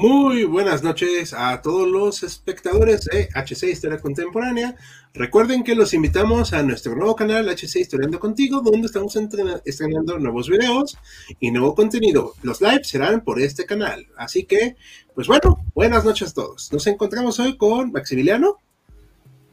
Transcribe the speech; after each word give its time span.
Muy 0.00 0.44
buenas 0.44 0.82
noches 0.82 1.34
a 1.34 1.60
todos 1.60 1.86
los 1.86 2.22
espectadores 2.22 3.04
de 3.04 3.28
HC 3.34 3.64
Historia 3.64 3.98
Contemporánea. 3.98 4.74
Recuerden 5.12 5.62
que 5.62 5.74
los 5.74 5.92
invitamos 5.92 6.54
a 6.54 6.62
nuestro 6.62 6.96
nuevo 6.96 7.14
canal 7.14 7.50
HC 7.50 7.80
Historiando 7.80 8.18
Contigo, 8.18 8.62
donde 8.62 8.86
estamos 8.86 9.14
estrenando 9.66 10.18
nuevos 10.18 10.48
videos 10.48 10.96
y 11.38 11.50
nuevo 11.50 11.74
contenido. 11.74 12.32
Los 12.42 12.62
lives 12.62 12.88
serán 12.88 13.22
por 13.22 13.42
este 13.42 13.66
canal. 13.66 14.06
Así 14.16 14.44
que, 14.44 14.74
pues 15.14 15.26
bueno, 15.26 15.66
buenas 15.74 16.02
noches 16.02 16.30
a 16.30 16.32
todos. 16.32 16.72
Nos 16.72 16.86
encontramos 16.86 17.38
hoy 17.38 17.58
con 17.58 17.92
Maximiliano. 17.92 18.56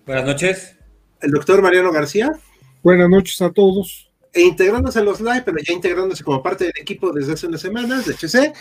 Buenas 0.06 0.24
noches. 0.24 0.78
El 1.20 1.32
doctor 1.32 1.62
Mariano 1.62 1.92
García. 1.92 2.32
Buenas 2.84 3.10
noches 3.10 3.42
a 3.42 3.52
todos 3.52 4.07
e 4.34 4.42
integrándose 4.42 5.00
a 5.00 5.04
los 5.04 5.22
live, 5.22 5.44
pero 5.46 5.58
ya 5.58 5.74
integrándose 5.74 6.24
como 6.24 6.44
parte 6.44 6.66
del 6.66 6.74
equipo 6.80 7.12
desde 7.12 7.34
hace 7.34 7.48
unas 7.48 7.62
semanas 7.62 8.06
de 8.06 8.14
HC, 8.14 8.54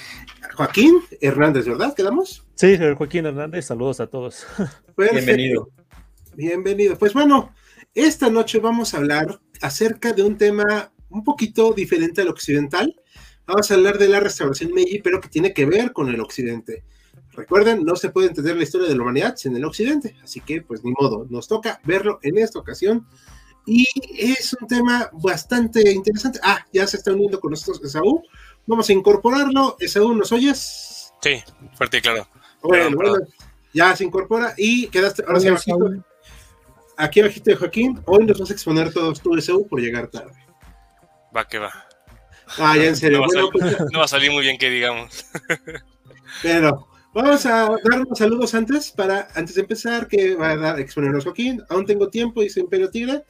Joaquín 0.55 1.01
Hernández, 1.21 1.67
¿verdad? 1.67 1.95
¿Quedamos? 1.95 2.47
Sí, 2.55 2.77
Joaquín 2.97 3.27
Hernández, 3.27 3.67
saludos 3.67 4.01
a 4.01 4.07
todos. 4.07 4.47
Bienvenido. 4.97 5.69
Bienvenido. 6.35 6.97
Pues 6.99 7.13
bueno, 7.13 7.55
esta 7.95 8.31
noche 8.31 8.59
vamos 8.59 8.95
a 8.95 8.99
hablar 8.99 9.41
acerca 9.61 10.13
de 10.13 10.23
un 10.23 10.37
tema 10.37 10.93
un 11.11 11.25
poquito 11.25 11.73
diferente 11.73 12.21
al 12.21 12.29
occidental. 12.29 12.95
Vamos 13.47 13.71
a 13.71 13.75
hablar 13.75 13.99
de 13.99 14.09
la 14.09 14.21
restauración 14.21 14.73
Meiji, 14.73 15.01
pero 15.01 15.21
que 15.21 15.29
tiene 15.29 15.53
que 15.53 15.67
ver 15.67 15.93
con 15.93 16.09
el 16.09 16.21
occidente. 16.21 16.85
Recuerden, 17.33 17.85
no 17.85 17.97
se 17.97 18.11
puede 18.11 18.29
entender 18.29 18.57
la 18.57 18.63
historia 18.63 18.89
de 18.89 18.97
la 18.97 19.03
humanidad 19.03 19.37
sin 19.37 19.55
el 19.55 19.65
occidente, 19.65 20.17
así 20.23 20.41
que 20.41 20.63
pues 20.63 20.83
ni 20.83 20.91
modo, 20.93 21.27
nos 21.29 21.47
toca 21.47 21.81
verlo 21.85 22.19
en 22.23 22.39
esta 22.39 22.59
ocasión 22.59 23.07
y 23.67 23.87
es 24.17 24.57
un 24.59 24.69
tema 24.69 25.11
bastante 25.13 25.91
interesante. 25.91 26.39
Ah, 26.43 26.65
ya 26.73 26.87
se 26.87 26.97
está 26.97 27.13
uniendo 27.13 27.41
con 27.41 27.51
nosotros 27.51 27.85
Esaú. 27.85 28.23
Vamos 28.65 28.89
a 28.89 28.93
incorporarlo. 28.93 29.77
Esaú, 29.81 30.15
¿nos 30.15 30.31
oyes? 30.31 31.13
Sí, 31.21 31.43
fuerte 31.75 31.99
y 31.99 32.01
claro. 32.01 32.29
Bueno, 32.63 32.97
bueno, 32.97 33.17
ya 33.75 33.95
se 33.97 34.05
incorpora 34.05 34.55
y 34.57 34.87
quedaste 34.89 35.25
ahora 35.27 35.41
sí 35.41 35.49
abajito. 35.49 35.91
Aquí 36.97 37.21
abajito 37.21 37.51
de 37.51 37.57
Joaquín. 37.57 38.01
Hoy 38.07 38.25
nos 38.25 38.39
vas 38.39 38.51
a 38.51 38.53
exponer 38.53 38.93
todos 38.93 39.21
tú, 39.21 39.37
Esaú, 39.37 39.67
por 39.67 39.81
llegar 39.81 40.09
tarde. 40.09 40.33
Va 41.37 41.47
que 41.47 41.59
va. 41.59 41.87
Ah, 42.59 42.77
ya 42.77 42.85
en 42.85 42.97
serio. 42.97 43.19
No, 43.19 43.51
va, 43.51 43.69
a 43.69 43.85
no 43.91 43.99
va 43.99 44.05
a 44.05 44.09
salir 44.09 44.31
muy 44.31 44.43
bien 44.43 44.59
que 44.59 44.71
digamos. 44.71 45.27
Pero 46.43 46.89
vamos 47.13 47.45
a 47.47 47.69
dar 47.85 48.01
unos 48.01 48.19
saludos 48.19 48.55
antes, 48.55 48.93
para 48.93 49.29
antes 49.35 49.57
de 49.57 49.63
empezar, 49.63 50.07
que 50.07 50.37
va 50.37 50.51
a 50.51 50.57
dar 50.57 50.81
exponernos 50.81 51.25
Joaquín. 51.25 51.63
Aún 51.69 51.85
tengo 51.85 52.09
tiempo, 52.09 52.43
dice 52.43 52.61
Imperio 52.61 52.91
Tigre. 52.91 53.25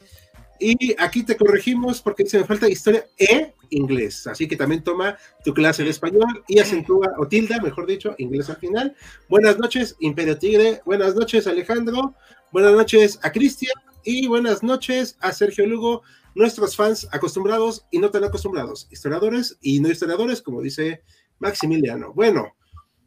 Y 0.59 0.95
aquí 0.99 1.23
te 1.23 1.37
corregimos 1.37 2.01
porque 2.01 2.27
se 2.27 2.39
me 2.39 2.45
falta 2.45 2.69
historia 2.69 3.07
e 3.19 3.55
inglés. 3.71 4.27
Así 4.27 4.49
que 4.49 4.57
también 4.57 4.83
toma 4.83 5.17
tu 5.45 5.53
clase 5.53 5.85
de 5.85 5.91
español 5.91 6.45
y 6.49 6.59
acentúa, 6.59 7.13
o 7.19 7.27
tilda, 7.27 7.61
mejor 7.61 7.87
dicho, 7.87 8.15
inglés 8.19 8.49
al 8.51 8.57
final. 8.57 8.97
Buenas 9.29 9.59
noches, 9.59 9.97
Imperio 10.01 10.39
Tigre. 10.39 10.81
Buenas 10.85 11.15
noches, 11.15 11.47
Alejandro. 11.47 12.15
Buenas 12.53 12.73
noches 12.73 13.19
a 13.23 13.33
Cristian. 13.33 13.75
Y 14.05 14.29
buenas 14.29 14.63
noches 14.63 15.17
a 15.21 15.33
Sergio 15.33 15.67
Lugo, 15.67 16.03
nuestros 16.37 16.77
fans 16.77 17.09
acostumbrados 17.11 17.87
y 17.91 17.99
no 17.99 18.11
tan 18.11 18.23
acostumbrados, 18.23 18.87
historiadores 18.89 19.59
y 19.61 19.81
no 19.81 19.91
historiadores, 19.91 20.43
como 20.43 20.63
dice 20.63 21.03
Maximiliano. 21.41 22.13
Bueno, 22.13 22.55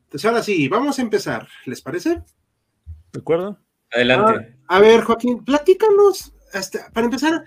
pues 0.10 0.26
ahora 0.26 0.44
sí, 0.44 0.68
vamos 0.68 1.00
a 1.00 1.02
empezar. 1.02 1.48
¿Les 1.66 1.82
parece? 1.82 2.22
¿De 3.14 3.20
acuerdo? 3.20 3.58
Adelante. 3.92 4.58
Ah, 4.68 4.76
a 4.76 4.80
ver, 4.82 5.02
Joaquín, 5.02 5.46
platícanos 5.46 6.34
para 6.94 7.06
empezar, 7.06 7.44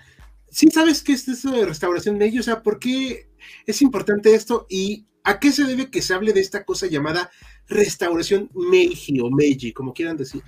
¿sí 0.49 0.67
sabes 0.71 1.03
qué 1.03 1.13
es 1.13 1.27
eso 1.27 1.51
de 1.51 1.65
restauración 1.65 2.17
Meiji? 2.17 2.39
O 2.39 2.43
sea, 2.43 2.61
¿por 2.63 2.79
qué 2.79 3.29
es 3.65 3.81
importante 3.81 4.35
esto 4.35 4.65
y 4.69 5.07
a 5.23 5.39
qué 5.39 5.51
se 5.51 5.63
debe 5.63 5.89
que 5.89 6.01
se 6.01 6.13
hable 6.13 6.33
de 6.33 6.41
esta 6.41 6.65
cosa 6.65 6.87
llamada 6.87 7.31
restauración 7.67 8.49
Meiji 8.53 9.19
o 9.21 9.29
Meiji, 9.29 9.73
como 9.73 9.93
quieran 9.93 10.17
decir? 10.17 10.43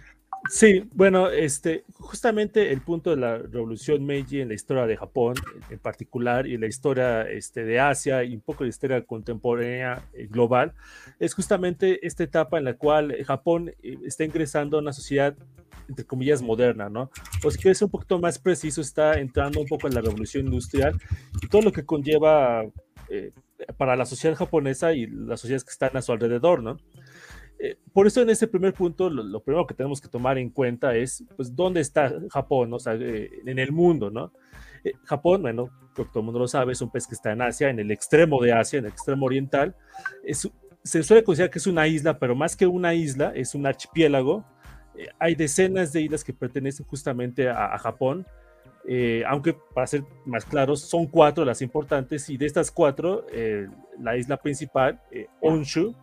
Sí, 0.50 0.88
bueno, 0.94 1.29
este, 1.29 1.85
justamente 1.94 2.72
el 2.72 2.81
punto 2.81 3.09
de 3.09 3.17
la 3.17 3.38
revolución 3.38 4.06
Meiji 4.06 4.41
en 4.41 4.50
la 4.50 4.53
historia 4.53 4.85
de 4.85 4.95
Japón 4.95 5.35
en 5.69 5.79
particular 5.79 6.45
y 6.45 6.57
la 6.57 6.67
historia 6.67 7.23
este, 7.23 7.63
de 7.63 7.79
Asia 7.79 8.23
y 8.23 8.35
un 8.35 8.41
poco 8.41 8.63
la 8.63 8.69
historia 8.69 9.03
contemporánea 9.03 10.07
eh, 10.13 10.28
global 10.28 10.73
es 11.19 11.33
justamente 11.33 12.06
esta 12.06 12.23
etapa 12.23 12.59
en 12.59 12.66
la 12.66 12.75
cual 12.75 13.16
Japón 13.25 13.72
eh, 13.81 13.97
está 14.06 14.23
ingresando 14.23 14.78
a 14.78 14.81
una 14.81 14.94
sociedad 14.94 15.35
entre 15.88 16.06
comillas 16.06 16.41
moderna, 16.41 16.89
¿no? 16.89 17.12
O 17.44 17.51
si 17.51 17.59
quieres 17.59 17.81
un 17.81 17.89
poquito 17.89 18.19
más 18.19 18.39
preciso, 18.39 18.81
está 18.81 19.19
entrando 19.19 19.59
un 19.59 19.67
poco 19.67 19.88
en 19.88 19.94
la 19.94 20.01
revolución 20.01 20.45
industrial 20.45 21.00
y 21.41 21.47
todo 21.47 21.62
lo 21.62 21.72
que 21.72 21.85
conlleva 21.85 22.63
eh, 23.09 23.31
para 23.77 23.95
la 23.95 24.06
sociedad 24.06 24.35
japonesa 24.35 24.94
y 24.94 25.07
las 25.07 25.39
sociedades 25.41 25.63
que 25.63 25.72
están 25.72 25.95
a 25.95 26.01
su 26.01 26.12
alrededor, 26.12 26.62
¿no? 26.62 26.77
Eh, 27.57 27.77
por 27.93 28.05
eso 28.05 28.21
en 28.21 28.29
ese 28.29 28.47
primer 28.47 28.73
punto 28.73 29.09
lo, 29.09 29.39
primero 29.41 29.66
que 29.66 29.73
tenemos 29.73 30.01
que 30.01 30.09
tomar 30.09 30.38
en 30.38 30.49
cuenta 30.49 30.95
es, 30.95 31.23
pues, 31.35 31.55
¿dónde 31.55 31.81
está 31.81 32.13
Japón? 32.29 32.73
O 32.73 32.79
sea, 32.79 32.95
eh, 32.95 33.29
en 33.45 33.59
el 33.59 33.71
mundo, 33.71 34.09
¿no? 34.09 34.31
Eh, 34.83 34.93
Japón, 35.05 35.41
bueno, 35.41 35.69
creo 35.94 36.05
que 36.05 36.11
todo 36.11 36.19
el 36.19 36.25
mundo 36.25 36.39
lo 36.39 36.47
sabe, 36.47 36.73
es 36.73 36.81
un 36.81 36.91
país 36.91 37.07
que 37.07 37.15
está 37.15 37.31
en 37.31 37.41
Asia, 37.41 37.69
en 37.69 37.79
el 37.79 37.91
extremo 37.91 38.41
de 38.41 38.53
Asia, 38.53 38.79
en 38.79 38.85
el 38.85 38.91
extremo 38.91 39.25
oriental. 39.25 39.75
Es, 40.23 40.49
se 40.83 41.03
suele 41.03 41.23
considerar 41.23 41.49
que 41.49 41.59
es 41.59 41.67
una 41.67 41.88
isla, 41.88 42.19
pero 42.19 42.35
más 42.35 42.55
que 42.55 42.67
una 42.67 42.94
isla, 42.94 43.31
es 43.35 43.55
un 43.55 43.65
archipiélago. 43.65 44.45
hay 45.19 45.35
decenas 45.35 45.91
de 45.91 46.01
islas 46.01 46.23
que 46.23 46.33
pertenecen 46.33 46.85
justamente 46.85 47.49
a, 47.49 47.77
Japón. 47.79 48.25
aunque 49.27 49.53
para 49.73 49.88
ser 49.88 50.03
más 50.25 50.45
claros, 50.45 50.81
son 50.81 51.07
cuatro 51.07 51.44
las 51.44 51.61
importantes 51.61 52.29
y 52.29 52.38
de 52.38 52.45
estas 52.45 52.69
cuatro, 52.69 53.25
la 53.99 54.15
isla 54.15 54.38
principal, 54.38 55.01
Onshu, 55.41 55.95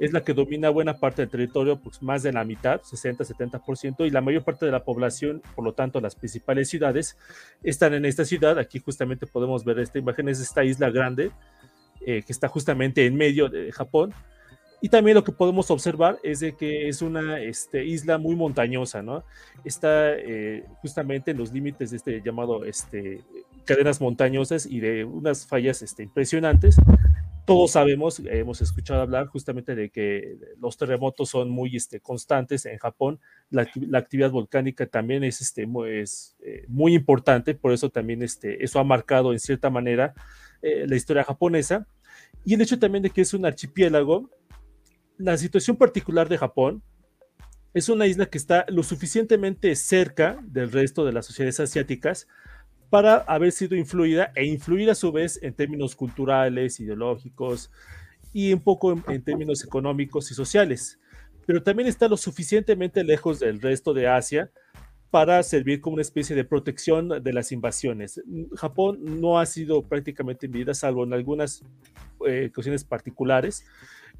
es 0.00 0.14
la 0.14 0.24
que 0.24 0.32
domina 0.32 0.70
buena 0.70 0.96
parte 0.96 1.20
del 1.20 1.30
territorio, 1.30 1.78
pues 1.78 2.02
más 2.02 2.22
de 2.22 2.32
la 2.32 2.42
mitad, 2.42 2.80
60-70%, 2.80 4.06
y 4.06 4.10
la 4.10 4.22
mayor 4.22 4.42
parte 4.42 4.64
de 4.64 4.72
la 4.72 4.82
población, 4.82 5.42
por 5.54 5.62
lo 5.62 5.74
tanto 5.74 6.00
las 6.00 6.14
principales 6.14 6.70
ciudades, 6.70 7.18
están 7.62 7.92
en 7.92 8.06
esta 8.06 8.24
ciudad. 8.24 8.58
Aquí 8.58 8.78
justamente 8.78 9.26
podemos 9.26 9.62
ver 9.62 9.78
esta 9.78 9.98
imagen, 9.98 10.30
es 10.30 10.40
esta 10.40 10.64
isla 10.64 10.88
grande 10.88 11.30
eh, 12.06 12.22
que 12.26 12.32
está 12.32 12.48
justamente 12.48 13.04
en 13.04 13.14
medio 13.14 13.50
de 13.50 13.70
Japón. 13.72 14.14
Y 14.80 14.88
también 14.88 15.16
lo 15.16 15.22
que 15.22 15.32
podemos 15.32 15.70
observar 15.70 16.18
es 16.22 16.40
de 16.40 16.56
que 16.56 16.88
es 16.88 17.02
una 17.02 17.38
este, 17.38 17.84
isla 17.84 18.16
muy 18.16 18.34
montañosa, 18.34 19.02
¿no? 19.02 19.22
Está 19.66 20.14
eh, 20.14 20.64
justamente 20.80 21.32
en 21.32 21.36
los 21.36 21.52
límites 21.52 21.90
de 21.90 21.98
este 21.98 22.22
llamado 22.22 22.64
este, 22.64 23.20
cadenas 23.66 24.00
montañosas 24.00 24.64
y 24.64 24.80
de 24.80 25.04
unas 25.04 25.46
fallas 25.46 25.82
este, 25.82 26.04
impresionantes 26.04 26.76
todos 27.50 27.72
sabemos, 27.72 28.22
hemos 28.26 28.62
escuchado 28.62 29.00
hablar 29.00 29.26
justamente 29.26 29.74
de 29.74 29.90
que 29.90 30.38
los 30.60 30.76
terremotos 30.76 31.30
son 31.30 31.50
muy 31.50 31.74
este, 31.74 31.98
constantes 31.98 32.64
en 32.64 32.78
Japón, 32.78 33.18
la, 33.50 33.62
actividad 33.98 34.30
volcánica 34.30 34.86
también 34.86 35.24
es, 35.24 35.40
este, 35.40 35.66
muy, 35.66 35.98
es 35.98 36.36
eh, 36.44 36.64
muy 36.68 36.94
importante, 36.94 37.56
por 37.56 37.72
eso 37.72 37.90
también 37.90 38.22
este, 38.22 38.62
eso 38.62 38.78
ha 38.78 38.84
marcado 38.84 39.32
en 39.32 39.40
cierta 39.40 39.68
manera 39.68 40.14
eh, 40.62 40.86
la 40.86 40.94
historia 40.94 41.24
japonesa, 41.24 41.88
y 42.44 42.54
el 42.54 42.60
hecho 42.60 42.78
también 42.78 43.02
de 43.02 43.10
que 43.10 43.22
es 43.22 43.34
un 43.34 43.44
archipiélago, 43.44 44.30
la 45.18 45.36
situación 45.36 45.76
particular 45.76 46.28
de 46.28 46.38
Japón 46.38 46.84
es 47.74 47.88
una 47.88 48.06
isla 48.06 48.26
que 48.26 48.38
está 48.38 48.64
lo 48.68 48.84
suficientemente 48.84 49.74
cerca 49.74 50.38
del 50.44 50.70
resto 50.70 51.04
de 51.04 51.14
las 51.14 51.26
sociedades 51.26 51.58
asiáticas 51.58 52.28
para 52.90 53.18
haber 53.18 53.52
sido 53.52 53.76
influida 53.76 54.32
e 54.34 54.44
influir 54.44 54.90
a 54.90 54.94
su 54.94 55.12
vez 55.12 55.40
en 55.42 55.54
términos 55.54 55.94
culturales, 55.94 56.80
ideológicos 56.80 57.70
y 58.32 58.52
un 58.52 58.60
poco 58.60 59.00
en, 59.08 59.22
términos 59.22 59.64
económicos 59.64 60.30
y 60.30 60.34
sociales. 60.34 60.98
Pero 61.46 61.62
también 61.62 61.88
está 61.88 62.08
lo 62.08 62.16
suficientemente 62.16 63.02
lejos 63.04 63.38
del 63.38 63.60
resto 63.60 63.94
de 63.94 64.08
Asia 64.08 64.50
para 65.10 65.42
servir 65.42 65.80
como 65.80 65.94
una 65.94 66.02
especie 66.02 66.36
de 66.36 66.44
protección 66.44 67.22
de 67.22 67.32
las 67.32 67.50
invasiones. 67.52 68.20
Japón 68.56 68.98
no 69.20 69.38
ha 69.38 69.46
sido 69.46 69.82
prácticamente 69.82 70.46
invadida, 70.46 70.74
salvo 70.74 71.04
en 71.04 71.12
algunas 71.12 71.64
eh, 72.26 72.50
cuestiones 72.52 72.84
particulares. 72.84 73.64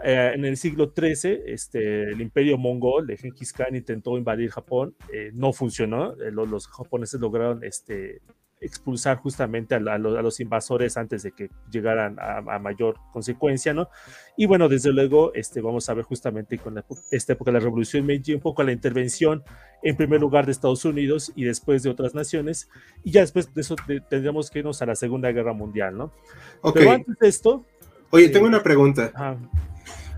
Eh, 0.02 0.32
en 0.34 0.44
el 0.44 0.56
siglo 0.56 0.93
XIII, 0.96 1.43
este, 1.46 2.05
el 2.05 2.20
imperio 2.20 2.56
mongol 2.56 3.06
de 3.06 3.17
Genghis 3.17 3.52
Khan 3.52 3.76
intentó 3.76 4.17
invadir 4.17 4.50
Japón, 4.50 4.94
eh, 5.12 5.31
no 5.34 5.52
funcionó, 5.52 6.14
eh, 6.14 6.31
los, 6.31 6.49
los, 6.49 6.67
japoneses 6.69 7.20
lograron 7.20 7.62
este, 7.64 8.22
expulsar 8.60 9.18
justamente 9.18 9.74
a, 9.74 9.78
a, 9.78 9.98
los, 9.98 10.18
a, 10.18 10.22
los, 10.22 10.38
invasores 10.40 10.96
antes 10.96 11.22
de 11.22 11.32
que 11.32 11.50
llegaran 11.70 12.18
a, 12.18 12.38
a, 12.38 12.58
mayor 12.58 12.96
consecuencia, 13.12 13.72
¿no? 13.72 13.88
Y 14.36 14.46
bueno, 14.46 14.68
desde 14.68 14.92
luego, 14.92 15.32
este, 15.34 15.60
vamos 15.60 15.88
a 15.88 15.94
ver 15.94 16.04
justamente 16.04 16.58
con 16.58 16.74
la, 16.74 16.84
esta 17.10 17.32
época 17.32 17.50
de 17.50 17.58
la 17.58 17.64
Revolución 17.64 18.04
Meiji, 18.04 18.34
un 18.34 18.40
poco 18.40 18.62
la 18.62 18.72
intervención 18.72 19.42
en 19.82 19.96
primer 19.96 20.20
lugar 20.20 20.44
de 20.44 20.52
Estados 20.52 20.84
Unidos 20.84 21.32
y 21.34 21.44
después 21.44 21.82
de 21.82 21.90
otras 21.90 22.14
naciones, 22.14 22.68
y 23.02 23.12
ya 23.12 23.22
después 23.22 23.52
de 23.54 23.60
eso 23.62 23.76
de, 23.86 24.00
tendríamos 24.00 24.50
que 24.50 24.58
irnos 24.58 24.82
a 24.82 24.86
la 24.86 24.94
Segunda 24.94 25.32
Guerra 25.32 25.54
Mundial, 25.54 25.96
¿no? 25.96 26.12
Okay. 26.60 26.82
Pero 26.82 26.94
antes 26.96 27.18
de 27.18 27.28
esto... 27.28 27.66
Oye, 28.10 28.28
tengo 28.28 28.46
una 28.46 28.62
pregunta. 28.62 29.12
Ajá. 29.14 29.38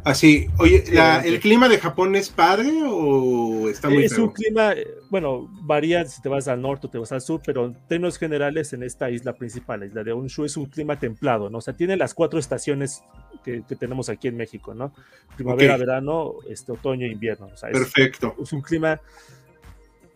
Así, 0.04 0.49
oye, 0.58 0.82
la, 0.93 1.20
¿el 1.20 1.38
clima 1.38 1.69
de 1.69 1.78
Japón 1.78 2.16
es 2.16 2.28
padre 2.28 2.72
o 2.84 3.69
está 3.69 3.88
muy 3.88 4.04
Es 4.04 4.14
feo? 4.16 4.25
un 4.25 4.31
clima, 4.32 4.75
bueno, 5.10 5.49
varía 5.62 6.04
si 6.06 6.20
te 6.20 6.28
vas 6.28 6.49
al 6.49 6.60
norte 6.60 6.88
o 6.88 6.90
te 6.90 6.99
vas 6.99 7.12
al 7.12 7.20
sur, 7.20 7.40
pero 7.46 7.66
en 7.66 7.75
términos 7.87 8.19
generales 8.19 8.72
en 8.72 8.82
esta 8.82 9.10
isla 9.10 9.32
principal, 9.34 9.78
la 9.81 9.87
isla 9.87 10.02
de 10.02 10.12
Honshu, 10.12 10.44
es 10.44 10.56
un 10.56 10.66
clima 10.66 10.99
templado, 10.99 11.50
¿no? 11.50 11.58
O 11.58 11.60
sea, 11.60 11.76
tiene 11.76 11.96
las 11.96 12.14
cuatro 12.14 12.40
estaciones 12.40 13.04
que, 13.44 13.62
que 13.62 13.76
tenemos 13.76 14.08
aquí 14.08 14.26
en 14.26 14.37
México, 14.37 14.75
¿no? 14.75 14.93
Primavera, 15.37 15.75
okay. 15.75 15.87
verano, 15.87 16.34
este, 16.50 16.72
otoño 16.72 17.06
e 17.06 17.10
invierno. 17.10 17.46
O 17.46 17.56
sea, 17.56 17.70
es, 17.70 17.78
Perfecto. 17.78 18.34
Es 18.43 18.52
un 18.52 18.60
clima 18.60 19.00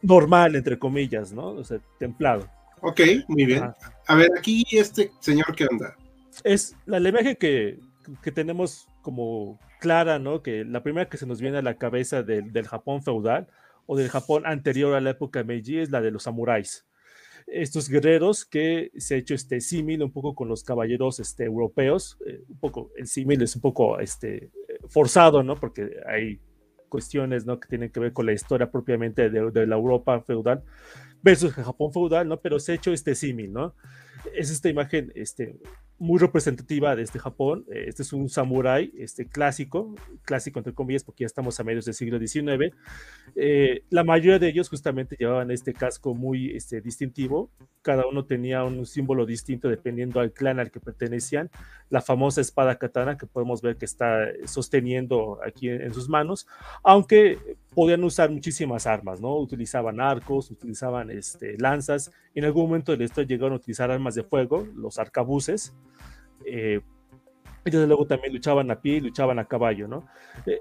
normal, 0.02 0.56
entre 0.56 0.80
comillas, 0.80 1.32
¿no? 1.32 1.50
O 1.50 1.62
sea, 1.62 1.78
templado. 2.00 2.48
Ok, 2.80 3.00
muy 3.28 3.46
bien. 3.46 3.62
Ajá. 3.62 3.76
A 4.08 4.16
ver, 4.16 4.30
aquí 4.36 4.64
este 4.72 5.12
señor, 5.20 5.54
¿qué 5.54 5.66
onda? 5.70 5.94
Es 6.42 6.74
la, 6.86 6.98
imagen 6.98 7.36
que, 7.36 7.78
que 8.20 8.32
tenemos 8.32 8.88
como 9.00 9.58
clara, 9.80 10.18
¿no? 10.18 10.42
Que 10.42 10.64
la 10.64 10.82
primera 10.82 11.08
que 11.08 11.16
se 11.16 11.26
nos 11.26 11.40
viene 11.40 11.58
a 11.58 11.62
la 11.62 11.78
cabeza 11.78 12.22
del, 12.22 12.66
Japón 12.66 13.02
feudal 13.02 13.48
o 13.86 13.96
del 13.96 14.08
Japón 14.08 14.44
anterior 14.46 14.94
a 14.94 15.00
la 15.00 15.10
época 15.10 15.44
Meiji 15.44 15.78
es 15.78 15.90
la 15.90 16.00
de 16.00 16.10
los 16.10 16.24
samuráis. 16.24 16.86
Estos 17.46 17.88
guerreros 17.88 18.44
que 18.44 18.90
se 18.96 19.14
ha 19.14 19.18
hecho 19.18 19.34
este 19.34 19.60
símil 19.60 20.02
un 20.02 20.12
poco 20.12 20.34
con 20.34 20.48
los 20.48 20.64
caballeros 20.64 21.20
este, 21.20 21.44
europeos, 21.44 22.18
eh, 22.26 22.42
un 22.48 22.58
poco, 22.58 22.90
el 22.96 23.06
símil 23.06 23.40
es 23.42 23.54
un 23.54 23.62
poco 23.62 24.00
este, 24.00 24.50
forzado, 24.88 25.44
¿no? 25.44 25.54
Porque 25.54 25.90
hay 26.06 26.40
cuestiones, 26.88 27.46
¿no? 27.46 27.60
Que 27.60 27.68
tienen 27.68 27.90
que 27.90 28.00
ver 28.00 28.12
con 28.12 28.26
la 28.26 28.32
historia 28.32 28.70
propiamente 28.70 29.30
de, 29.30 29.50
de 29.52 29.66
la 29.66 29.76
Europa 29.76 30.20
feudal 30.22 30.64
versus 31.22 31.56
el 31.56 31.64
Japón 31.64 31.92
feudal, 31.92 32.28
¿no? 32.28 32.40
Pero 32.40 32.58
se 32.58 32.72
ha 32.72 32.74
hecho 32.74 32.92
este 32.92 33.14
símil, 33.14 33.52
¿no? 33.52 33.74
Es 34.34 34.50
esta 34.50 34.68
imagen, 34.68 35.12
este, 35.14 35.56
muy 35.98 36.18
representativa 36.18 36.94
de 36.94 37.02
este 37.02 37.18
Japón. 37.18 37.64
Este 37.70 38.02
es 38.02 38.12
un 38.12 38.28
samurái 38.28 38.92
este, 38.98 39.26
clásico, 39.26 39.94
clásico 40.22 40.58
entre 40.58 40.74
comillas, 40.74 41.04
porque 41.04 41.22
ya 41.22 41.26
estamos 41.26 41.58
a 41.58 41.64
medios 41.64 41.86
del 41.86 41.94
siglo 41.94 42.18
XIX. 42.18 42.74
Eh, 43.34 43.82
la 43.90 44.04
mayoría 44.04 44.38
de 44.38 44.48
ellos 44.48 44.68
justamente 44.68 45.16
llevaban 45.18 45.50
este 45.50 45.72
casco 45.72 46.14
muy 46.14 46.50
este, 46.54 46.80
distintivo. 46.80 47.50
Cada 47.82 48.06
uno 48.06 48.24
tenía 48.24 48.64
un 48.64 48.84
símbolo 48.84 49.24
distinto 49.26 49.68
dependiendo 49.68 50.20
al 50.20 50.32
clan 50.32 50.60
al 50.60 50.70
que 50.70 50.80
pertenecían. 50.80 51.50
La 51.88 52.02
famosa 52.02 52.40
espada 52.40 52.76
katana 52.76 53.16
que 53.16 53.26
podemos 53.26 53.62
ver 53.62 53.76
que 53.76 53.86
está 53.86 54.26
sosteniendo 54.44 55.38
aquí 55.46 55.68
en 55.68 55.94
sus 55.94 56.08
manos, 56.08 56.46
aunque 56.82 57.38
podían 57.76 58.02
usar 58.04 58.30
muchísimas 58.30 58.86
armas, 58.86 59.20
¿no? 59.20 59.36
Utilizaban 59.36 60.00
arcos, 60.00 60.50
utilizaban 60.50 61.10
este, 61.10 61.58
lanzas. 61.58 62.10
En 62.34 62.46
algún 62.46 62.62
momento 62.64 62.90
de 62.90 62.96
la 62.96 63.04
historia 63.04 63.28
llegaron 63.28 63.52
a 63.52 63.56
utilizar 63.56 63.90
armas 63.90 64.14
de 64.14 64.24
fuego, 64.24 64.66
los 64.74 64.98
arcabuces. 64.98 65.76
Eh, 66.46 66.80
y 67.66 67.70
desde 67.70 67.86
luego 67.86 68.06
también 68.06 68.32
luchaban 68.32 68.70
a 68.70 68.80
pie 68.80 68.94
y 68.94 69.00
luchaban 69.00 69.38
a 69.38 69.44
caballo, 69.44 69.88
¿no? 69.88 70.06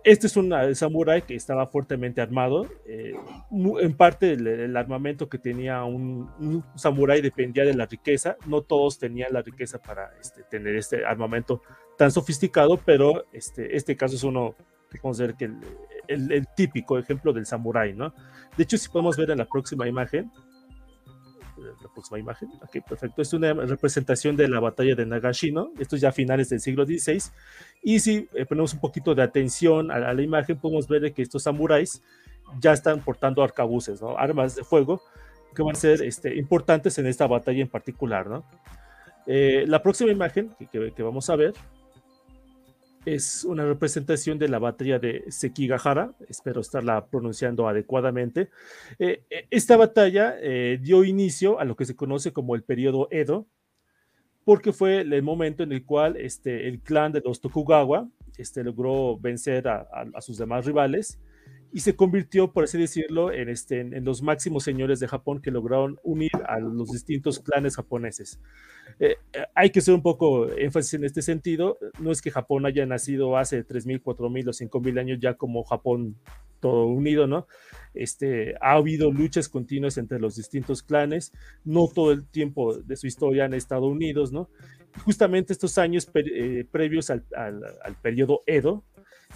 Este 0.04 0.28
es 0.28 0.36
un 0.36 0.54
samurái 0.76 1.22
que 1.22 1.36
estaba 1.36 1.68
fuertemente 1.68 2.20
armado. 2.20 2.68
Eh, 2.86 3.14
en 3.80 3.94
parte 3.96 4.34
el, 4.34 4.46
el, 4.46 4.76
armamento 4.76 5.30
que 5.30 5.38
tenía 5.38 5.86
un, 5.86 6.30
un 6.40 6.66
samurái 6.76 7.22
dependía 7.22 7.64
de 7.64 7.76
la 7.76 7.86
riqueza. 7.86 8.36
No 8.46 8.62
todos 8.62 9.00
tenían 9.00 9.32
la 9.32 9.42
riqueza 9.42 9.82
para 9.82 10.12
este, 10.20 10.44
tener 10.44 10.76
este 10.76 11.06
armamento 11.06 11.62
tan 11.98 12.12
sofisticado, 12.12 12.76
pero 12.76 13.24
este, 13.32 13.78
este 13.78 13.96
caso 13.96 14.16
es 14.18 14.24
uno 14.24 14.56
podemos 14.98 15.20
ver 15.20 15.36
que 15.36 15.46
el, 15.46 15.58
el, 16.08 16.32
el, 16.32 16.48
típico 16.56 16.98
ejemplo 16.98 17.34
del 17.34 17.46
samurái, 17.46 17.94
¿no? 17.94 18.14
De 18.58 18.64
hecho, 18.64 18.78
si 18.78 18.90
podemos 18.90 19.18
ver 19.18 19.32
en 19.32 19.40
la 19.40 19.46
próxima 19.46 19.88
imagen, 19.88 20.32
la 21.58 21.90
próxima 21.94 22.20
imagen, 22.20 22.50
aquí 22.62 22.82
perfecto, 22.82 23.22
es 23.22 23.34
una 23.34 23.54
representación 23.54 24.36
de 24.36 24.48
la 24.48 24.60
batalla 24.60 24.96
de 24.96 25.06
Nagashino, 25.06 25.72
esto 25.80 25.96
es 25.96 26.02
ya 26.02 26.10
a 26.10 26.12
finales 26.12 26.50
del 26.50 26.60
siglo 26.60 26.86
XVI, 26.86 27.22
y 27.82 28.00
si 28.00 28.28
eh, 28.34 28.46
ponemos 28.46 28.74
un 28.74 28.80
poquito 28.80 29.16
de 29.16 29.24
atención 29.24 29.92
a, 29.92 29.96
a, 29.96 30.14
la 30.14 30.22
imagen, 30.22 30.58
podemos 30.58 30.88
ver 30.88 31.14
que 31.14 31.22
estos 31.22 31.44
samuráis 31.44 32.02
ya 32.60 32.74
están 32.74 33.00
portando 33.02 33.44
arcabuces, 33.44 34.02
¿no? 34.02 34.18
armas 34.18 34.56
de 34.56 34.64
fuego, 34.64 35.02
que 35.56 35.64
van 35.64 35.76
a 35.76 35.80
ser 35.80 36.02
este, 36.04 36.36
importantes 36.36 36.98
en 36.98 37.08
esta 37.08 37.28
batalla 37.28 37.62
en 37.62 37.70
particular, 37.70 38.28
¿no? 38.28 38.44
Eh, 39.28 39.64
la 39.68 39.82
próxima 39.82 40.12
imagen 40.12 40.52
que, 40.60 40.68
que, 40.68 40.92
que 40.92 41.02
vamos 41.02 41.30
a 41.30 41.36
ver 41.36 41.54
es 43.06 43.44
una 43.44 43.66
representación 43.66 44.40
de 44.40 44.50
la 44.50 44.60
batalla 44.60 45.00
de 45.00 45.26
Sekigahara, 45.30 46.14
espero 46.28 46.62
estarla 46.62 47.06
pronunciando 47.08 47.68
adecuadamente. 47.68 48.50
Eh, 49.00 49.24
esta 49.50 49.78
batalla 49.78 50.36
eh, 50.40 50.80
dio 50.82 51.04
inicio 51.04 51.60
a 51.60 51.66
lo 51.66 51.76
que 51.76 51.86
se 51.86 51.96
conoce 51.96 52.34
como 52.34 52.56
el 52.56 52.64
periodo 52.64 53.08
Edo, 53.12 53.48
porque 54.44 54.74
fue 54.74 55.02
el 55.02 55.24
momento 55.24 55.64
en 55.64 55.72
el 55.72 55.86
cual 55.86 56.18
este, 56.18 56.68
el 56.68 56.80
clan 56.80 57.12
de 57.12 57.22
los 57.22 57.42
Tokugawa 57.42 58.08
este, 58.38 58.64
logró 58.64 59.18
vencer 59.18 59.68
a 59.68 60.22
sus 60.22 60.38
demás 60.38 60.66
rivales 60.66 61.20
y 61.76 61.82
se 61.82 61.94
convirtió, 61.94 62.54
por 62.54 62.64
así 62.64 62.78
decirlo, 62.78 63.34
en, 63.34 63.50
este, 63.50 63.82
en, 63.82 63.94
en, 63.94 64.06
los 64.06 64.22
máximos 64.22 64.64
señores 64.64 65.02
de 65.02 65.10
Japón 65.10 65.42
que 65.42 65.52
lograron 65.52 66.00
unir 66.04 66.32
a 66.48 66.58
los 66.58 66.90
distintos 66.90 67.42
clanes 67.42 67.76
japoneses. 67.76 68.40
Eh, 68.98 69.18
hay 69.54 69.72
que 69.72 69.80
hacer 69.80 69.94
un 69.94 70.02
poco 70.02 70.50
énfasis 70.54 70.94
en 70.94 71.04
este 71.04 71.22
sentido. 71.22 71.78
No 72.00 72.14
es 72.14 72.22
que 72.22 72.32
Japón 72.32 72.66
haya 72.66 72.86
nacido 72.86 73.36
hace 73.36 73.68
3.000, 73.68 74.02
4.000 74.02 74.48
o 74.48 74.80
5.000 74.80 75.00
años 75.02 75.20
ya 75.20 75.34
como 75.34 75.66
Japón 75.66 76.16
todo 76.62 76.86
unido, 76.86 77.28
¿no? 77.28 77.46
Este, 77.94 78.56
ha 78.62 78.76
habido 78.76 79.12
luchas 79.12 79.50
continuas 79.50 79.98
entre 79.98 80.18
los 80.18 80.38
distintos 80.38 80.82
clanes, 80.82 81.34
no 81.66 81.90
todo 81.94 82.14
el 82.14 82.26
tiempo 82.26 82.78
de 82.78 82.96
su 82.96 83.06
historia 83.06 83.44
han 83.44 83.54
estado 83.54 83.88
unidos, 83.88 84.32
¿no? 84.32 84.50
Justamente 85.04 85.52
estos 85.52 85.78
años 85.78 86.06
pre, 86.06 86.24
eh, 86.26 86.66
previos 86.72 87.10
al, 87.10 87.26
al, 87.36 87.62
al 87.84 87.96
periodo 88.02 88.44
Edo, 88.48 88.86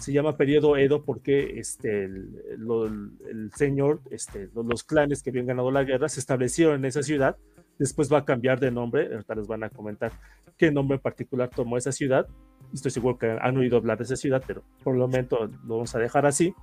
se 0.00 0.12
llama 0.12 0.36
periodo 0.36 0.76
Edo 0.76 1.04
porque 1.04 1.58
este, 1.58 2.04
el, 2.04 2.42
el, 2.50 3.10
el 3.28 3.52
señor, 3.54 4.00
este, 4.10 4.48
los 4.54 4.82
clanes 4.82 5.22
que 5.22 5.30
habían 5.30 5.46
ganado 5.46 5.70
la 5.70 5.84
guerra 5.84 6.08
se 6.08 6.20
establecieron 6.20 6.76
en 6.76 6.84
esa 6.86 7.02
ciudad, 7.02 7.36
después 7.78 8.12
va 8.12 8.18
a 8.18 8.24
cambiar 8.24 8.60
de 8.60 8.70
nombre, 8.70 9.08
ahorita 9.12 9.34
les 9.34 9.46
van 9.46 9.64
a 9.64 9.70
comentar 9.70 10.12
qué 10.56 10.70
nombre 10.70 10.96
en 10.96 11.02
particular 11.02 11.48
tomó 11.48 11.76
esa 11.76 11.92
ciudad, 11.92 12.26
estoy 12.72 12.90
seguro 12.90 13.18
que 13.18 13.38
han 13.40 13.56
oído 13.56 13.76
hablar 13.76 13.98
de 13.98 14.04
esa 14.04 14.16
ciudad, 14.16 14.42
pero 14.46 14.62
por 14.82 14.94
el 14.94 15.00
momento 15.00 15.46
lo 15.64 15.76
vamos 15.76 15.94
a 15.94 15.98
dejar 15.98 16.26
así. 16.26 16.54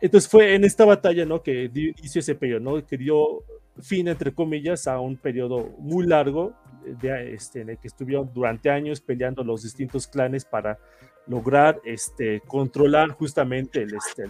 Entonces 0.00 0.30
fue 0.30 0.54
en 0.54 0.64
esta 0.64 0.84
batalla, 0.84 1.24
¿no? 1.24 1.42
Que 1.42 1.64
inició 1.64 2.20
ese 2.20 2.34
periodo, 2.34 2.60
¿no? 2.60 2.86
Que 2.86 2.96
dio 2.96 3.42
fin, 3.80 4.08
entre 4.08 4.32
comillas, 4.32 4.86
a 4.86 5.00
un 5.00 5.16
periodo 5.16 5.70
muy 5.78 6.06
largo 6.06 6.54
de, 7.00 7.34
este, 7.34 7.62
en 7.62 7.70
el 7.70 7.78
que 7.78 7.88
estuvieron 7.88 8.30
durante 8.32 8.70
años 8.70 9.00
peleando 9.00 9.42
los 9.42 9.62
distintos 9.62 10.06
clanes 10.06 10.44
para 10.44 10.78
lograr 11.28 11.80
este, 11.84 12.40
controlar 12.46 13.10
justamente 13.10 13.82
el, 13.82 13.94
este, 13.94 14.24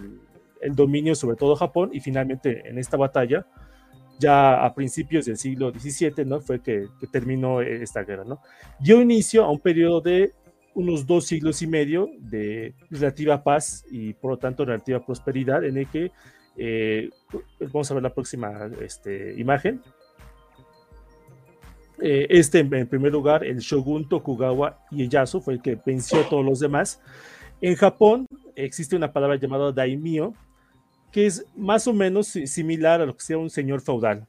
el, 0.61 0.75
dominio 0.75 1.15
sobre 1.15 1.37
todo 1.37 1.55
Japón 1.55 1.91
y 1.93 1.99
finalmente 1.99 2.67
en 2.67 2.77
esta 2.77 2.97
batalla, 2.97 3.45
ya 4.19 4.65
a 4.65 4.73
principios 4.73 5.25
del 5.25 5.37
siglo 5.37 5.71
XVII, 5.71 6.25
¿no? 6.25 6.41
Fue 6.41 6.61
que, 6.61 6.87
que 6.99 7.07
terminó 7.07 7.61
esta 7.61 8.03
guerra, 8.03 8.25
¿no? 8.25 8.41
Dio 8.79 9.01
inicio 9.01 9.45
a 9.45 9.49
un 9.49 9.59
periodo 9.59 10.01
de 10.01 10.33
unos 10.73 11.05
dos 11.05 11.25
siglos 11.25 11.61
y 11.61 11.67
medio 11.67 12.09
de 12.19 12.73
relativa 12.89 13.43
paz 13.43 13.85
y 13.89 14.13
por 14.13 14.31
lo 14.31 14.37
tanto 14.37 14.65
relativa 14.65 15.05
prosperidad 15.05 15.63
en 15.63 15.77
el 15.77 15.87
que, 15.87 16.11
eh, 16.57 17.09
vamos 17.59 17.89
a 17.89 17.93
ver 17.93 18.03
la 18.03 18.13
próxima 18.13 18.69
este, 18.81 19.33
imagen, 19.37 19.81
eh, 22.01 22.27
este, 22.29 22.59
en 22.59 22.87
primer 22.87 23.11
lugar, 23.11 23.43
el 23.43 23.59
shogun 23.59 24.07
Tokugawa 24.07 24.79
Ieyasu 24.91 25.41
fue 25.41 25.55
el 25.55 25.61
que 25.61 25.79
venció 25.85 26.21
a 26.21 26.29
todos 26.29 26.45
los 26.45 26.59
demás. 26.59 27.01
En 27.61 27.75
Japón 27.75 28.25
existe 28.55 28.95
una 28.95 29.11
palabra 29.11 29.35
llamada 29.35 29.71
daimyo, 29.71 30.33
que 31.11 31.25
es 31.25 31.45
más 31.55 31.87
o 31.87 31.93
menos 31.93 32.27
similar 32.27 33.01
a 33.01 33.05
lo 33.05 33.15
que 33.15 33.23
sea 33.23 33.37
un 33.37 33.49
señor 33.49 33.81
feudal. 33.81 34.27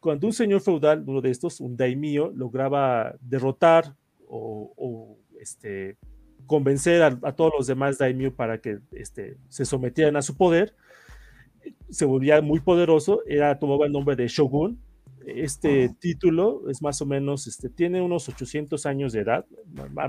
Cuando 0.00 0.26
un 0.26 0.32
señor 0.32 0.62
feudal, 0.62 1.04
uno 1.06 1.20
de 1.20 1.30
estos, 1.30 1.60
un 1.60 1.76
daimyo, 1.76 2.32
lograba 2.34 3.14
derrotar 3.20 3.94
o, 4.28 4.72
o 4.76 5.18
este, 5.40 5.98
convencer 6.46 7.00
a, 7.02 7.32
todos 7.32 7.52
los 7.56 7.66
demás 7.66 7.98
daimyo 7.98 8.34
para 8.34 8.60
que 8.60 8.80
este, 8.90 9.36
se 9.48 9.64
sometieran 9.64 10.16
a 10.16 10.22
su 10.22 10.36
poder, 10.36 10.74
se 11.90 12.04
volvía 12.04 12.40
muy 12.40 12.58
poderoso, 12.58 13.22
era, 13.26 13.56
tomaba 13.58 13.86
el 13.86 13.92
nombre 13.92 14.16
de 14.16 14.26
Shogun. 14.26 14.80
Este 15.36 15.90
título 15.98 16.68
es 16.68 16.82
más 16.82 17.00
o 17.02 17.06
menos, 17.06 17.46
este, 17.46 17.68
tiene 17.68 18.00
unos 18.00 18.28
800 18.28 18.86
años 18.86 19.12
de 19.12 19.20
edad, 19.20 19.46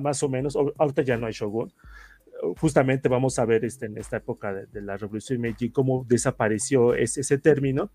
más 0.02 0.24
o 0.24 0.30
menos, 0.30 0.56
ahorita 0.56 1.02
ya 1.04 1.18
no 1.18 1.28
hay 1.28 1.34
Shogun. 1.34 1.74
Justamente 2.60 3.08
vamos 3.08 3.38
a 3.38 3.46
ver 3.46 3.66
este, 3.66 3.86
en 3.86 3.98
esta 3.98 4.18
época 4.18 4.54
de, 4.54 4.82
la 4.82 4.98
Revolución 4.98 5.40
Meiji 5.40 5.70
cómo 5.70 6.06
desapareció 6.08 6.96
ese, 6.96 7.38
término. 7.38 7.92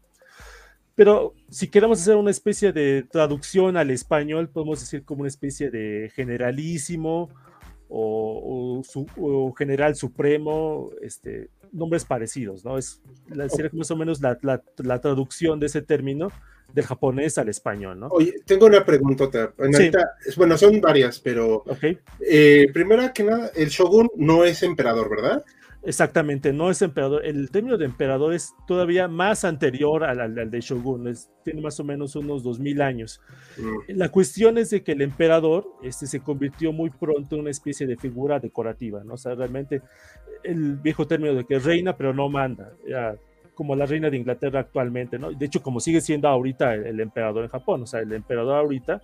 Pero 0.95 1.35
si 1.51 1.69
queremos 1.69 2.01
hacer 2.01 2.17
una 2.17 2.31
especie 2.31 2.73
de 2.73 3.03
traducción 3.03 3.77
al 3.77 3.91
español, 3.91 4.49
podemos 4.49 4.81
decir 4.81 5.05
como 5.05 5.21
una 5.21 5.29
especie 5.29 5.71
de 5.71 6.11
generalísimo 6.15 7.29
o, 7.89 8.83
o, 9.17 9.53
general 9.53 9.95
supremo, 9.95 10.91
este, 11.03 11.51
nombres 11.73 12.05
parecidos, 12.05 12.65
¿no? 12.65 12.79
Es 12.79 13.01
la, 13.29 13.49
más 13.73 13.91
o 13.91 13.97
menos 13.97 14.21
la, 14.21 14.39
la, 14.43 15.01
traducción 15.01 15.61
de 15.61 15.67
ese 15.67 15.83
término 15.83 16.31
del 16.73 16.85
japonés 16.85 17.39
al 17.39 17.49
español, 17.49 18.01
¿no? 18.01 18.09
Oye, 18.09 18.41
tengo 18.45 18.67
una 18.67 18.85
pregunta. 18.85 19.29
Bueno, 20.37 20.59
son 20.59 20.81
varias, 20.81 21.21
pero 21.21 21.65
okay. 21.67 21.99
eh, 22.21 22.67
primera 22.73 23.13
que 23.13 23.25
nada, 23.25 23.51
el 23.55 23.69
shogun 23.69 24.11
no 24.17 24.45
es 24.45 24.63
emperador, 24.63 25.09
¿verdad? 25.11 25.45
Exactamente, 25.87 26.53
no 26.53 26.69
es 26.69 26.83
emperador. 26.83 27.25
El 27.25 27.49
término 27.53 27.79
de 27.79 27.85
emperador 27.85 28.35
es 28.35 28.53
todavía 28.67 29.07
más 29.07 29.45
anterior 29.45 30.03
al, 30.03 30.51
de 30.51 30.61
shogun, 30.61 31.15
tiene 31.45 31.61
más 31.61 31.79
o 31.79 31.85
menos 31.85 32.17
unos 32.17 32.43
2000 32.43 32.83
años. 32.83 33.21
Mm. 33.57 33.93
La 33.97 34.09
cuestión 34.09 34.59
es 34.59 34.71
de 34.71 34.83
que 34.83 34.93
el 34.93 35.03
emperador 35.03 35.65
este, 35.85 36.09
se 36.09 36.19
convirtió 36.19 36.73
muy 36.73 36.91
pronto 36.91 37.37
en 37.37 37.43
una 37.43 37.51
especie 37.53 37.87
de 37.87 37.97
figura 37.97 38.41
decorativa, 38.41 39.05
¿no? 39.05 39.15
O 39.15 39.17
sea, 39.17 39.37
realmente 39.37 39.81
el 40.43 40.75
viejo 40.75 41.07
término 41.07 41.35
de 41.35 41.45
que 41.45 41.61
reina 41.61 41.97
pero 41.97 42.13
no 42.13 42.29
manda, 42.29 42.73
como 43.55 43.77
la 43.77 43.87
reina 43.87 44.11
de 44.11 44.17
Inglaterra 44.17 44.59
actualmente, 44.59 45.21
¿no? 45.21 45.31
De 45.31 45.47
hecho, 45.47 45.63
como 45.63 45.79
sigue 45.79 46.01
siendo 46.01 46.27
ahorita 46.27 46.75
el, 46.75 46.99
emperador 46.99 47.45
en 47.45 47.51
Japón, 47.51 47.83
o 47.85 47.87
sea, 47.87 48.01
el 48.01 48.13
emperador 48.13 48.57
ahorita 48.57 49.03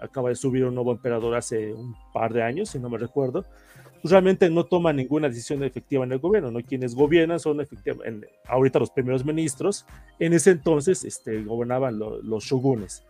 acaba 0.00 0.30
de 0.30 0.36
subir 0.36 0.64
un 0.64 0.74
nuevo 0.74 0.92
emperador 0.92 1.34
hace 1.34 1.70
un 1.74 1.94
par 2.14 2.32
de 2.32 2.42
años, 2.42 2.70
si 2.70 2.78
no 2.78 2.88
me 2.88 2.96
recuerdo, 2.96 3.44
realmente 4.04 4.50
no 4.50 4.64
toma 4.64 4.92
ninguna 4.92 5.28
decisión 5.28 5.62
efectiva 5.62 6.04
en 6.04 6.12
el 6.12 6.18
gobierno, 6.18 6.50
¿no? 6.50 6.60
Quienes 6.62 6.94
gobiernan 6.94 7.40
son 7.40 7.60
efectivamente, 7.60 8.28
ahorita 8.46 8.78
los 8.78 8.90
primeros 8.90 9.24
ministros, 9.24 9.86
en 10.18 10.32
ese 10.32 10.50
entonces 10.50 11.04
este, 11.04 11.42
gobernaban 11.42 11.98
los 11.98 12.44
shogunes. 12.44 13.04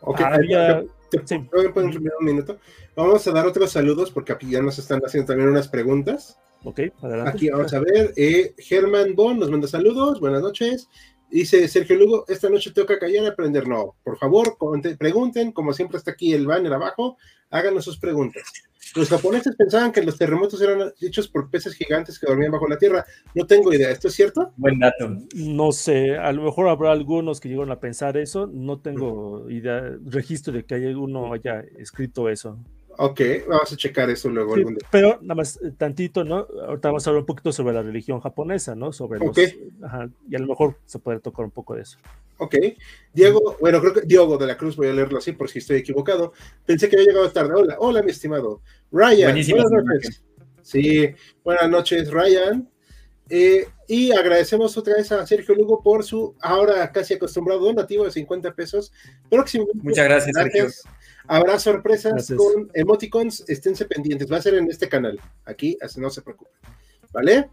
Ok, 0.00 0.20
Había... 0.20 0.82
un 0.82 2.24
minuto? 2.24 2.58
Vamos 2.94 3.26
a 3.26 3.32
dar 3.32 3.46
otros 3.46 3.70
saludos 3.70 4.10
porque 4.10 4.32
aquí 4.32 4.50
ya 4.50 4.62
nos 4.62 4.78
están 4.78 5.00
haciendo 5.04 5.28
también 5.28 5.50
unas 5.50 5.68
preguntas. 5.68 6.38
Ok, 6.64 6.80
adelante. 7.02 7.30
Aquí 7.30 7.50
vamos 7.50 7.72
a 7.74 7.80
ver. 7.80 8.12
Eh, 8.16 8.54
Germán 8.58 9.14
Bon 9.14 9.38
nos 9.38 9.50
manda 9.50 9.68
saludos. 9.68 10.20
Buenas 10.20 10.42
noches. 10.42 10.88
Dice 11.30 11.66
Sergio 11.68 11.96
Lugo, 11.96 12.24
esta 12.28 12.48
noche 12.48 12.70
toca 12.72 12.98
callar 12.98 13.24
y 13.24 13.26
aprender. 13.26 13.66
No, 13.66 13.96
por 14.04 14.16
favor, 14.16 14.56
pregunten, 14.98 15.52
como 15.52 15.72
siempre 15.72 15.98
está 15.98 16.12
aquí 16.12 16.32
el 16.32 16.46
banner 16.46 16.72
abajo, 16.72 17.18
háganos 17.50 17.84
sus 17.84 17.98
preguntas. 17.98 18.44
Los 18.94 19.08
japoneses 19.08 19.56
pensaban 19.56 19.92
que 19.92 20.02
los 20.02 20.16
terremotos 20.16 20.60
eran 20.60 20.92
hechos 21.00 21.28
por 21.28 21.50
peces 21.50 21.74
gigantes 21.74 22.18
que 22.18 22.26
dormían 22.26 22.52
bajo 22.52 22.68
la 22.68 22.78
tierra. 22.78 23.04
No 23.34 23.46
tengo 23.46 23.72
idea, 23.72 23.90
¿esto 23.90 24.08
es 24.08 24.14
cierto? 24.14 24.52
Buen 24.56 24.78
dato. 24.78 25.18
No 25.34 25.72
sé, 25.72 26.16
a 26.16 26.32
lo 26.32 26.42
mejor 26.42 26.68
habrá 26.68 26.92
algunos 26.92 27.40
que 27.40 27.48
llegaron 27.48 27.72
a 27.72 27.80
pensar 27.80 28.16
eso. 28.16 28.46
No 28.46 28.80
tengo 28.80 29.50
idea, 29.50 29.82
registro 30.04 30.52
de 30.52 30.64
que 30.64 30.74
alguno 30.74 31.32
haya 31.32 31.64
escrito 31.78 32.28
eso. 32.28 32.58
Ok, 32.98 33.20
vamos 33.48 33.72
a 33.72 33.76
checar 33.76 34.08
eso 34.10 34.28
luego. 34.30 34.54
Pero 34.90 35.18
nada 35.20 35.34
más 35.34 35.58
eh, 35.62 35.72
tantito, 35.76 36.24
¿no? 36.24 36.46
Ahorita 36.66 36.88
vamos 36.88 37.06
a 37.06 37.10
hablar 37.10 37.20
un 37.20 37.26
poquito 37.26 37.52
sobre 37.52 37.74
la 37.74 37.82
religión 37.82 38.20
japonesa, 38.20 38.74
¿no? 38.74 38.92
Sobre 38.92 39.18
los, 39.18 39.36
ajá, 39.82 40.08
y 40.28 40.34
a 40.34 40.38
lo 40.38 40.46
mejor 40.46 40.78
se 40.86 40.98
puede 40.98 41.20
tocar 41.20 41.44
un 41.44 41.50
poco 41.50 41.74
de 41.74 41.82
eso. 41.82 41.98
Ok. 42.38 42.54
Diego, 43.12 43.56
bueno, 43.60 43.80
creo 43.80 43.92
que 43.94 44.00
Diego 44.02 44.38
de 44.38 44.46
la 44.46 44.56
Cruz, 44.56 44.76
voy 44.76 44.88
a 44.88 44.92
leerlo 44.92 45.18
así 45.18 45.32
por 45.32 45.50
si 45.50 45.58
estoy 45.58 45.78
equivocado. 45.78 46.32
Pensé 46.64 46.88
que 46.88 46.96
había 46.96 47.08
llegado 47.08 47.30
tarde. 47.30 47.52
Hola, 47.54 47.76
hola, 47.78 48.02
mi 48.02 48.10
estimado. 48.10 48.62
Ryan, 48.90 49.32
buenas 49.32 49.70
noches. 49.84 50.24
Sí, 50.62 51.14
buenas 51.44 51.68
noches, 51.68 52.10
Ryan. 52.10 52.68
Eh, 53.28 53.66
y 53.88 54.12
agradecemos 54.12 54.76
otra 54.76 54.96
vez 54.96 55.10
a 55.12 55.26
Sergio 55.26 55.54
Lugo 55.54 55.82
por 55.82 56.04
su 56.04 56.36
ahora 56.40 56.90
casi 56.92 57.14
acostumbrado 57.14 57.60
donativo 57.60 58.04
de 58.04 58.10
50 58.10 58.54
pesos. 58.54 58.92
Próximo. 59.28 59.66
Muchas 59.74 60.04
gracias, 60.04 60.36
Sergio. 60.36 60.66
Habrá 61.28 61.58
sorpresas 61.58 62.32
con 62.36 62.70
emoticons, 62.74 63.44
esténse 63.48 63.84
pendientes, 63.84 64.30
va 64.30 64.36
a 64.36 64.42
ser 64.42 64.54
en 64.54 64.70
este 64.70 64.88
canal, 64.88 65.18
aquí, 65.44 65.76
así 65.80 66.00
no 66.00 66.10
se 66.10 66.22
preocupen, 66.22 66.54
¿vale? 67.12 67.50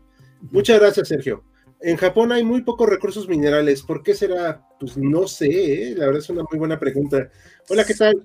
Muchas 0.51 0.79
gracias, 0.79 1.07
Sergio. 1.07 1.43
En 1.79 1.97
Japón 1.97 2.31
hay 2.31 2.45
muy 2.45 2.61
pocos 2.61 2.87
recursos 2.87 3.27
minerales, 3.27 3.81
¿por 3.81 4.03
qué 4.03 4.13
será? 4.13 4.65
Pues 4.79 4.95
no 4.95 5.27
sé, 5.27 5.91
¿eh? 5.91 5.95
la 5.97 6.05
verdad 6.05 6.21
es 6.21 6.29
una 6.29 6.43
muy 6.49 6.57
buena 6.57 6.79
pregunta. 6.79 7.29
Hola, 7.67 7.83
¿qué 7.83 7.93
tal? 7.93 8.23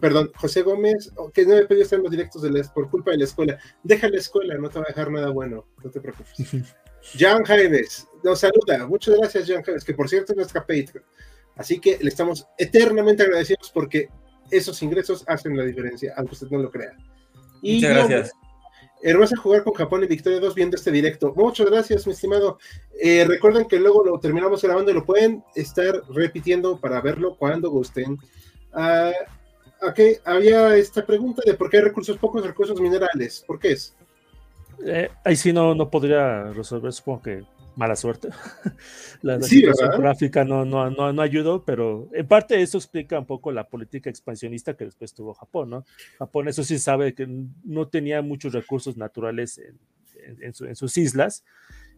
Perdón, 0.00 0.30
José 0.34 0.62
Gómez, 0.62 1.12
oh, 1.16 1.30
que 1.30 1.44
no 1.44 1.56
me 1.56 1.66
pedido 1.66 1.84
estar 1.84 1.98
en 1.98 2.04
los 2.04 2.10
directos 2.10 2.40
de 2.40 2.64
por 2.74 2.88
culpa 2.88 3.10
de 3.10 3.18
la 3.18 3.24
escuela. 3.24 3.58
Deja 3.82 4.08
la 4.08 4.16
escuela, 4.16 4.56
no 4.56 4.70
te 4.70 4.78
va 4.78 4.86
a 4.86 4.88
dejar 4.88 5.10
nada 5.10 5.28
bueno, 5.30 5.66
no 5.84 5.90
te 5.90 6.00
preocupes. 6.00 6.32
Jan 7.18 7.44
Jaimes 7.44 8.08
nos 8.24 8.40
saluda, 8.40 8.86
muchas 8.86 9.16
gracias, 9.18 9.46
Jan 9.46 9.62
Jaimes, 9.62 9.84
que 9.84 9.92
por 9.92 10.08
cierto 10.08 10.32
es 10.32 10.36
nuestra 10.36 10.62
Patreon. 10.62 11.04
Así 11.54 11.80
que 11.80 11.98
le 12.00 12.08
estamos 12.08 12.46
eternamente 12.56 13.24
agradecidos 13.24 13.70
porque 13.74 14.08
esos 14.50 14.82
ingresos 14.82 15.24
hacen 15.26 15.56
la 15.56 15.64
diferencia, 15.64 16.14
aunque 16.16 16.34
usted 16.34 16.48
no 16.50 16.58
lo 16.58 16.70
crea. 16.70 16.92
Y 17.62 17.76
Muchas 17.76 17.90
gracias. 17.90 18.32
Hermosa 19.02 19.36
jugar 19.36 19.62
con 19.62 19.74
Japón 19.74 20.04
y 20.04 20.06
Victoria 20.06 20.40
2 20.40 20.54
viendo 20.54 20.76
este 20.76 20.90
directo. 20.90 21.32
Muchas 21.36 21.70
gracias, 21.70 22.06
mi 22.06 22.12
estimado. 22.12 22.58
Eh, 23.00 23.24
recuerden 23.26 23.66
que 23.66 23.78
luego 23.78 24.04
lo 24.04 24.18
terminamos 24.18 24.62
grabando 24.62 24.90
y 24.90 24.94
lo 24.94 25.04
pueden 25.04 25.44
estar 25.54 26.02
repitiendo 26.10 26.80
para 26.80 27.00
verlo 27.00 27.36
cuando 27.36 27.70
gusten. 27.70 28.18
Uh, 28.72 29.86
ok, 29.86 30.00
había 30.24 30.76
esta 30.76 31.04
pregunta 31.04 31.42
de 31.44 31.54
por 31.54 31.70
qué 31.70 31.78
hay 31.78 31.84
recursos 31.84 32.16
pocos, 32.16 32.44
recursos 32.44 32.80
minerales. 32.80 33.44
¿Por 33.46 33.58
qué 33.58 33.72
es? 33.72 33.94
Eh, 34.84 35.10
ahí 35.24 35.36
sí 35.36 35.52
no, 35.52 35.74
no 35.74 35.90
podría 35.90 36.52
resolver, 36.52 36.92
supongo 36.92 37.22
que 37.22 37.44
mala 37.76 37.94
suerte. 37.94 38.28
la, 39.22 39.40
sí, 39.40 39.62
geográfica 39.62 40.44
no, 40.44 40.64
no, 40.64 40.90
no, 40.90 41.12
no, 41.12 41.22
ayudó, 41.22 41.64
pero 41.64 42.08
en 42.12 42.26
parte 42.26 42.60
eso 42.60 42.78
explica 42.78 43.18
un 43.18 43.26
poco 43.26 43.52
la 43.52 43.68
política 43.68 44.10
expansionista 44.10 44.76
que 44.76 44.86
después 44.86 45.14
tuvo 45.14 45.34
Japón, 45.34 45.70
¿no? 45.70 45.84
Japón, 46.18 46.48
eso 46.48 46.64
sí 46.64 46.78
sabe 46.78 47.14
que 47.14 47.28
no 47.64 47.88
tenía 47.88 48.22
muchos 48.22 48.52
recursos 48.52 48.96
naturales 48.96 49.58
en, 49.58 49.78
en, 50.40 50.74
sus 50.74 50.96
islas, 50.96 51.44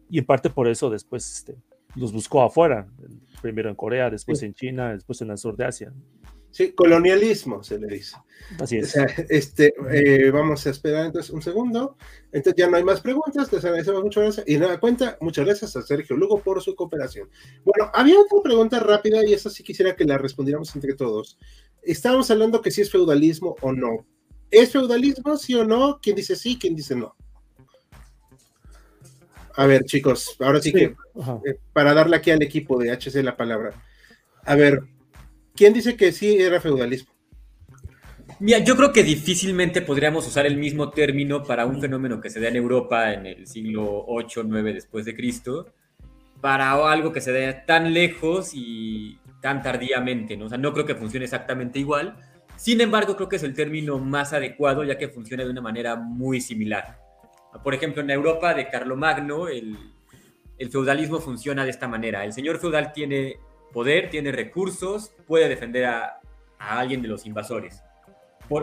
y 0.09 0.19
en 0.19 0.25
parte 0.25 0.49
por 0.49 0.67
eso 0.67 0.89
después 0.89 1.31
este, 1.31 1.55
los 1.95 2.11
buscó 2.11 2.41
afuera, 2.43 2.87
primero 3.41 3.69
en 3.69 3.75
Corea, 3.75 4.09
después 4.09 4.43
en 4.43 4.53
China, 4.53 4.93
después 4.93 5.21
en 5.21 5.31
el 5.31 5.37
sur 5.37 5.55
de 5.55 5.65
Asia. 5.65 5.93
Sí, 6.51 6.71
colonialismo 6.71 7.63
se 7.63 7.79
le 7.79 7.87
dice. 7.87 8.15
Así 8.59 8.77
es. 8.77 8.95
este, 9.29 9.73
eh, 9.91 10.31
vamos 10.31 10.65
a 10.65 10.71
esperar 10.71 11.05
entonces 11.05 11.31
un 11.31 11.41
segundo. 11.41 11.95
Entonces 12.31 12.55
ya 12.57 12.69
no 12.69 12.77
hay 12.77 12.83
más 12.83 13.01
preguntas, 13.01 13.51
les 13.51 13.63
agradecemos 13.63 14.03
mucho 14.03 14.21
gracias. 14.21 14.47
Y 14.47 14.57
nada 14.57 14.79
cuenta, 14.79 15.17
muchas 15.21 15.45
gracias 15.45 15.75
a 15.75 15.81
Sergio 15.81 16.17
Lugo 16.17 16.39
por 16.41 16.61
su 16.61 16.75
cooperación. 16.75 17.29
Bueno, 17.63 17.91
había 17.93 18.19
otra 18.19 18.39
pregunta 18.43 18.79
rápida 18.79 19.25
y 19.25 19.33
esa 19.33 19.49
sí 19.49 19.63
quisiera 19.63 19.95
que 19.95 20.05
la 20.05 20.17
respondiéramos 20.17 20.73
entre 20.75 20.95
todos. 20.95 21.37
Estábamos 21.83 22.29
hablando 22.31 22.61
que 22.61 22.71
si 22.71 22.81
es 22.81 22.91
feudalismo 22.91 23.55
o 23.61 23.71
no. 23.71 24.05
¿Es 24.51 24.71
feudalismo, 24.71 25.37
sí 25.37 25.53
o 25.53 25.63
no? 25.63 25.99
¿Quién 26.01 26.15
dice 26.15 26.35
sí, 26.35 26.57
quién 26.59 26.75
dice 26.75 26.95
no? 26.95 27.15
A 29.55 29.65
ver, 29.65 29.83
chicos, 29.83 30.37
ahora 30.39 30.61
sí, 30.61 30.71
que 30.71 30.83
eh, 30.85 31.59
para 31.73 31.93
darle 31.93 32.15
aquí 32.15 32.31
al 32.31 32.41
equipo 32.41 32.79
de 32.79 32.91
HC 32.91 33.23
la 33.23 33.35
palabra. 33.35 33.73
A 34.45 34.55
ver, 34.55 34.83
¿Quién 35.59 35.73
dice 35.73 35.97
que 35.97 36.13
sí 36.13 36.37
era 36.37 36.61
feudalismo? 36.61 37.11
Mira, 38.39 38.59
yo 38.59 38.77
creo 38.77 38.93
que 38.93 39.03
difícilmente 39.03 39.81
podríamos 39.81 40.25
usar 40.25 40.45
el 40.45 40.55
mismo 40.55 40.89
término 40.89 41.43
para 41.43 41.65
un 41.65 41.81
fenómeno 41.81 42.21
que 42.21 42.29
se 42.29 42.39
da 42.39 42.47
en 42.47 42.55
Europa 42.55 43.11
en 43.11 43.25
el 43.25 43.45
siglo 43.45 44.05
8, 44.07 44.43
9 44.45 44.71
después 44.73 45.03
de 45.03 45.17
Cristo, 45.17 45.73
para 46.39 46.71
algo 46.89 47.11
que 47.11 47.19
se 47.19 47.33
da 47.33 47.65
tan 47.65 47.93
lejos 47.93 48.51
y 48.53 49.19
tan 49.41 49.61
tardíamente, 49.61 50.37
¿no? 50.37 50.45
O 50.45 50.47
sea, 50.47 50.57
no 50.57 50.71
creo 50.71 50.85
que 50.85 50.95
funcione 50.95 51.25
exactamente 51.25 51.77
igual. 51.77 52.15
Sin 52.55 52.79
embargo, 52.79 53.17
creo 53.17 53.27
que 53.27 53.35
es 53.35 53.43
el 53.43 53.53
término 53.53 53.99
más 53.99 54.31
adecuado 54.31 54.85
ya 54.85 54.97
que 54.97 55.09
funciona 55.09 55.43
de 55.43 55.49
una 55.49 55.59
manera 55.59 55.97
muy 55.97 56.39
similar. 56.39 57.01
Por 57.65 57.73
ejemplo, 57.73 58.01
en 58.01 58.11
Europa 58.11 58.53
de 58.53 58.69
Carlomagno, 58.69 59.49
el, 59.49 59.75
el 60.57 60.69
feudalismo 60.69 61.19
funciona 61.19 61.65
de 61.65 61.71
esta 61.71 61.89
manera. 61.89 62.23
El 62.23 62.31
señor 62.31 62.59
feudal 62.59 62.93
tiene 62.93 63.39
poder, 63.71 64.09
tiene 64.09 64.31
recursos, 64.31 65.13
puede 65.27 65.49
defender 65.49 65.85
a, 65.85 66.19
alguien 66.57 67.01
de 67.01 67.07
los 67.07 67.25
invasores, 67.25 67.81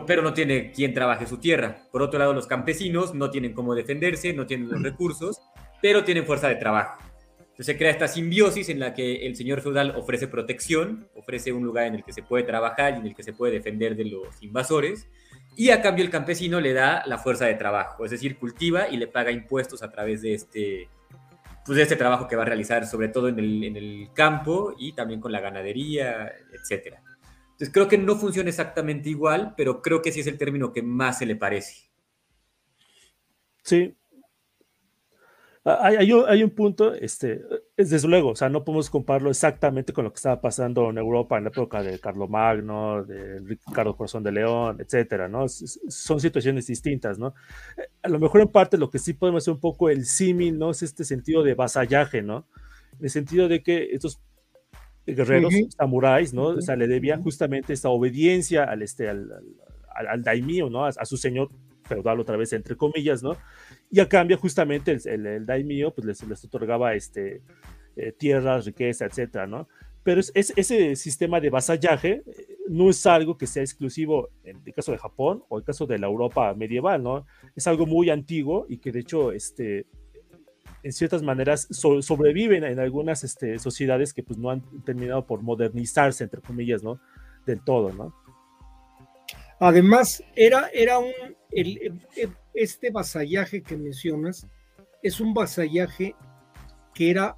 pero 0.07 0.21
no 0.21 0.35
tiene 0.35 0.71
quien 0.71 0.93
trabaje 0.93 1.27
su 1.27 1.39
tierra. 1.39 1.79
Por 1.91 2.03
otro 2.03 2.19
lado, 2.19 2.35
los 2.35 2.47
campesinos 2.47 3.15
no 3.15 3.31
tienen 3.31 3.55
cómo 3.55 3.75
defenderse, 3.75 4.35
no 4.35 4.47
tienen 4.47 4.69
los 4.69 4.83
recursos, 4.83 5.41
pero 5.81 6.05
tienen 6.05 6.27
fuerza 6.27 6.49
de 6.49 6.57
trabajo. 6.57 6.99
Entonces 7.57 7.73
se 7.73 7.79
crea 7.79 7.91
esta 7.91 8.07
simbiosis 8.07 8.69
en 8.69 8.81
la 8.81 8.93
que 8.93 9.27
el 9.27 9.35
señor 9.35 9.63
feudal 9.63 9.95
ofrece 9.97 10.29
protección, 10.29 11.09
ofrece 11.15 11.55
un 11.55 11.65
lugar 11.65 11.87
en 11.87 11.95
el 11.95 12.05
que 12.05 12.13
se 12.13 12.23
puede 12.23 12.45
trabajar 12.45 12.93
y 12.93 12.97
en 12.99 13.07
el 13.07 13.15
que 13.15 13.23
se 13.23 13.33
puede 13.33 13.55
defender 13.55 13.97
de 13.97 14.05
los 14.05 14.43
invasores, 14.43 15.09
y 15.57 15.71
a 15.71 15.81
cambio 15.81 16.05
el 16.05 16.11
campesino 16.11 16.61
le 16.61 16.75
da 16.75 17.03
la 17.07 17.17
fuerza 17.17 17.47
de 17.47 17.55
trabajo, 17.55 18.05
es 18.05 18.11
decir, 18.11 18.37
cultiva 18.37 18.89
y 18.91 18.99
le 18.99 19.07
paga 19.07 19.31
impuestos 19.31 19.83
a 19.83 19.91
través 19.91 20.21
de 20.21 20.35
este, 20.35 20.91
pues, 21.67 21.77
de 21.77 21.83
este 21.83 21.97
trabajo 21.97 22.29
que 22.29 22.37
va 22.37 22.43
a 22.43 22.47
realizar, 22.47 22.87
sobre 22.87 23.09
todo 23.09 23.29
en 23.29 23.39
el, 23.39 23.65
en 23.65 23.77
el 23.77 24.09
campo 24.15 24.75
y 24.79 24.93
también 24.93 25.21
con 25.21 25.33
la 25.33 25.41
ganadería, 25.41 26.33
etcétera. 26.53 27.03
Entonces 27.57 27.71
creo 27.73 27.89
que 27.89 27.99
no 27.99 28.17
funciona 28.17 28.51
exactamente 28.51 29.09
igual, 29.09 29.55
pero 29.57 29.83
creo 29.83 30.03
que 30.03 30.13
sí 30.13 30.21
es 30.21 30.27
el 30.27 30.39
término 30.39 30.73
que 30.73 30.83
más 30.83 31.19
se 31.19 31.27
le 31.27 31.37
parece. 31.37 31.91
Sí. 33.63 33.97
Ah, 35.69 35.79
Hay, 35.83 35.97
hay 35.97 36.13
un, 36.13 36.25
hay 36.29 36.45
un 36.45 36.51
punto, 36.51 36.95
este, 36.95 37.43
es 37.77 37.91
desde 37.91 38.07
luego, 38.07 38.31
o 38.31 38.37
sea, 38.37 38.49
no 38.49 38.63
podemos 38.65 38.89
compararlo 38.89 39.31
exactamente 39.31 39.93
con 39.93 40.05
lo 40.05 40.13
que 40.13 40.19
estaba 40.19 40.41
pasando 40.41 40.89
en 40.91 40.97
Europa 40.99 41.37
en 41.37 41.43
la 41.45 41.51
época 41.51 41.83
de 41.83 41.99
Carlomagno, 41.99 43.03
de 43.05 43.41
Ricardo 43.41 43.97
Corazón 43.97 44.23
de 44.23 44.31
León, 44.31 44.77
etcétera, 44.81 45.29
¿no? 45.29 45.49
Son 45.49 46.21
situaciones 46.21 46.69
distintas, 46.69 47.19
¿no? 47.19 47.35
Eh, 47.77 47.83
A 48.05 48.09
lo 48.09 48.21
mejor 48.21 48.43
en 48.43 48.49
parte 48.49 48.79
lo 48.79 48.91
que 48.91 49.01
sí 49.01 49.13
podemos 49.15 49.43
hacer 49.43 49.55
un 49.55 49.61
poco 49.61 49.91
el 49.91 50.05
símil, 50.07 50.57
¿no? 50.57 50.71
Es 50.71 50.83
este 50.85 51.03
sentido 51.03 51.43
de 51.43 51.55
vasallaje, 51.55 52.23
¿no? 52.23 52.47
En 53.01 53.05
el 53.07 53.11
sentido 53.11 53.49
de 53.49 53.61
que 53.65 53.89
estos 53.91 54.21
guerreros, 55.05 55.53
Ujú. 55.55 55.69
samuráis, 55.77 56.33
¿no? 56.33 56.51
Ujú. 56.51 56.59
O 56.59 56.61
sea, 56.63 56.77
le 56.77 56.87
debían 56.87 57.23
justamente 57.23 57.73
esta 57.73 57.89
obediencia 57.89 58.63
al, 58.65 58.83
este, 58.83 59.09
al, 59.09 59.33
al, 59.95 60.07
al- 60.09 60.23
daimyo, 60.23 60.71
¿no? 60.71 60.85
A, 60.85 60.91
a 60.91 61.05
su 61.05 61.17
señor 61.17 61.49
feudal 61.85 62.19
otra 62.21 62.37
vez, 62.37 62.53
entre 62.53 62.77
comillas, 62.77 63.23
¿no? 63.23 63.37
Y 63.91 64.01
a 64.01 64.09
cambio, 64.09 64.37
justamente, 64.39 64.93
el, 64.93 65.01
el, 65.07 65.27
el 65.27 65.47
daimyo, 65.47 65.95
pues 65.95 66.07
les, 66.07 66.23
les 66.29 66.45
otorgaba 66.45 66.95
este, 66.95 67.43
eh, 67.97 68.13
tierras, 68.13 68.67
riqueza, 68.67 69.07
etcétera, 69.07 69.47
¿no? 69.47 69.69
Pero 70.03 70.21
es, 70.21 70.31
es- 70.35 70.53
ese 70.57 70.97
sistema 70.97 71.41
de 71.41 71.51
vasallaje 71.51 72.23
eh, 72.27 72.47
no 72.69 72.91
es 72.91 73.07
algo 73.07 73.37
que 73.39 73.47
sea 73.47 73.63
exclusivo 73.63 74.29
en 74.45 74.61
el 74.65 74.75
caso 74.75 74.93
de 74.93 74.99
Japón 74.99 75.43
o 75.49 75.59
el 75.59 75.65
caso 75.65 75.87
de 75.87 75.99
la 75.99 76.07
Europa 76.07 76.53
medieval, 76.55 77.03
¿no? 77.03 77.27
Es 77.55 77.67
algo 77.67 77.87
muy 77.87 78.11
antiguo 78.11 78.67
y 78.69 78.79
que 78.79 78.93
de 78.93 79.01
hecho, 79.01 79.33
este, 79.33 79.87
en 80.83 80.93
ciertas 80.93 81.23
maneras 81.23 81.67
so- 81.71 82.03
sobreviven 82.03 82.65
en 82.65 82.79
algunas 82.79 83.25
este, 83.25 83.59
sociedades 83.59 84.13
que 84.13 84.23
pues 84.23 84.39
no 84.39 84.51
han 84.51 84.63
terminado 84.85 85.27
por 85.27 85.43
modernizarse, 85.43 86.25
entre 86.25 86.41
comillas, 86.41 86.83
¿no? 86.83 87.01
Del 87.47 87.63
todo, 87.65 87.93
¿no? 87.93 88.15
Además, 89.61 90.23
era, 90.35 90.69
era 90.73 90.99
un, 90.99 91.13
el- 91.51 92.01
el- 92.17 92.37
este 92.55 92.91
vasallaje 92.91 93.63
que 93.63 93.77
mencionas 93.77 94.47
es 95.03 95.21
un 95.21 95.35
vasallaje 95.35 96.15
que 96.95 97.11
era 97.11 97.37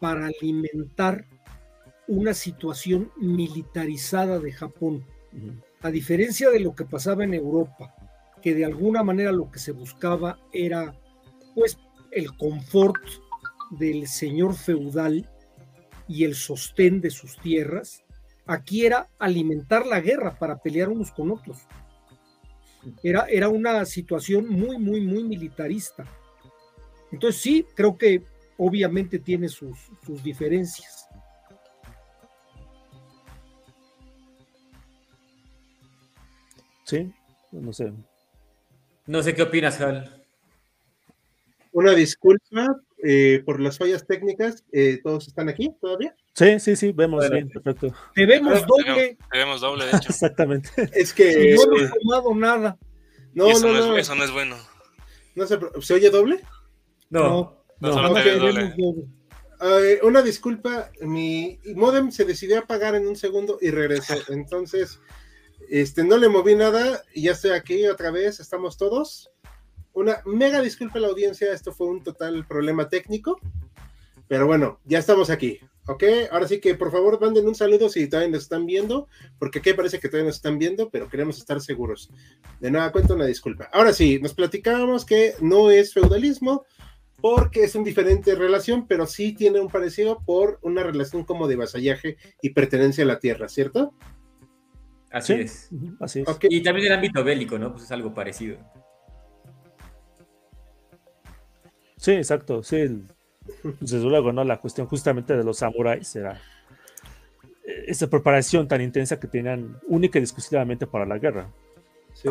para 0.00 0.26
alimentar 0.26 1.24
una 2.06 2.34
situación 2.34 3.12
militarizada 3.16 4.38
de 4.38 4.52
Japón, 4.52 5.04
a 5.82 5.90
diferencia 5.90 6.50
de 6.50 6.60
lo 6.60 6.74
que 6.74 6.84
pasaba 6.84 7.24
en 7.24 7.34
Europa, 7.34 7.94
que 8.42 8.54
de 8.54 8.64
alguna 8.64 9.02
manera 9.02 9.30
lo 9.32 9.50
que 9.50 9.58
se 9.58 9.72
buscaba 9.72 10.38
era 10.52 10.94
pues 11.54 11.78
el 12.12 12.36
confort 12.36 12.96
del 13.70 14.06
señor 14.08 14.54
feudal 14.56 15.28
y 16.08 16.24
el 16.24 16.34
sostén 16.34 17.00
de 17.00 17.10
sus 17.10 17.36
tierras, 17.38 18.04
aquí 18.48 18.86
era 18.86 19.08
alimentar 19.18 19.86
la 19.86 20.00
guerra 20.00 20.36
para 20.36 20.58
pelear 20.58 20.88
unos 20.88 21.12
con 21.12 21.30
otros. 21.30 21.58
Era, 23.02 23.26
era 23.28 23.48
una 23.48 23.84
situación 23.84 24.48
muy, 24.48 24.78
muy, 24.78 25.02
muy 25.02 25.22
militarista. 25.22 26.04
Entonces 27.12 27.40
sí, 27.40 27.66
creo 27.74 27.96
que 27.96 28.24
obviamente 28.56 29.18
tiene 29.18 29.48
sus, 29.48 29.78
sus 30.04 30.22
diferencias. 30.22 31.06
Sí, 36.84 37.12
no 37.52 37.72
sé. 37.72 37.92
No 39.06 39.22
sé 39.22 39.34
qué 39.34 39.42
opinas, 39.42 39.78
Hal. 39.80 40.24
Una 41.72 41.92
disculpa 41.92 42.80
eh, 43.04 43.42
por 43.44 43.60
las 43.60 43.76
fallas 43.76 44.06
técnicas. 44.06 44.64
eh, 44.72 45.00
¿Todos 45.02 45.28
están 45.28 45.50
aquí 45.50 45.70
todavía? 45.80 46.16
Sí, 46.38 46.60
sí, 46.60 46.76
sí, 46.76 46.92
vemos 46.92 47.18
Bueno. 47.28 47.34
bien, 47.34 47.48
perfecto. 47.48 47.92
Te 48.14 48.26
vemos 48.26 48.64
doble, 48.66 49.16
Te 49.30 49.38
vemos 49.38 49.60
doble, 49.60 49.86
de 49.86 49.90
hecho. 49.96 50.08
Exactamente. 50.10 50.70
Es 50.92 51.12
que. 51.12 51.56
yo 51.56 51.66
no 51.66 51.78
he 51.84 51.88
tomado 51.88 52.34
nada. 52.34 52.78
no, 53.34 53.48
eso 53.48 53.66
no, 53.66 53.72
no, 53.74 53.86
no. 53.88 53.96
es, 53.96 54.02
eso 54.06 54.14
no 54.14 54.24
es 54.24 54.30
bueno. 54.30 54.56
no 55.34 55.46
se, 55.46 55.58
pro- 55.58 55.80
¿Se 55.82 55.94
oye 55.94 56.10
doble? 56.10 56.40
No. 57.10 57.28
No, 57.28 57.64
No, 57.80 57.92
solo 57.92 58.14
te 58.14 58.36
doble. 58.38 58.74
doble. 58.76 59.04
Eh, 59.60 59.98
una 60.04 60.22
disculpa, 60.22 60.90
mi 61.00 61.58
modem 61.74 62.12
se 62.12 62.24
decidió 62.24 62.56
a 62.56 62.60
apagar 62.60 62.94
en 62.94 63.08
un 63.08 63.16
segundo 63.16 63.58
y 63.60 63.70
regresó. 63.70 64.14
Entonces, 64.28 65.00
este, 65.68 66.04
no 66.04 66.16
le 66.18 66.28
moví 66.28 66.54
nada 66.54 67.02
y 67.12 67.22
ya 67.22 67.32
estoy 67.32 67.50
aquí 67.50 67.86
otra 67.88 68.10
vez. 68.12 68.38
Estamos 68.40 68.76
todos. 68.76 69.30
Una 69.92 70.22
mega 70.26 70.60
disculpa 70.60 70.98
a 70.98 71.02
la 71.02 71.08
audiencia. 71.08 71.52
Esto 71.52 71.72
fue 71.72 71.88
un 71.88 72.04
total 72.04 72.46
problema 72.46 72.88
técnico. 72.88 73.40
Pero 74.28 74.46
bueno, 74.46 74.78
ya 74.84 74.98
estamos 75.00 75.30
aquí. 75.30 75.58
Ok, 75.88 76.04
ahora 76.30 76.46
sí 76.46 76.60
que 76.60 76.74
por 76.74 76.92
favor 76.92 77.18
manden 77.18 77.48
un 77.48 77.54
saludo 77.54 77.88
si 77.88 78.06
todavía 78.08 78.30
nos 78.32 78.42
están 78.42 78.66
viendo, 78.66 79.08
porque 79.38 79.60
aquí 79.60 79.72
parece 79.72 79.98
que 79.98 80.08
todavía 80.08 80.28
nos 80.28 80.36
están 80.36 80.58
viendo, 80.58 80.90
pero 80.90 81.08
queremos 81.08 81.38
estar 81.38 81.62
seguros. 81.62 82.10
De 82.60 82.70
nueva 82.70 82.92
cuenta, 82.92 83.14
una 83.14 83.24
disculpa. 83.24 83.70
Ahora 83.72 83.94
sí, 83.94 84.20
nos 84.20 84.34
platicábamos 84.34 85.06
que 85.06 85.32
no 85.40 85.70
es 85.70 85.94
feudalismo, 85.94 86.66
porque 87.22 87.64
es 87.64 87.74
una 87.74 87.84
diferente 87.86 88.34
relación, 88.34 88.86
pero 88.86 89.06
sí 89.06 89.32
tiene 89.32 89.60
un 89.60 89.68
parecido 89.68 90.22
por 90.26 90.58
una 90.62 90.82
relación 90.82 91.24
como 91.24 91.48
de 91.48 91.56
vasallaje 91.56 92.18
y 92.42 92.50
pertenencia 92.50 93.04
a 93.04 93.06
la 93.06 93.18
tierra, 93.18 93.48
¿cierto? 93.48 93.94
Así 95.10 95.32
Sí. 95.32 95.40
es. 95.40 95.70
Así 96.00 96.20
es. 96.20 96.26
Y 96.50 96.62
también 96.62 96.88
el 96.88 96.92
ámbito 96.92 97.24
bélico, 97.24 97.58
¿no? 97.58 97.72
Pues 97.72 97.84
es 97.84 97.92
algo 97.92 98.12
parecido. 98.12 98.58
Sí, 101.96 102.12
exacto. 102.12 102.62
Sí, 102.62 103.04
desde 103.80 103.98
luego, 104.00 104.32
¿no? 104.32 104.44
La 104.44 104.60
cuestión 104.60 104.86
justamente 104.86 105.36
de 105.36 105.44
los 105.44 105.58
samuráis 105.58 106.14
era 106.16 106.40
eh, 107.64 107.84
esa 107.86 108.08
preparación 108.08 108.68
tan 108.68 108.80
intensa 108.80 109.18
que 109.18 109.26
tenían 109.28 109.78
única 109.86 110.18
y 110.18 110.22
exclusivamente 110.22 110.86
para 110.86 111.06
la 111.06 111.18
guerra. 111.18 111.48
sí. 112.14 112.28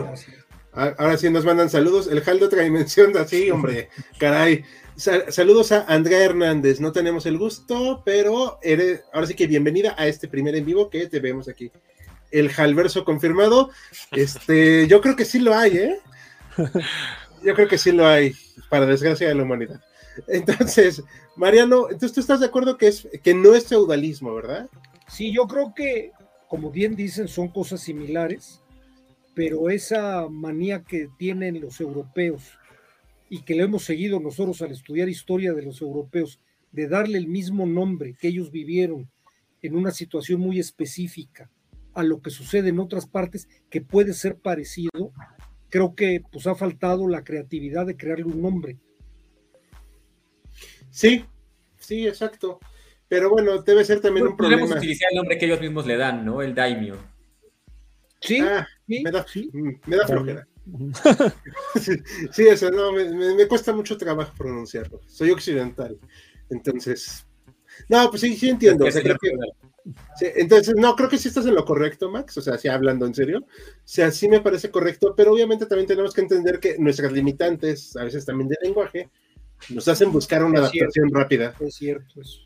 Ahora 0.73 1.17
sí 1.17 1.27
nos 1.31 1.43
mandan 1.43 1.71
saludos. 1.71 2.05
El 2.07 2.21
Hal 2.23 2.37
de 2.39 2.45
otra 2.45 2.61
dimensión, 2.61 3.17
así, 3.17 3.49
hombre, 3.49 3.89
caray. 4.19 4.63
Sa- 4.95 5.31
saludos 5.31 5.71
a 5.71 5.85
Andrea 5.87 6.23
Hernández. 6.23 6.79
No 6.79 6.91
tenemos 6.91 7.25
el 7.25 7.39
gusto, 7.39 8.03
pero 8.05 8.59
eres, 8.61 9.03
ahora 9.11 9.25
sí 9.25 9.33
que 9.33 9.47
bienvenida 9.47 9.95
a 9.97 10.05
este 10.05 10.27
primer 10.27 10.55
en 10.55 10.65
vivo 10.65 10.87
que 10.91 11.07
te 11.07 11.19
vemos 11.19 11.47
aquí. 11.49 11.71
El 12.29 12.51
Halverso 12.55 13.03
confirmado. 13.05 13.71
Este, 14.11 14.85
yo 14.87 15.01
creo 15.01 15.15
que 15.15 15.25
sí 15.25 15.39
lo 15.39 15.55
hay, 15.55 15.77
¿eh? 15.77 15.99
Yo 17.43 17.53
creo 17.55 17.67
que 17.67 17.77
sí 17.79 17.91
lo 17.91 18.05
hay, 18.05 18.33
para 18.69 18.85
desgracia 18.85 19.27
de 19.29 19.35
la 19.35 19.43
humanidad. 19.43 19.81
Entonces, 20.27 21.03
Mariano, 21.35 21.89
entonces 21.89 22.13
tú 22.13 22.19
estás 22.19 22.39
de 22.39 22.47
acuerdo 22.47 22.77
que 22.77 22.87
es 22.87 23.07
que 23.23 23.33
no 23.33 23.53
es 23.53 23.67
feudalismo, 23.67 24.33
¿verdad? 24.33 24.69
Sí, 25.07 25.31
yo 25.31 25.47
creo 25.47 25.73
que, 25.75 26.11
como 26.47 26.71
bien 26.71 26.95
dicen, 26.95 27.27
son 27.27 27.47
cosas 27.49 27.81
similares, 27.81 28.61
pero 29.33 29.69
esa 29.69 30.27
manía 30.29 30.83
que 30.83 31.09
tienen 31.17 31.61
los 31.61 31.79
europeos 31.79 32.43
y 33.29 33.43
que 33.43 33.55
lo 33.55 33.63
hemos 33.63 33.83
seguido 33.83 34.19
nosotros 34.19 34.61
al 34.61 34.71
estudiar 34.71 35.09
historia 35.09 35.53
de 35.53 35.61
los 35.61 35.81
europeos, 35.81 36.39
de 36.71 36.87
darle 36.87 37.17
el 37.17 37.27
mismo 37.27 37.65
nombre 37.65 38.15
que 38.19 38.29
ellos 38.29 38.51
vivieron 38.51 39.09
en 39.61 39.75
una 39.75 39.91
situación 39.91 40.39
muy 40.39 40.59
específica 40.59 41.49
a 41.93 42.03
lo 42.03 42.21
que 42.21 42.29
sucede 42.29 42.69
en 42.69 42.79
otras 42.79 43.07
partes 43.07 43.47
que 43.69 43.81
puede 43.81 44.13
ser 44.13 44.37
parecido, 44.37 45.11
creo 45.69 45.95
que 45.95 46.21
pues 46.31 46.45
ha 46.47 46.55
faltado 46.55 47.07
la 47.07 47.23
creatividad 47.23 47.85
de 47.85 47.97
crearle 47.97 48.25
un 48.25 48.41
nombre. 48.41 48.77
Sí, 50.91 51.25
sí, 51.79 52.07
exacto. 52.07 52.59
Pero 53.07 53.29
bueno, 53.29 53.61
debe 53.61 53.85
ser 53.85 54.01
también 54.01 54.27
un 54.27 54.35
Podríamos 54.35 54.65
problema. 54.67 54.79
utilizar 54.79 55.09
el 55.11 55.17
nombre 55.17 55.37
que 55.37 55.45
ellos 55.45 55.61
mismos 55.61 55.85
le 55.85 55.95
dan, 55.97 56.25
¿no? 56.25 56.41
El 56.41 56.53
daimyo. 56.53 56.97
Sí, 58.19 58.39
Ah, 58.41 58.67
sí, 58.87 59.01
me 59.03 59.11
da, 59.11 59.25
sí. 59.27 59.49
mm, 59.53 59.71
me 59.85 59.95
da 59.95 60.07
flojera. 60.07 60.47
Sí, 61.79 61.93
sí, 62.31 62.47
eso, 62.47 62.69
no, 62.71 62.91
me, 62.91 63.05
me- 63.05 63.35
me 63.35 63.47
cuesta 63.47 63.71
mucho 63.73 63.97
trabajo 63.97 64.33
pronunciarlo. 64.37 64.99
Soy 65.07 65.31
occidental. 65.31 65.97
Entonces. 66.49 67.25
No, 67.87 68.09
pues 68.09 68.21
sí, 68.21 68.35
sí 68.35 68.49
entiendo. 68.49 68.85
o 68.85 68.91
sea, 68.91 69.01
creo 69.01 69.17
que- 69.21 69.31
sí, 70.17 70.25
entonces, 70.35 70.75
no, 70.75 70.93
creo 70.95 71.07
que 71.07 71.17
sí 71.17 71.29
estás 71.29 71.45
en 71.45 71.55
lo 71.55 71.63
correcto, 71.63 72.09
Max. 72.09 72.37
O 72.37 72.41
sea, 72.41 72.57
sí 72.57 72.67
hablando 72.67 73.05
en 73.05 73.13
serio. 73.15 73.39
O 73.45 73.47
sea, 73.85 74.11
sí 74.11 74.27
me 74.27 74.41
parece 74.41 74.69
correcto, 74.69 75.13
pero 75.15 75.31
obviamente 75.31 75.65
también 75.67 75.87
tenemos 75.87 76.13
que 76.13 76.21
entender 76.21 76.59
que 76.59 76.77
nuestras 76.79 77.13
limitantes, 77.13 77.95
a 77.95 78.03
veces 78.03 78.25
también 78.25 78.49
de 78.49 78.57
lenguaje, 78.61 79.09
nos 79.69 79.87
hacen 79.87 80.11
buscar 80.11 80.43
una 80.43 80.65
Es 80.65 80.71
cierto. 80.71 80.85
adaptación 80.85 81.09
rápida. 81.13 81.53
Es 81.59 81.75
cierto 81.75 82.21
eso. 82.21 82.39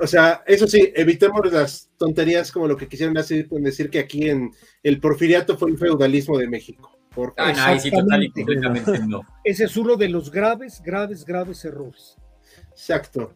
O 0.00 0.06
sea, 0.06 0.44
eso 0.46 0.66
sí, 0.68 0.92
evitemos 0.94 1.40
las 1.52 1.90
tonterías 1.96 2.52
como 2.52 2.68
lo 2.68 2.76
que 2.76 2.86
quisieron 2.86 3.18
hacer 3.18 3.48
con 3.48 3.62
decir 3.64 3.90
que 3.90 3.98
aquí 3.98 4.28
en 4.28 4.52
el 4.84 5.00
porfiriato 5.00 5.58
fue 5.58 5.70
el 5.70 5.78
feudalismo 5.78 6.38
de 6.38 6.46
México. 6.48 6.92
Por 7.14 7.34
Ah, 7.36 7.52
no, 7.52 7.62
ahí 7.64 7.80
sí, 7.80 7.90
total 7.90 8.22
y 8.22 8.30
completamente 8.30 8.98
no. 9.08 9.22
Ese 9.42 9.64
es 9.64 9.76
uno 9.76 9.96
de 9.96 10.08
los 10.08 10.30
graves, 10.30 10.80
graves, 10.84 11.24
graves 11.24 11.64
errores. 11.64 12.16
Exacto. 12.70 13.34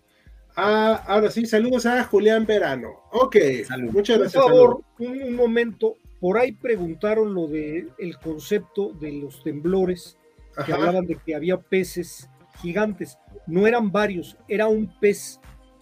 Ah, 0.55 1.03
ahora 1.09 1.31
sí, 1.31 1.47
saludos 1.47 1.87
a 1.87 2.05
Julián 2.05 2.47
Verano. 2.47 2.91
Ok, 3.11 3.37
Salud. 3.67 3.91
muchas 3.91 4.17
Por 4.19 4.23
gracias. 4.25 4.43
favor, 4.45 4.83
un, 4.99 5.23
un 5.23 5.35
momento. 5.35 5.97
Por 6.21 6.39
ahí 6.39 6.53
preguntaron 6.53 7.35
lo 7.35 7.49
de 7.49 7.89
el 7.99 8.19
concepto 8.19 8.93
de 8.93 9.13
los 9.13 9.43
temblores, 9.43 10.17
que 10.55 10.61
Ajá. 10.63 10.75
hablaban 10.77 11.07
de 11.07 11.17
que 11.17 11.35
había 11.35 11.57
peces 11.57 12.29
gigantes. 12.61 13.19
No 13.47 13.67
eran 13.67 13.91
varios, 13.91 14.37
era 14.49 14.67
un 14.69 14.87
pez 15.01 15.41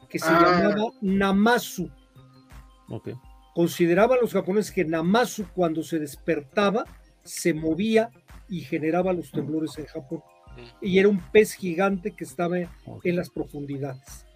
que 0.09 0.19
se 0.19 0.27
Ah. 0.29 0.63
llamaba 0.63 0.91
Namazu. 1.01 1.91
Ok. 2.89 3.11
Consideraban 3.55 4.19
los 4.21 4.33
japoneses 4.33 4.73
que 4.73 4.85
Namazu 4.85 5.45
cuando 5.55 5.83
se 5.83 5.99
despertaba 5.99 6.85
se 7.23 7.53
movía 7.55 8.11
y 8.49 8.61
generaba 8.61 9.13
los 9.13 9.31
temblores 9.31 9.77
en 9.79 9.87
Japón. 9.87 10.23
Y 10.81 10.99
era 10.99 11.09
un 11.09 11.21
pez 11.31 11.55
gigante 11.55 12.13
que 12.13 12.25
estaba 12.25 12.59
en 12.59 13.17
las 13.17 13.31
profundidades. 13.31 14.27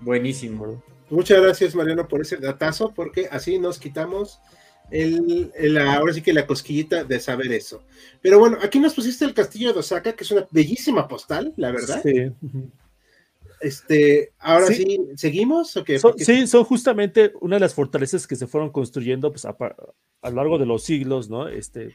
Buenísimo. 0.00 0.82
Muchas 1.08 1.40
gracias, 1.40 1.74
Mariano, 1.74 2.06
por 2.08 2.20
ese 2.20 2.36
datazo, 2.36 2.92
porque 2.94 3.28
así 3.30 3.58
nos 3.58 3.78
quitamos 3.78 4.40
el, 4.90 5.50
el- 5.56 5.78
ahora 5.78 6.12
sí 6.12 6.22
que 6.22 6.32
la 6.32 6.46
cosquillita 6.46 7.04
de 7.04 7.20
saber 7.20 7.52
eso. 7.52 7.82
Pero 8.22 8.38
bueno, 8.38 8.58
aquí 8.62 8.78
nos 8.80 8.94
pusiste 8.94 9.24
el 9.24 9.34
castillo 9.34 9.72
de 9.72 9.80
Osaka, 9.80 10.12
que 10.14 10.24
es 10.24 10.30
una 10.30 10.46
bellísima 10.50 11.06
postal, 11.08 11.52
la 11.56 11.72
verdad. 11.72 12.00
Sí. 12.02 12.30
Este, 13.60 14.32
ahora 14.38 14.66
sí, 14.66 14.74
Sí. 14.84 15.00
¿seguimos 15.16 15.76
o 15.76 15.84
qué? 15.84 15.98
Son- 15.98 16.18
sí, 16.18 16.46
son 16.46 16.64
justamente 16.64 17.32
una 17.40 17.56
de 17.56 17.60
las 17.60 17.74
fortalezas 17.74 18.26
que 18.26 18.36
se 18.36 18.46
fueron 18.46 18.70
construyendo 18.70 19.30
pues, 19.32 19.46
a, 19.46 19.56
a 20.22 20.30
lo 20.30 20.36
largo 20.36 20.58
de 20.58 20.66
los 20.66 20.82
siglos, 20.84 21.30
¿no? 21.30 21.48
Este, 21.48 21.94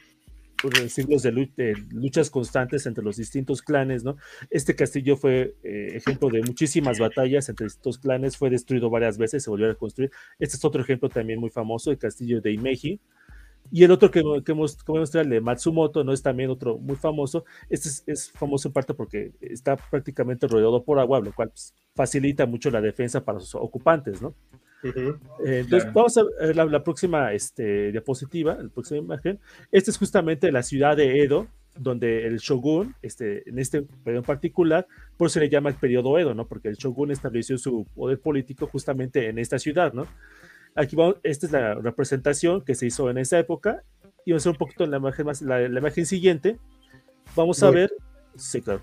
siglos 0.88 1.22
de, 1.22 1.32
de 1.56 1.74
luchas 1.90 2.30
constantes 2.30 2.86
entre 2.86 3.04
los 3.04 3.16
distintos 3.16 3.62
clanes, 3.62 4.04
¿no? 4.04 4.16
Este 4.50 4.74
castillo 4.74 5.16
fue 5.16 5.56
eh, 5.62 5.92
ejemplo 5.94 6.28
de 6.28 6.42
muchísimas 6.42 6.98
batallas 6.98 7.48
entre 7.48 7.66
estos 7.66 7.98
clanes, 7.98 8.36
fue 8.36 8.50
destruido 8.50 8.90
varias 8.90 9.18
veces, 9.18 9.42
se 9.42 9.50
volvió 9.50 9.70
a 9.70 9.74
construir. 9.74 10.10
Este 10.38 10.56
es 10.56 10.64
otro 10.64 10.82
ejemplo 10.82 11.08
también 11.08 11.40
muy 11.40 11.50
famoso, 11.50 11.90
el 11.90 11.98
castillo 11.98 12.40
de 12.40 12.52
Imeji. 12.52 13.00
Y 13.70 13.84
el 13.84 13.90
otro 13.92 14.10
que, 14.10 14.22
que 14.44 14.52
hemos, 14.52 14.76
traído, 14.76 15.22
el 15.22 15.30
de 15.30 15.40
Matsumoto, 15.40 16.04
¿no? 16.04 16.12
Es 16.12 16.20
también 16.20 16.50
otro 16.50 16.78
muy 16.78 16.96
famoso. 16.96 17.44
Este 17.70 17.88
es, 17.88 18.04
es 18.06 18.30
famoso 18.32 18.68
en 18.68 18.72
parte 18.74 18.92
porque 18.92 19.32
está 19.40 19.76
prácticamente 19.76 20.46
rodeado 20.46 20.84
por 20.84 20.98
agua, 20.98 21.20
lo 21.20 21.32
cual 21.32 21.50
pues, 21.50 21.74
facilita 21.94 22.44
mucho 22.44 22.70
la 22.70 22.80
defensa 22.80 23.24
para 23.24 23.40
sus 23.40 23.54
ocupantes, 23.54 24.20
¿no? 24.20 24.34
Ujú. 24.82 25.00
Eh, 25.44 25.60
entonces, 25.60 25.84
Claro. 25.84 25.92
vamos 25.94 26.16
a 26.18 26.22
ver 26.40 26.56
la, 26.56 26.64
la 26.66 26.82
próxima 26.82 27.32
este, 27.32 27.92
diapositiva, 27.92 28.54
la 28.60 28.68
próxima 28.68 28.98
imagen. 28.98 29.38
Esta 29.70 29.90
es 29.90 29.98
justamente 29.98 30.50
la 30.52 30.62
ciudad 30.62 30.96
de 30.96 31.22
Edo, 31.22 31.46
donde 31.78 32.26
el 32.26 32.38
shogun, 32.38 32.94
este, 33.00 33.48
en 33.48 33.58
este 33.58 33.82
periodo 33.82 34.18
en 34.20 34.26
particular, 34.26 34.86
por 35.16 35.26
eso 35.26 35.34
se 35.34 35.40
le 35.40 35.48
llama 35.48 35.70
el 35.70 35.76
periodo 35.76 36.18
Edo, 36.18 36.34
¿no? 36.34 36.46
Porque 36.46 36.68
el 36.68 36.76
shogun 36.76 37.10
estableció 37.10 37.56
su 37.58 37.86
poder 37.94 38.18
político 38.20 38.66
justamente 38.66 39.28
en 39.28 39.38
esta 39.38 39.58
ciudad, 39.58 39.92
¿no? 39.92 40.06
Aquí 40.74 40.96
vamos, 40.96 41.16
esta 41.22 41.46
es 41.46 41.52
la 41.52 41.74
representación 41.74 42.62
que 42.62 42.74
se 42.74 42.86
hizo 42.86 43.08
en 43.10 43.18
esa 43.18 43.38
época. 43.38 43.82
Y 44.24 44.32
vamos 44.32 44.46
a 44.46 44.50
ver 44.50 44.54
un 44.54 44.58
poquito 44.58 44.84
en 44.84 44.90
la 44.90 44.96
imagen, 44.98 45.26
más, 45.26 45.42
la, 45.42 45.68
la 45.68 45.78
imagen 45.80 46.06
siguiente. 46.06 46.58
Vamos 47.36 47.62
a 47.62 47.66
Voy. 47.66 47.74
ver. 47.76 47.92
Sí, 48.36 48.60
claro. 48.62 48.82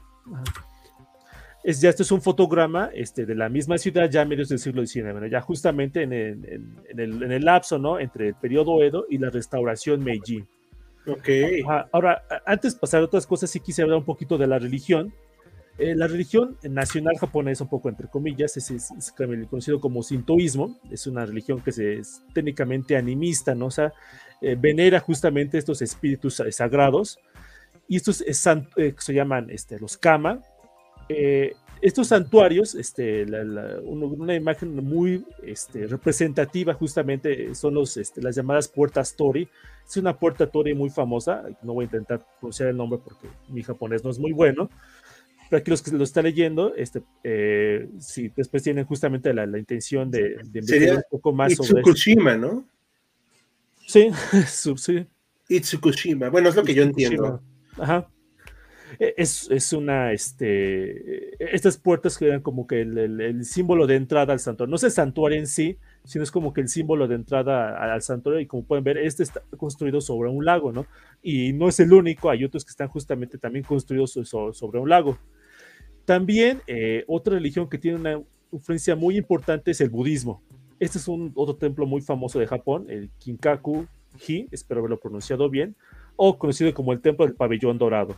Es, 1.63 1.81
ya 1.81 1.89
esto 1.89 2.03
es 2.03 2.11
un 2.11 2.21
fotograma 2.21 2.89
este, 2.93 3.25
de 3.25 3.35
la 3.35 3.49
misma 3.49 3.77
ciudad 3.77 4.09
ya 4.09 4.21
a 4.21 4.25
medios 4.25 4.47
del 4.49 4.59
siglo 4.59 4.85
XIX, 4.85 5.13
¿no? 5.15 5.27
ya 5.27 5.41
justamente 5.41 6.03
en 6.03 6.13
el, 6.13 6.45
en, 6.45 6.75
en 6.89 6.99
el, 6.99 7.23
en 7.23 7.31
el 7.33 7.43
lapso 7.43 7.77
¿no? 7.77 7.99
entre 7.99 8.29
el 8.29 8.35
periodo 8.35 8.81
Edo 8.81 9.05
y 9.09 9.17
la 9.17 9.29
restauración 9.29 10.01
Meiji. 10.03 10.45
Ok. 11.05 11.27
Ajá, 11.65 11.87
Ahora, 11.91 12.23
antes 12.45 12.73
de 12.75 12.79
pasar 12.79 13.01
a 13.01 13.05
otras 13.05 13.25
cosas, 13.27 13.49
sí 13.49 13.59
quise 13.59 13.81
hablar 13.81 13.97
un 13.97 14.05
poquito 14.05 14.37
de 14.37 14.47
la 14.47 14.57
religión. 14.59 15.13
Eh, 15.77 15.95
la 15.95 16.07
religión 16.07 16.57
nacional 16.63 17.17
japonesa, 17.17 17.63
un 17.63 17.69
poco 17.69 17.87
entre 17.89 18.07
comillas, 18.07 18.55
es, 18.57 18.69
es- 18.69 18.91
es 18.91 19.11
conocido 19.49 19.79
como 19.79 20.03
sintoísmo. 20.03 20.77
Es 20.91 21.07
una 21.07 21.25
religión 21.25 21.61
que 21.61 21.71
se, 21.71 21.99
es 21.99 22.21
técnicamente 22.33 22.95
animista, 22.97 23.55
¿no? 23.55 23.67
O 23.67 23.71
sea, 23.71 23.93
eh, 24.41 24.55
venera 24.59 24.99
justamente 24.99 25.57
estos 25.57 25.81
espíritus 25.81 26.35
sa- 26.35 26.51
sagrados. 26.51 27.17
Y 27.87 27.95
estos 27.95 28.21
es 28.21 28.45
eh, 28.75 28.93
se 28.97 29.13
llaman 29.13 29.49
este, 29.49 29.79
los 29.79 29.97
kama. 29.97 30.41
Eh, 31.09 31.53
estos 31.81 32.07
santuarios, 32.07 32.75
este, 32.75 33.25
la- 33.25 33.43
la- 33.43 33.79
una 33.81 34.35
imagen 34.35 34.75
muy 34.75 35.25
este, 35.43 35.87
representativa 35.87 36.73
justamente 36.73 37.55
son 37.55 37.73
los, 37.75 37.95
este, 37.97 38.21
las 38.21 38.35
llamadas 38.35 38.67
puertas 38.67 39.15
Tori. 39.15 39.47
Es 39.87 39.95
una 39.97 40.17
puerta 40.17 40.45
Tori 40.47 40.73
muy 40.73 40.89
famosa, 40.89 41.43
no 41.63 41.73
voy 41.73 41.83
a 41.83 41.85
intentar 41.85 42.25
pronunciar 42.39 42.69
el 42.69 42.77
nombre 42.77 42.99
porque 43.03 43.27
mi 43.47 43.63
japonés 43.63 44.03
no 44.03 44.09
es 44.09 44.19
muy 44.19 44.33
bueno, 44.33 44.69
pero 45.49 45.61
aquí 45.61 45.71
los 45.71 45.81
que 45.81 45.91
lo 45.91 46.03
están 46.03 46.25
leyendo, 46.25 46.75
este, 46.75 47.01
eh, 47.23 47.87
si 47.97 48.27
después 48.35 48.61
tienen 48.61 48.85
justamente 48.85 49.33
la, 49.33 49.45
la 49.47 49.57
intención 49.57 50.11
de, 50.11 50.21
de 50.21 50.59
investigar 50.59 50.67
Sería 50.67 50.95
un 50.97 51.03
poco 51.09 51.31
más 51.31 51.55
sobre 51.55 51.79
Itsukushima, 51.81 52.35
¿no? 52.37 52.65
Sí, 53.87 54.11
sí. 54.77 55.07
Itsukushima. 55.47 56.29
Bueno, 56.29 56.49
es 56.49 56.55
lo 56.55 56.63
que 56.63 56.75
yo 56.75 56.83
entiendo. 56.83 57.41
Ajá. 57.77 58.07
E- 58.99 59.13
Es, 59.17 59.73
una, 59.73 60.11
este, 60.11 61.55
estas 61.55 61.77
puertas 61.77 62.17
que 62.17 62.25
eran 62.27 62.41
como 62.41 62.67
que 62.67 62.81
el, 62.81 63.45
símbolo 63.45 63.87
de 63.87 63.95
entrada 63.95 64.33
al 64.33 64.39
santuario. 64.39 64.69
No 64.69 64.75
es 64.75 64.83
el 64.83 64.91
santuario 64.91 65.39
en 65.39 65.47
sí, 65.47 65.77
sino 66.03 66.23
es 66.23 66.31
como 66.31 66.53
que 66.53 66.61
el 66.61 66.67
símbolo 66.69 67.07
de 67.07 67.15
entrada 67.15 67.77
al 67.93 68.01
santuario. 68.01 68.41
Y 68.41 68.45
como 68.47 68.63
pueden 68.65 68.83
ver, 68.83 68.97
este 68.97 69.23
está 69.23 69.41
construido 69.57 70.01
sobre 70.01 70.29
un 70.29 70.43
lago, 70.45 70.71
¿no? 70.71 70.85
Y 71.23 71.53
no 71.53 71.67
es 71.69 71.79
el 71.79 71.93
único, 71.93 72.29
hay 72.29 72.43
otros 72.43 72.65
que 72.65 72.71
están 72.71 72.89
justamente 72.89 73.37
también 73.37 73.63
construidos 73.63 74.11
so- 74.11 74.25
so- 74.25 74.53
sobre 74.53 74.79
un 74.79 74.89
lago. 74.89 75.17
También 76.05 76.61
eh, 76.67 77.03
otra 77.07 77.35
religión 77.35 77.69
que 77.69 77.77
tiene 77.77 77.97
una 77.97 78.21
influencia 78.51 78.95
muy 78.95 79.17
importante 79.17 79.71
es 79.71 79.81
el 79.81 79.89
budismo. 79.89 80.41
Este 80.79 80.97
es 80.97 81.07
un 81.07 81.31
otro 81.35 81.55
templo 81.55 81.85
muy 81.85 82.01
famoso 82.01 82.39
de 82.39 82.47
Japón, 82.47 82.85
el 82.89 83.11
Kinkaku-ji, 83.19 84.47
espero 84.51 84.79
haberlo 84.79 84.99
pronunciado 84.99 85.49
bien, 85.49 85.75
o 86.15 86.37
conocido 86.39 86.73
como 86.73 86.93
el 86.93 87.01
templo 87.01 87.25
del 87.25 87.35
pabellón 87.35 87.77
dorado. 87.77 88.15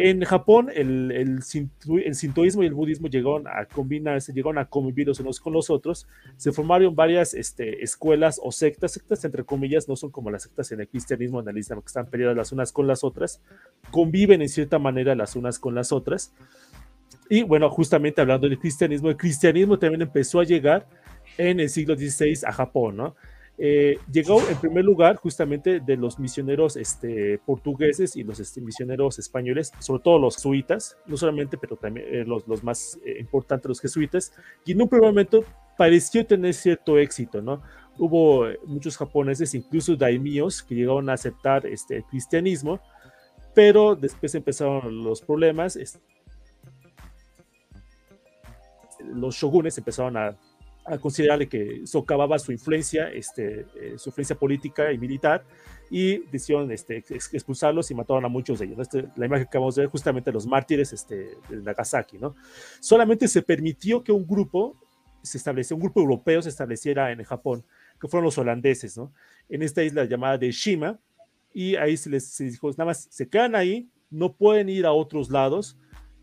En 0.00 0.22
Japón, 0.22 0.70
el, 0.72 1.10
el, 1.10 1.40
sintu- 1.40 2.00
el 2.04 2.14
sintoísmo 2.14 2.62
y 2.62 2.66
el 2.66 2.74
budismo 2.74 3.08
llegaron 3.08 3.48
a 3.48 3.64
combinarse, 3.64 4.32
llegaron 4.32 4.56
a 4.58 4.66
convivir 4.66 5.08
los 5.08 5.18
unos 5.18 5.40
con 5.40 5.52
los 5.52 5.70
otros. 5.70 6.06
Se 6.36 6.52
formaron 6.52 6.94
varias 6.94 7.34
este, 7.34 7.82
escuelas 7.82 8.40
o 8.40 8.52
sectas, 8.52 8.92
sectas 8.92 9.24
entre 9.24 9.42
comillas, 9.42 9.88
no 9.88 9.96
son 9.96 10.12
como 10.12 10.30
las 10.30 10.44
sectas 10.44 10.70
en 10.70 10.82
el 10.82 10.88
cristianismo, 10.88 11.40
en 11.40 11.48
el 11.48 11.58
islam, 11.58 11.80
que 11.80 11.88
están 11.88 12.06
peleadas 12.06 12.36
las 12.36 12.52
unas 12.52 12.70
con 12.70 12.86
las 12.86 13.02
otras, 13.02 13.42
conviven 13.90 14.40
en 14.40 14.48
cierta 14.48 14.78
manera 14.78 15.16
las 15.16 15.34
unas 15.34 15.58
con 15.58 15.74
las 15.74 15.90
otras. 15.90 16.32
Y 17.28 17.42
bueno, 17.42 17.68
justamente 17.68 18.20
hablando 18.20 18.48
del 18.48 18.60
cristianismo, 18.60 19.10
el 19.10 19.16
cristianismo 19.16 19.80
también 19.80 20.02
empezó 20.02 20.38
a 20.38 20.44
llegar 20.44 20.86
en 21.38 21.58
el 21.58 21.68
siglo 21.70 21.96
XVI 21.96 22.38
a 22.46 22.52
Japón, 22.52 22.98
¿no? 22.98 23.16
Eh, 23.60 23.98
llegó 24.12 24.40
en 24.48 24.56
primer 24.58 24.84
lugar 24.84 25.16
justamente 25.16 25.80
de 25.80 25.96
los 25.96 26.20
misioneros 26.20 26.76
este, 26.76 27.40
portugueses 27.44 28.14
y 28.14 28.22
los 28.22 28.38
este, 28.38 28.60
misioneros 28.60 29.18
españoles, 29.18 29.72
sobre 29.80 30.02
todo 30.02 30.20
los 30.20 30.36
jesuitas, 30.36 30.96
no 31.06 31.16
solamente, 31.16 31.58
pero 31.58 31.76
también 31.76 32.06
eh, 32.08 32.24
los, 32.24 32.46
los, 32.46 32.62
más 32.62 33.00
eh, 33.04 33.16
importantes, 33.18 33.68
los 33.68 33.80
jesuitas, 33.80 34.32
y 34.64 34.72
en 34.72 34.82
un 34.82 34.88
primer 34.88 35.08
momento 35.08 35.44
pareció 35.76 36.24
tener 36.24 36.54
cierto 36.54 36.98
éxito, 36.98 37.42
¿no? 37.42 37.62
Hubo 37.98 38.48
eh, 38.48 38.60
muchos 38.64 38.96
japoneses, 38.96 39.54
incluso 39.54 39.96
daimíos, 39.96 40.62
que 40.62 40.76
llegaron 40.76 41.10
a 41.10 41.14
aceptar 41.14 41.66
este, 41.66 41.96
el 41.96 42.04
cristianismo, 42.04 42.80
pero 43.54 43.96
después 43.96 44.34
empezaron 44.36 45.02
los 45.02 45.20
problemas, 45.20 45.74
este, 45.74 45.98
los 49.00 49.34
shogunes 49.34 49.76
empezaron 49.78 50.16
a 50.16 50.36
a 50.90 50.98
considerar 50.98 51.46
que 51.48 51.82
socavaba 51.86 52.38
su 52.38 52.52
influencia, 52.52 53.10
este, 53.10 53.66
eh, 53.76 53.94
su 53.98 54.10
influencia 54.10 54.36
política 54.36 54.92
y 54.92 54.98
militar, 54.98 55.44
y 55.90 56.18
decidieron 56.30 56.70
este, 56.70 56.98
ex- 56.98 57.32
expulsarlos 57.32 57.90
y 57.90 57.94
mataron 57.94 58.24
a 58.24 58.28
muchos 58.28 58.58
de 58.58 58.66
ellos. 58.66 58.78
Este, 58.80 59.08
la 59.16 59.26
imagen 59.26 59.44
que 59.44 59.48
acabamos 59.48 59.74
de 59.74 59.82
ver 59.82 59.90
justamente 59.90 60.32
los 60.32 60.46
mártires 60.46 60.92
este, 60.92 61.36
de 61.48 61.62
Nagasaki. 61.62 62.18
¿no? 62.18 62.34
Solamente 62.80 63.28
se 63.28 63.42
permitió 63.42 64.02
que 64.02 64.12
un 64.12 64.26
grupo 64.26 64.76
se 65.22 65.38
estableció, 65.38 65.76
un 65.76 65.82
grupo 65.82 66.00
europeo 66.00 66.42
se 66.42 66.48
estableciera 66.48 67.10
en 67.10 67.22
Japón, 67.24 67.64
que 68.00 68.06
fueron 68.08 68.24
los 68.24 68.38
holandeses, 68.38 68.96
¿no? 68.96 69.12
en 69.48 69.62
esta 69.62 69.82
isla 69.82 70.04
llamada 70.04 70.38
de 70.38 70.50
Shima, 70.50 70.98
y 71.52 71.74
ahí 71.76 71.96
se 71.96 72.10
les 72.10 72.36
dijo, 72.38 72.70
nada 72.70 72.84
más 72.86 73.08
se 73.10 73.28
quedan 73.28 73.54
ahí, 73.56 73.88
no 74.10 74.34
pueden 74.34 74.68
ir 74.68 74.86
a 74.86 74.92
otros 74.92 75.30
lados, 75.30 75.76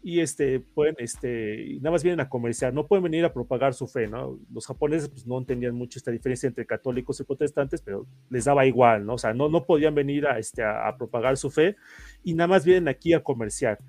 y 0.08 0.20
este, 0.20 0.60
pueden, 0.60 0.96
este, 1.00 1.78
nada 1.78 1.90
más 1.90 2.04
vienen 2.04 2.20
a 2.20 2.30
comerciar, 2.30 2.72
no 2.72 2.86
pueden 2.86 3.02
venir 3.02 3.26
a 3.26 3.34
propagar 3.34 3.74
su 3.74 3.88
fe, 3.88 4.08
¿no? 4.08 4.38
Los 4.54 4.68
japoneses 4.68 5.10
pues, 5.10 5.26
no 5.26 5.40
entendían 5.40 5.74
mucho 5.74 5.98
esta 5.98 6.12
diferencia 6.12 6.46
entre 6.46 6.68
católicos 6.68 7.20
y 7.20 7.24
protestantes, 7.24 7.82
pero 7.82 8.06
les 8.30 8.46
daba 8.46 8.68
igual, 8.68 9.04
¿no? 9.04 9.16
O 9.16 9.18
sea, 9.18 9.34
no, 9.34 9.50
no 9.50 9.66
podían 9.66 9.96
venir 9.96 10.28
a, 10.28 10.38
este, 10.38 10.62
a, 10.62 10.88
a 10.88 10.96
propagar 10.96 11.38
su 11.38 11.50
fe 11.50 11.76
y 12.24 12.36
nada 12.36 12.48
más 12.48 12.66
vienen 12.66 12.88
aquí 12.88 13.14
a 13.14 13.24
comerciar. 13.24 13.80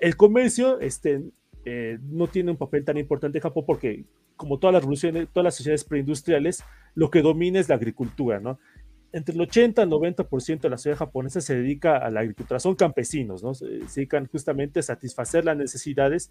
El 0.00 0.16
comercio 0.16 0.78
este, 0.78 1.24
eh, 1.64 1.98
no 2.00 2.28
tiene 2.28 2.52
un 2.52 2.56
papel 2.56 2.84
tan 2.84 2.96
importante 2.96 3.38
en 3.38 3.42
Japón 3.42 3.64
porque, 3.66 4.04
como 4.36 4.60
todas 4.60 4.74
las 4.74 4.82
revoluciones, 4.84 5.26
todas 5.32 5.46
las 5.46 5.56
sociedades 5.56 5.82
preindustriales, 5.82 6.62
lo 6.94 7.10
que 7.10 7.20
domina 7.20 7.58
es 7.58 7.68
la 7.68 7.74
agricultura, 7.74 8.38
¿no? 8.38 8.60
Entre 9.12 9.34
el 9.34 9.40
80 9.40 9.82
al 9.82 9.90
90% 9.90 10.60
de 10.60 10.70
la 10.70 10.76
sociedad 10.76 10.98
japonesa 10.98 11.40
se 11.40 11.56
dedica 11.56 11.96
a 11.96 12.10
la 12.10 12.20
agricultura, 12.20 12.60
son 12.60 12.74
campesinos, 12.74 13.42
¿no? 13.42 13.54
Se, 13.54 13.66
dedican 13.66 14.26
justamente 14.26 14.80
a 14.80 14.82
satisfacer 14.82 15.44
las 15.44 15.56
necesidades 15.56 16.30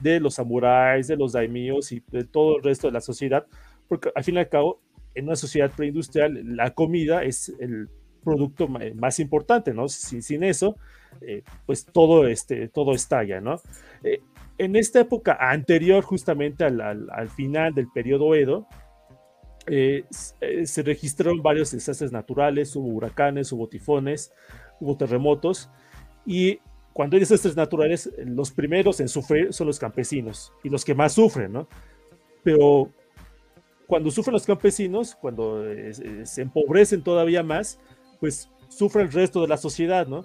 de 0.00 0.20
los 0.20 0.34
samuráis, 0.34 1.06
de 1.06 1.16
los 1.16 1.32
daimíos 1.32 1.92
y 1.92 2.02
de 2.08 2.24
todo 2.24 2.58
el 2.58 2.62
resto 2.62 2.88
de 2.88 2.92
la 2.92 3.00
sociedad, 3.00 3.46
porque 3.88 4.10
al 4.14 4.24
fin 4.24 4.36
y 4.36 4.38
al 4.38 4.48
cabo, 4.48 4.80
en 5.14 5.26
una 5.26 5.36
sociedad 5.36 5.70
preindustrial, 5.74 6.56
la 6.56 6.74
comida 6.74 7.22
es 7.22 7.54
el 7.58 7.88
producto 8.22 8.68
más 8.68 9.20
importante, 9.20 9.72
¿no? 9.72 9.88
Sin, 9.88 10.22
sin 10.22 10.42
eso, 10.42 10.76
eh, 11.20 11.42
pues 11.64 11.86
todo, 11.86 12.26
este, 12.26 12.68
todo 12.68 12.92
estalla, 12.92 13.40
¿no? 13.40 13.60
Eh, 14.02 14.20
en 14.58 14.74
esta 14.74 15.00
época 15.00 15.36
anterior 15.38 16.02
justamente 16.02 16.64
al, 16.64 16.80
al, 16.80 17.08
al 17.10 17.28
final 17.28 17.74
del 17.74 17.88
periodo 17.88 18.34
Edo, 18.34 18.66
eh, 19.66 20.04
eh, 20.40 20.66
se 20.66 20.82
registraron 20.82 21.42
varios 21.42 21.72
desastres 21.72 22.12
naturales, 22.12 22.74
hubo 22.76 22.88
huracanes, 22.88 23.52
hubo 23.52 23.68
tifones, 23.68 24.32
hubo 24.80 24.96
terremotos, 24.96 25.70
y 26.24 26.60
cuando 26.92 27.16
hay 27.16 27.20
desastres 27.20 27.56
naturales, 27.56 28.10
los 28.24 28.50
primeros 28.50 29.00
en 29.00 29.08
sufrir 29.08 29.52
son 29.52 29.66
los 29.66 29.78
campesinos 29.78 30.52
y 30.64 30.68
los 30.68 30.84
que 30.84 30.94
más 30.94 31.12
sufren, 31.12 31.52
¿no? 31.52 31.68
Pero 32.42 32.90
cuando 33.86 34.10
sufren 34.10 34.32
los 34.32 34.46
campesinos, 34.46 35.14
cuando 35.14 35.70
eh, 35.70 35.92
se 36.24 36.42
empobrecen 36.42 37.02
todavía 37.02 37.42
más, 37.42 37.78
pues 38.18 38.48
sufre 38.68 39.02
el 39.02 39.12
resto 39.12 39.42
de 39.42 39.48
la 39.48 39.56
sociedad, 39.56 40.06
¿no? 40.06 40.24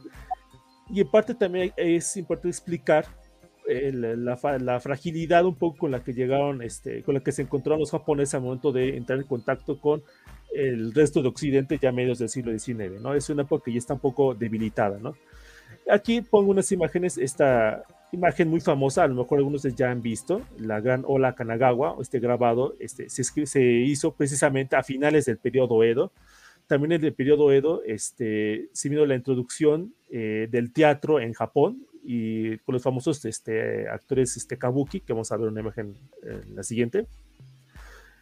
Y 0.90 1.02
en 1.02 1.12
parte 1.12 1.36
también 1.36 1.74
es 1.78 2.16
importante 2.18 2.50
explicar 2.50 3.06
el, 3.72 4.26
la, 4.26 4.80
fragilidad 4.80 5.46
un 5.46 5.56
poco 5.56 5.78
con 5.78 5.92
la 5.92 6.04
que 6.04 6.14
llegaron, 6.14 6.62
este, 6.62 7.04
con 7.04 7.16
la 7.16 7.22
que 7.22 7.32
se 7.32 7.42
encontraron 7.42 7.80
los 7.80 7.92
japoneses 7.92 8.36
al 8.36 8.42
momento 8.42 8.72
de 8.72 8.98
entrar 8.98 9.20
en 9.20 9.26
contacto 9.26 9.80
con 9.80 10.04
el 10.54 10.94
resto 10.94 11.22
de 11.22 11.30
Occidente 11.30 11.80
ya 11.82 11.90
a 11.90 11.92
medios 11.94 12.20
del 12.20 12.30
siglo 12.30 12.58
XIX, 12.58 13.02
¿no? 13.02 13.14
Es 13.14 13.30
una 13.30 13.44
época 13.44 13.66
que 13.66 13.74
ya 13.74 13.78
está 13.78 13.94
un 13.94 14.00
poco 14.00 14.34
debilitada, 14.36 15.00
¿no? 15.00 15.16
Aquí 15.90 16.22
pongo 16.22 16.52
unas 16.52 16.72
imágenes, 16.72 17.18
esta 17.18 17.84
imagen 18.12 18.50
muy 18.50 18.60
famosa, 18.60 19.04
a 19.04 19.08
lo 19.08 19.16
mejor 19.16 19.38
algunos 19.38 19.64
ya 19.64 19.90
han 19.90 20.02
visto, 20.02 20.42
la 20.58 20.82
gran 20.82 21.04
ola 21.08 21.34
Kanagawa, 21.34 21.96
este 22.02 22.20
grabado, 22.20 22.76
este, 22.80 23.10
se, 23.10 23.24
se 23.24 23.62
hizo 23.64 24.14
precisamente 24.14 24.76
a 24.76 24.84
finales 24.84 25.26
del 25.26 25.38
periodo 25.38 25.84
Edo, 25.84 26.12
también 26.72 26.94
en 26.94 27.04
el 27.04 27.14
periodo 27.14 27.52
Edo 27.52 27.84
este, 27.86 28.70
se 28.72 28.88
vino 28.88 29.06
la 29.06 29.16
introducción 29.16 29.94
eh, 30.10 30.48
del 30.50 30.72
teatro 30.72 31.20
en 31.20 31.34
Japón, 31.34 31.86
y 32.04 32.58
con 32.60 32.74
los 32.74 32.84
famosos 32.84 33.24
este, 33.26 33.88
actores 33.88 34.36
este, 34.38 34.58
kabuki, 34.58 35.02
que 35.02 35.14
vamos 35.14 35.32
a 35.32 35.38
ver 35.38 35.50
una 35.50 35.62
imagen 35.62 35.96
en 36.24 36.56
la 36.56 36.64
siguiente. 36.64 37.08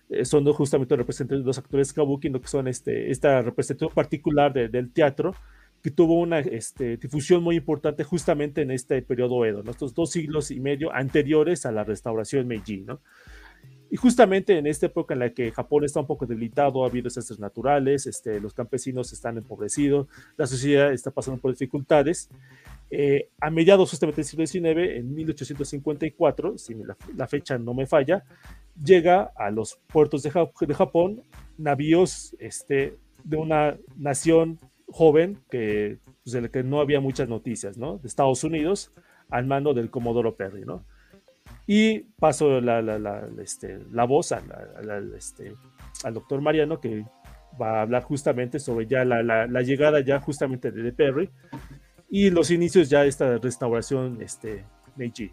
Eh, 0.09 0.25
son 0.25 0.45
justamente 0.53 0.95
representantes 0.95 1.45
los 1.45 1.57
actores 1.57 1.93
kabuki, 1.93 2.29
¿no? 2.29 2.41
que 2.41 2.47
son 2.47 2.67
este, 2.67 3.11
esta 3.11 3.41
representación 3.41 3.93
particular 3.93 4.51
de, 4.51 4.67
del 4.67 4.91
teatro, 4.91 5.35
que 5.81 5.91
tuvo 5.91 6.19
una 6.19 6.39
este, 6.39 6.97
difusión 6.97 7.41
muy 7.41 7.55
importante 7.55 8.03
justamente 8.03 8.61
en 8.61 8.71
este 8.71 9.01
periodo 9.01 9.45
Edo, 9.45 9.63
¿no? 9.63 9.71
estos 9.71 9.93
dos 9.93 10.11
siglos 10.11 10.51
y 10.51 10.59
medio 10.59 10.93
anteriores 10.93 11.65
a 11.65 11.71
la 11.71 11.83
restauración 11.83 12.47
Meiji. 12.47 12.81
¿no? 12.81 12.99
Y 13.91 13.97
justamente 13.97 14.57
en 14.57 14.67
esta 14.67 14.85
época 14.85 15.13
en 15.13 15.19
la 15.19 15.31
que 15.31 15.51
Japón 15.51 15.83
está 15.83 15.99
un 15.99 16.07
poco 16.07 16.25
debilitado, 16.25 16.83
ha 16.83 16.87
habido 16.87 17.05
desastres 17.05 17.39
naturales, 17.39 18.05
este, 18.05 18.39
los 18.39 18.53
campesinos 18.53 19.11
están 19.13 19.37
empobrecidos, 19.37 20.07
la 20.37 20.45
sociedad 20.45 20.93
está 20.93 21.11
pasando 21.11 21.41
por 21.41 21.51
dificultades, 21.51 22.29
eh, 22.91 23.29
a 23.39 23.49
mediados 23.49 23.89
justamente 23.89 24.21
del 24.21 24.25
siglo 24.25 24.47
XIX, 24.47 24.97
en 24.97 25.13
1854, 25.13 26.57
si 26.57 26.73
la, 26.73 26.97
la, 27.15 27.27
fecha 27.27 27.57
no 27.57 27.73
me 27.73 27.85
falla, 27.85 28.23
llega 28.83 29.31
a 29.35 29.51
los 29.51 29.79
puertos 29.87 30.23
de, 30.23 30.31
Japón 30.31 31.21
navíos 31.57 32.35
este, 32.39 32.97
de 33.23 33.37
una 33.37 33.77
nación 33.95 34.59
joven 34.87 35.39
que, 35.51 35.99
pues, 36.23 36.33
de 36.33 36.41
la 36.41 36.49
que 36.49 36.63
no 36.63 36.79
había 36.79 36.99
muchas 36.99 37.29
noticias, 37.29 37.77
¿no? 37.77 37.97
De 37.97 38.07
Estados 38.07 38.43
Unidos 38.43 38.91
al 39.29 39.45
mando 39.45 39.73
del 39.73 39.91
Comodoro 39.91 40.35
Perry, 40.35 40.65
¿no? 40.65 40.83
Y 41.67 41.99
paso 42.19 42.59
la, 42.61 42.81
la, 42.81 42.97
la, 42.97 43.27
este, 43.41 43.79
la 43.91 44.05
voz 44.05 44.33
este, 45.15 45.53
al 46.03 46.13
doctor 46.15 46.41
Mariano, 46.41 46.79
que 46.79 47.05
va 47.61 47.79
a 47.79 47.81
hablar 47.81 48.03
justamente 48.03 48.59
sobre 48.59 48.87
ya 48.87 49.05
la, 49.05 49.61
llegada 49.61 49.99
ya 50.01 50.19
justamente 50.19 50.71
de 50.71 50.91
Perry 50.91 51.29
y 52.09 52.29
los 52.29 52.51
inicios 52.51 52.89
ya 52.89 53.01
de 53.01 53.09
esta 53.09 53.37
restauración 53.37 54.21
este, 54.21 54.65
Meiji. 54.95 55.31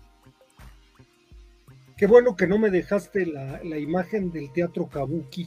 Qué 1.97 2.07
bueno 2.07 2.37
que 2.37 2.47
no 2.47 2.59
me 2.59 2.71
dejaste 2.71 3.25
la, 3.25 3.61
la, 3.65 3.79
imagen 3.79 4.31
del 4.31 4.53
teatro 4.53 4.87
Kabuki, 4.87 5.47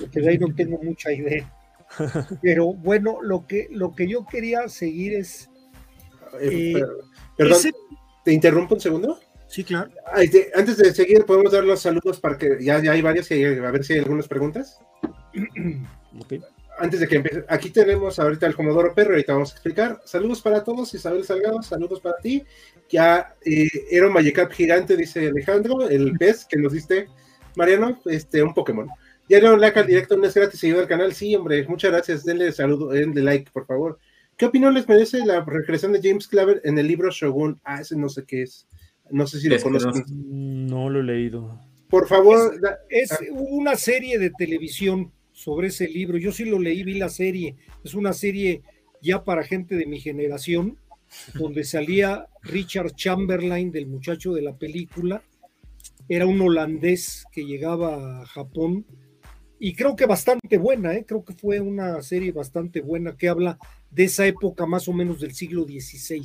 porque 0.00 0.20
de 0.20 0.30
ahí 0.30 0.38
no 0.38 0.52
tengo 0.52 0.82
mucha 0.82 1.12
idea. 1.12 1.52
Pero 2.42 2.72
bueno, 2.74 3.22
lo 3.22 3.46
que, 3.46 3.68
lo 3.70 3.94
que 3.94 4.08
yo 4.08 4.26
quería 4.26 4.68
seguir 4.68 5.14
es... 5.14 5.48
Eh, 6.40 6.72
eh, 6.76 6.82
perdón, 7.36 7.58
ese... 7.58 7.70
¿te 8.24 8.32
interrumpo 8.32 8.74
un 8.74 8.80
segundo? 8.80 9.20
Sí, 9.46 9.62
claro. 9.62 9.92
Antes 10.12 10.76
de 10.78 10.92
seguir, 10.92 11.24
podemos 11.24 11.52
dar 11.52 11.62
los 11.62 11.80
saludos 11.80 12.18
para 12.18 12.36
que 12.36 12.56
ya, 12.60 12.82
ya 12.82 12.90
hay 12.90 13.02
varias 13.02 13.30
y 13.30 13.44
a 13.44 13.70
ver 13.70 13.84
si 13.84 13.92
hay 13.92 14.00
algunas 14.00 14.26
preguntas. 14.26 14.80
okay 16.20 16.42
antes 16.78 17.00
de 17.00 17.08
que 17.08 17.16
empiece, 17.16 17.44
aquí 17.48 17.70
tenemos 17.70 18.18
ahorita 18.18 18.46
el 18.46 18.54
Comodoro 18.54 18.94
Perro, 18.94 19.10
ahorita 19.10 19.32
vamos 19.32 19.50
a 19.50 19.54
explicar. 19.54 20.00
Saludos 20.04 20.40
para 20.40 20.64
todos, 20.64 20.92
Isabel 20.94 21.24
Salgado, 21.24 21.62
saludos 21.62 22.00
para 22.00 22.16
ti. 22.18 22.44
Ya 22.90 23.34
eh, 23.44 23.68
era 23.90 24.06
un 24.06 24.12
Magikarp 24.12 24.52
gigante, 24.52 24.96
dice 24.96 25.28
Alejandro, 25.28 25.88
el 25.88 26.12
pez 26.18 26.44
que 26.44 26.56
nos 26.56 26.72
diste, 26.72 27.08
Mariano, 27.56 28.00
este, 28.06 28.42
un 28.42 28.54
Pokémon. 28.54 28.88
Ya 29.28 29.40
le 29.40 29.56
like 29.56 29.78
al 29.78 29.86
directo, 29.86 30.16
no 30.16 30.26
es 30.26 30.34
gratis 30.34 30.60
seguido 30.60 30.80
al 30.80 30.88
canal. 30.88 31.14
Sí, 31.14 31.34
hombre, 31.34 31.66
muchas 31.66 31.90
gracias. 31.90 32.24
Denle 32.24 32.52
saludo, 32.52 32.90
denle 32.90 33.22
like, 33.22 33.50
por 33.52 33.66
favor. 33.66 33.98
¿Qué 34.36 34.46
opinión 34.46 34.74
les 34.74 34.88
merece 34.88 35.24
la 35.24 35.42
regresión 35.44 35.92
de 35.92 36.00
James 36.02 36.28
Claver 36.28 36.60
en 36.64 36.76
el 36.78 36.86
libro 36.86 37.10
Shogun? 37.10 37.58
Ah, 37.64 37.80
ese 37.80 37.96
no 37.96 38.08
sé 38.08 38.24
qué 38.24 38.42
es. 38.42 38.66
No 39.10 39.26
sé 39.26 39.40
si 39.40 39.48
lo 39.48 39.58
conocen. 39.60 40.04
No 40.66 40.90
lo 40.90 41.00
he 41.00 41.04
leído. 41.04 41.58
Por 41.88 42.06
favor. 42.06 42.54
Es, 42.90 43.12
es 43.12 43.18
una 43.30 43.76
serie 43.76 44.18
de 44.18 44.30
televisión 44.30 45.10
sobre 45.44 45.68
ese 45.68 45.86
libro. 45.86 46.16
Yo 46.16 46.32
sí 46.32 46.46
lo 46.46 46.58
leí, 46.58 46.82
vi 46.82 46.94
la 46.94 47.10
serie. 47.10 47.56
Es 47.84 47.92
una 47.92 48.14
serie 48.14 48.62
ya 49.02 49.24
para 49.24 49.44
gente 49.44 49.76
de 49.76 49.84
mi 49.84 50.00
generación, 50.00 50.78
donde 51.34 51.64
salía 51.64 52.28
Richard 52.42 52.94
Chamberlain, 52.94 53.70
del 53.70 53.86
muchacho 53.86 54.32
de 54.32 54.40
la 54.40 54.56
película. 54.56 55.22
Era 56.08 56.24
un 56.24 56.40
holandés 56.40 57.26
que 57.30 57.44
llegaba 57.44 58.22
a 58.22 58.26
Japón 58.26 58.86
y 59.58 59.74
creo 59.74 59.94
que 59.96 60.06
bastante 60.06 60.56
buena, 60.56 60.94
¿eh? 60.94 61.04
creo 61.06 61.24
que 61.24 61.34
fue 61.34 61.60
una 61.60 62.00
serie 62.02 62.32
bastante 62.32 62.80
buena 62.80 63.16
que 63.16 63.28
habla 63.28 63.58
de 63.90 64.04
esa 64.04 64.26
época 64.26 64.64
más 64.66 64.88
o 64.88 64.94
menos 64.94 65.20
del 65.20 65.34
siglo 65.34 65.64
XVI. 65.64 66.22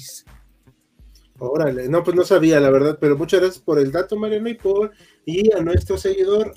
Órale, 1.38 1.88
no, 1.88 2.04
pues 2.04 2.16
no 2.16 2.24
sabía 2.24 2.60
la 2.60 2.70
verdad, 2.70 2.98
pero 3.00 3.18
muchas 3.18 3.42
gracias 3.42 3.64
por 3.64 3.80
el 3.80 3.92
dato, 3.92 4.18
Mariano, 4.18 4.50
y 4.50 4.56
por 4.56 4.92
y 5.26 5.54
a 5.54 5.62
nuestro 5.62 5.98
seguidor 5.98 6.54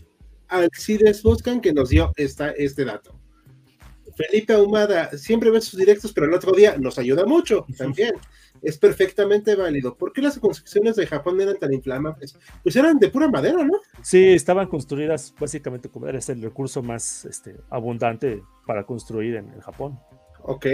Alcides 0.52 1.22
Buscan 1.22 1.60
que 1.60 1.72
nos 1.72 1.88
dio 1.88 2.12
esta, 2.16 2.50
este 2.50 2.84
dato. 2.84 3.18
Felipe 4.16 4.52
Ahumada, 4.52 5.10
siempre 5.16 5.50
ve 5.50 5.60
sus 5.60 5.78
directos, 5.78 6.12
pero 6.12 6.26
el 6.26 6.34
otro 6.34 6.52
día 6.52 6.76
nos 6.78 6.98
ayuda 6.98 7.24
mucho 7.24 7.66
también. 7.76 8.14
Es 8.60 8.78
perfectamente 8.78 9.56
válido. 9.56 9.96
¿Por 9.96 10.12
qué 10.12 10.22
las 10.22 10.38
construcciones 10.38 10.96
de 10.96 11.06
Japón 11.06 11.40
eran 11.40 11.58
tan 11.58 11.72
inflamables? 11.72 12.38
Pues 12.62 12.76
eran 12.76 12.98
de 12.98 13.08
pura 13.08 13.28
madera, 13.28 13.64
¿no? 13.64 13.80
Sí, 14.02 14.34
estaban 14.34 14.68
construidas 14.68 15.34
básicamente 15.38 15.88
como 15.88 16.06
era 16.06 16.18
el 16.26 16.42
recurso 16.42 16.82
más 16.82 17.24
este, 17.24 17.56
abundante 17.70 18.42
para 18.66 18.84
construir 18.84 19.36
en, 19.36 19.52
en 19.52 19.60
Japón. 19.60 19.98
Ok. 20.42 20.66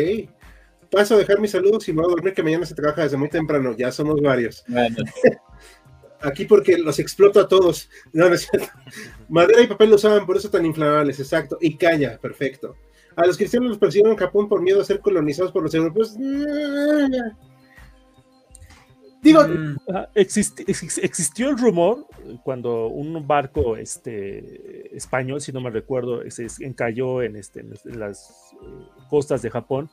Paso 0.91 1.15
a 1.15 1.19
dejar 1.19 1.41
mis 1.41 1.51
saludos 1.51 1.89
y 1.89 1.93
me 1.93 2.03
voy 2.03 2.11
a 2.11 2.15
dormir 2.17 2.35
que 2.35 2.43
mañana 2.43 2.67
se 2.67 2.75
trabaja 2.75 3.03
desde 3.03 3.17
muy 3.17 3.29
temprano. 3.29 3.75
Ya 3.77 3.93
somos 3.93 4.21
varios. 4.21 4.65
Bueno. 4.69 4.97
Aquí 6.21 6.45
porque 6.45 6.79
los 6.79 6.99
exploto 6.99 7.41
a 7.41 7.49
todos. 7.49 7.89
No, 8.13 8.29
no 8.29 8.35
es 8.35 8.49
cierto. 8.49 8.69
Madera 9.29 9.63
y 9.63 9.67
papel 9.67 9.91
lo 9.91 9.97
usaban, 9.97 10.27
por 10.27 10.37
eso 10.37 10.51
tan 10.51 10.67
inflamables, 10.67 11.21
exacto. 11.21 11.59
Y 11.61 11.77
caña, 11.77 12.19
perfecto. 12.21 12.77
A 13.17 13.27
los 13.27 13.37
cristianos 13.37 13.71
los 13.71 13.79
persiguieron 13.79 14.13
en 14.13 14.19
Japón 14.19 14.49
por 14.49 14.63
miedo 14.63 14.81
a 14.81 14.85
ser 14.85 15.01
colonizados 15.01 15.53
por 15.53 15.63
los 15.63 15.75
europeos. 15.75 16.17
Digo, 19.21 19.43
mm. 19.47 19.77
exist, 20.15 20.61
existió 20.61 21.51
el 21.51 21.59
rumor 21.59 22.07
cuando 22.45 22.87
un 22.87 23.27
barco 23.27 23.77
este, 23.77 24.97
español, 24.97 25.41
si 25.41 25.53
no 25.53 25.61
me 25.61 25.71
recuerdo, 25.71 26.23
se 26.31 26.47
encalló 26.61 27.23
en, 27.23 27.37
este, 27.37 27.61
en 27.61 27.99
las 27.99 28.55
eh, 28.63 28.67
costas 29.11 29.43
de 29.43 29.51
Japón 29.51 29.91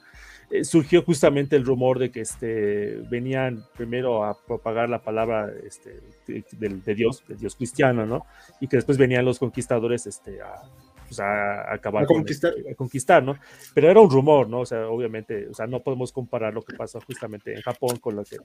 eh, 0.51 0.63
surgió 0.63 1.03
justamente 1.03 1.55
el 1.55 1.65
rumor 1.65 1.99
de 1.99 2.11
que 2.11 2.21
este, 2.21 2.97
venían 3.09 3.63
primero 3.75 4.23
a 4.23 4.37
propagar 4.37 4.89
la 4.89 5.01
palabra 5.01 5.51
este, 5.65 6.01
de, 6.27 6.43
de, 6.69 6.95
Dios, 6.95 7.23
del 7.27 7.37
Dios 7.39 7.55
cristiano, 7.55 8.05
¿no? 8.05 8.25
Y 8.59 8.67
que 8.67 8.77
después 8.77 8.97
venían 8.97 9.25
los 9.25 9.39
conquistadores 9.39 10.05
este, 10.05 10.41
a, 10.41 10.61
pues 11.07 11.19
a, 11.19 11.73
acabar 11.73 12.03
a 12.03 12.07
conquistar. 12.07 12.53
Con, 12.53 12.71
a 12.71 12.75
conquistar, 12.75 13.23
¿no? 13.23 13.37
Pero 13.73 13.89
era 13.89 13.99
un 13.99 14.09
rumor, 14.09 14.49
¿no? 14.49 14.61
O 14.61 14.65
sea, 14.65 14.87
obviamente, 14.87 15.47
o 15.47 15.53
sea, 15.53 15.67
no 15.67 15.81
podemos 15.81 16.11
comparar 16.11 16.53
lo 16.53 16.61
que 16.61 16.75
pasó 16.75 16.99
justamente 17.01 17.53
en 17.53 17.61
Japón 17.61 17.97
con 17.97 18.15
lo 18.15 18.23
que, 18.23 18.37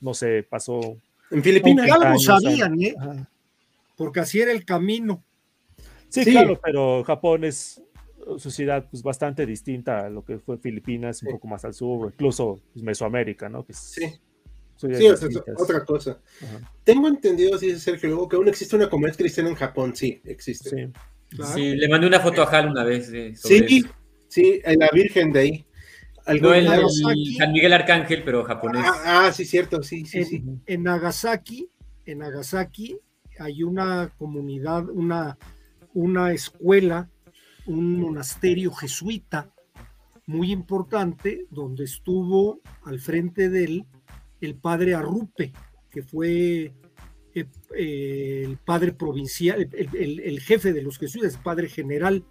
no 0.00 0.14
sé, 0.14 0.44
pasó 0.48 0.96
en 1.30 1.42
Filipinas. 1.42 1.90
Algo 1.90 2.18
sabían, 2.18 2.80
¿eh? 2.80 2.94
Porque 3.96 4.20
así 4.20 4.40
era 4.40 4.52
el 4.52 4.64
camino. 4.64 5.22
Sí, 6.08 6.24
sí, 6.24 6.32
claro, 6.32 6.58
pero 6.60 7.04
Japón 7.04 7.44
es 7.44 7.80
sociedad 8.38 8.86
pues, 8.90 9.02
bastante 9.02 9.46
distinta 9.46 10.06
a 10.06 10.10
lo 10.10 10.24
que 10.24 10.38
fue 10.38 10.58
Filipinas, 10.58 11.18
sí. 11.18 11.26
un 11.26 11.32
poco 11.32 11.48
más 11.48 11.64
al 11.64 11.74
sur, 11.74 12.12
incluso 12.12 12.60
pues, 12.72 12.84
Mesoamérica, 12.84 13.48
¿no? 13.48 13.64
Que 13.64 13.72
sí. 13.72 14.06
Sí, 14.76 14.86
es 15.06 15.22
otra 15.58 15.84
cosa. 15.84 16.18
Ajá. 16.42 16.72
Tengo 16.84 17.06
entendido, 17.08 17.58
dice 17.58 17.78
Sergio 17.78 18.08
luego, 18.08 18.28
que 18.28 18.36
aún 18.36 18.48
existe 18.48 18.76
una 18.76 18.88
comunidad 18.88 19.18
cristiana 19.18 19.50
en 19.50 19.54
Japón, 19.54 19.94
sí, 19.94 20.22
existe. 20.24 20.70
Sí, 20.70 20.92
claro. 21.36 21.52
sí 21.52 21.76
le 21.76 21.86
mandé 21.86 22.06
una 22.06 22.20
foto 22.20 22.42
a 22.42 22.46
Hal 22.46 22.70
una 22.70 22.82
vez. 22.82 23.10
De, 23.10 23.36
sí, 23.36 23.56
eso. 23.56 23.88
sí, 24.28 24.62
la 24.64 24.88
Virgen 24.90 25.32
de 25.32 25.40
ahí. 25.40 25.66
No 26.40 26.54
el, 26.54 26.64
Nagasaki. 26.64 27.34
San 27.34 27.52
Miguel 27.52 27.72
Arcángel, 27.74 28.22
pero 28.24 28.42
japonés. 28.44 28.84
Ah, 28.86 29.26
ah, 29.26 29.32
sí, 29.32 29.44
cierto, 29.44 29.82
sí, 29.82 30.06
sí, 30.06 30.18
en, 30.18 30.26
sí. 30.26 30.44
en 30.66 30.82
Nagasaki, 30.82 31.68
en 32.06 32.18
Nagasaki 32.18 32.98
hay 33.38 33.62
una 33.62 34.12
comunidad, 34.18 34.88
una, 34.90 35.38
una 35.94 36.32
escuela, 36.32 37.08
un 37.66 37.98
monasterio 38.00 38.72
jesuita 38.72 39.52
muy 40.26 40.52
importante, 40.52 41.46
donde 41.50 41.84
estuvo 41.84 42.60
al 42.84 43.00
frente 43.00 43.48
de 43.48 43.64
él 43.64 43.86
el 44.40 44.54
padre 44.54 44.94
Arrupe, 44.94 45.52
que 45.90 46.02
fue 46.02 46.72
eh, 47.34 47.44
eh, 47.76 48.42
el 48.46 48.56
padre 48.58 48.92
provincial, 48.92 49.68
el, 49.72 49.88
el- 49.96 50.20
el 50.20 50.40
jefe 50.40 50.72
de 50.72 50.82
los 50.82 50.98
jesuitas, 50.98 51.34
el 51.34 51.42
padre 51.42 51.68
general 51.68 52.24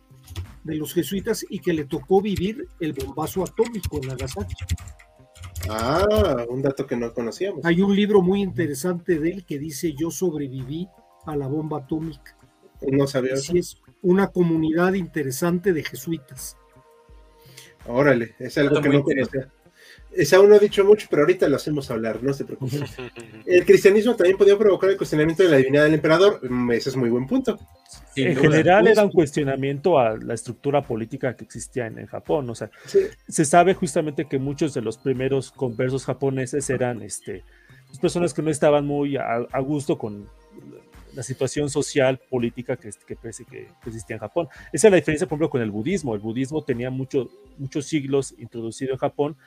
de 0.63 0.75
los 0.75 0.93
jesuitas, 0.93 1.45
y 1.49 1.59
que 1.59 1.73
le 1.73 1.85
tocó 1.85 2.21
vivir 2.21 2.67
el 2.79 2.93
bombazo 2.93 3.43
atómico 3.43 3.97
en 4.01 4.07
Nagasaki. 4.09 4.55
Ah, 5.69 6.45
un 6.49 6.61
dato 6.61 6.85
que 6.87 6.95
no 6.95 7.13
conocíamos. 7.13 7.63
Hay 7.65 7.81
un 7.81 7.95
libro 7.95 8.21
muy 8.21 8.41
interesante 8.41 9.19
de 9.19 9.29
él 9.31 9.45
que 9.45 9.59
dice 9.59 9.93
Yo 9.93 10.09
sobreviví 10.09 10.87
a 11.25 11.35
la 11.35 11.47
bomba 11.47 11.79
atómica. 11.79 12.37
No 12.91 13.05
sabía. 13.07 13.33
eso. 13.33 13.51
Así 13.51 13.59
es, 13.59 13.81
una 14.01 14.27
comunidad 14.27 14.93
interesante 14.93 15.73
de 15.73 15.83
jesuitas. 15.83 16.57
Órale, 17.87 18.35
es 18.39 18.57
algo 18.57 18.75
Dato 18.75 18.89
que 18.89 18.89
no 18.97 19.03
conocía. 19.03 19.49
Es 20.11 20.33
aún 20.33 20.49
no 20.49 20.55
he 20.55 20.59
dicho 20.59 20.83
mucho, 20.83 21.05
pero 21.09 21.21
ahorita 21.21 21.47
lo 21.47 21.55
hacemos 21.55 21.89
hablar, 21.91 22.23
no 22.23 22.33
se 22.33 22.43
preocupen. 22.43 22.83
El 23.45 23.63
cristianismo 23.65 24.15
también 24.15 24.37
podía 24.37 24.57
provocar 24.57 24.89
el 24.89 24.97
cuestionamiento 24.97 25.43
de 25.43 25.49
la 25.49 25.57
divinidad 25.57 25.83
del 25.83 25.93
emperador. 25.93 26.39
Mm, 26.49 26.71
Ese 26.71 26.89
es 26.89 26.95
muy 26.95 27.09
buen 27.09 27.27
punto. 27.27 27.59
sin 28.15 28.29
en 28.29 28.33
duda. 28.33 28.41
general 28.41 28.87
era 28.87 29.03
un 29.03 29.11
cuestionamiento 29.11 29.99
a 29.99 30.17
la 30.17 30.33
estructura 30.33 30.81
política 30.81 31.35
que 31.35 31.43
existía 31.43 31.85
en, 31.87 31.99
en 31.99 32.07
Japón. 32.07 32.49
O 32.49 32.55
sea, 32.55 32.71
Sí, 32.85 32.99
se 33.27 33.45
sabe 33.45 33.75
justamente 33.75 34.25
que 34.27 34.39
muchos 34.39 34.73
de 34.73 34.81
los 34.81 34.97
primeros 34.97 35.51
conversos 35.51 36.05
japoneses 36.05 36.67
eran 36.71 37.03
este, 37.03 37.43
pues, 37.87 37.99
personas 37.99 38.33
que 38.33 38.41
no 38.41 38.49
estaban 38.49 38.85
muy 38.87 39.15
a, 39.15 39.45
a 39.51 39.59
gusto 39.59 39.97
con 39.99 40.27
la 41.15 41.23
situación 41.23 41.69
social, 41.69 42.19
política 42.29 42.77
que, 42.77 42.89
que, 43.07 43.15
que 43.15 43.67
existía 43.85 44.15
en 44.15 44.19
Japón. 44.19 44.47
Esa 44.71 44.87
es 44.87 44.91
la 44.91 44.97
diferencia, 44.97 45.27
por 45.27 45.35
ejemplo, 45.35 45.49
con 45.49 45.61
el 45.61 45.71
budismo. 45.71 46.13
El 46.15 46.21
budismo 46.21 46.63
tenía 46.63 46.89
mucho, 46.89 47.29
muchos 47.57 47.85
siglos 47.85 48.33
introducido 48.37 48.91
en 48.93 48.97
Japón, 48.97 49.37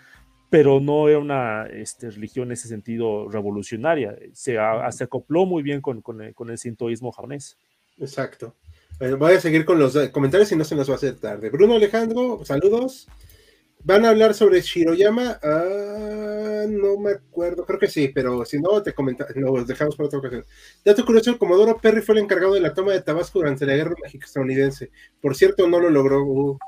pero 0.51 0.81
no 0.81 1.09
era 1.09 1.19
una 1.19 1.67
este, 1.67 2.11
religión 2.11 2.49
en 2.49 2.53
ese 2.53 2.69
sentido 2.69 3.29
revolucionaria. 3.31 4.17
Se, 4.35 4.59
a- 4.59 4.91
se 4.93 5.05
acopló 5.05 5.47
muy 5.47 5.63
bien 5.63 5.81
con, 5.81 6.03
con 6.03 6.21
el, 6.21 6.35
con 6.35 6.51
el 6.51 6.59
sintoísmo 6.59 7.11
japonés. 7.13 7.57
exacto. 7.99 8.55
Bueno, 8.99 9.17
voy 9.17 9.33
a 9.35 9.41
seguir 9.41 9.65
con 9.65 9.79
los 9.79 9.97
eh, 9.97 10.13
comentarios 10.13 10.53
y 10.53 10.57
no 10.57 10.65
se 10.65 10.77
nos 10.77 10.89
va 10.89 10.93
a 10.93 10.97
hacer 10.97 11.17
tarde. 11.19 11.49
Bruno 11.51 11.75
Alejandro, 11.75 12.45
saludos. 12.45 13.09
Van 13.85 14.05
a 14.05 14.11
hablar 14.11 14.35
sobre 14.35 14.61
Shiroyama. 14.61 15.41
Ah, 15.43 16.65
no 16.69 16.99
me 16.99 17.13
acuerdo, 17.13 17.67
creo 17.67 17.81
que 17.81 17.89
sí, 17.89 18.09
pero 18.09 18.45
si 18.45 18.61
no, 18.61 18.83
te 18.83 18.93
comenta, 18.93 19.27
lo 19.35 19.65
dejamos 19.65 19.97
para 19.97 20.07
otra 20.07 20.21
ocasión. 20.21 20.45
Dato 20.85 21.05
curioso: 21.05 21.31
el 21.31 21.39
Comodoro 21.39 21.79
Perry 21.79 22.01
fue 22.01 22.15
el 22.15 22.23
encargado 22.23 22.55
de 22.55 22.61
la 22.61 22.75
toma 22.75 22.93
de 22.93 23.03
Tabasco 23.03 23.41
durante 23.41 23.67
la 23.67 23.75
guerra 23.75 23.95
México-estadounidense. 24.03 24.91
Por 25.21 25.35
cierto, 25.35 25.69
no 25.69 25.81
lo 25.81 25.91
logró. 25.91 26.25
Uh. 26.25 26.59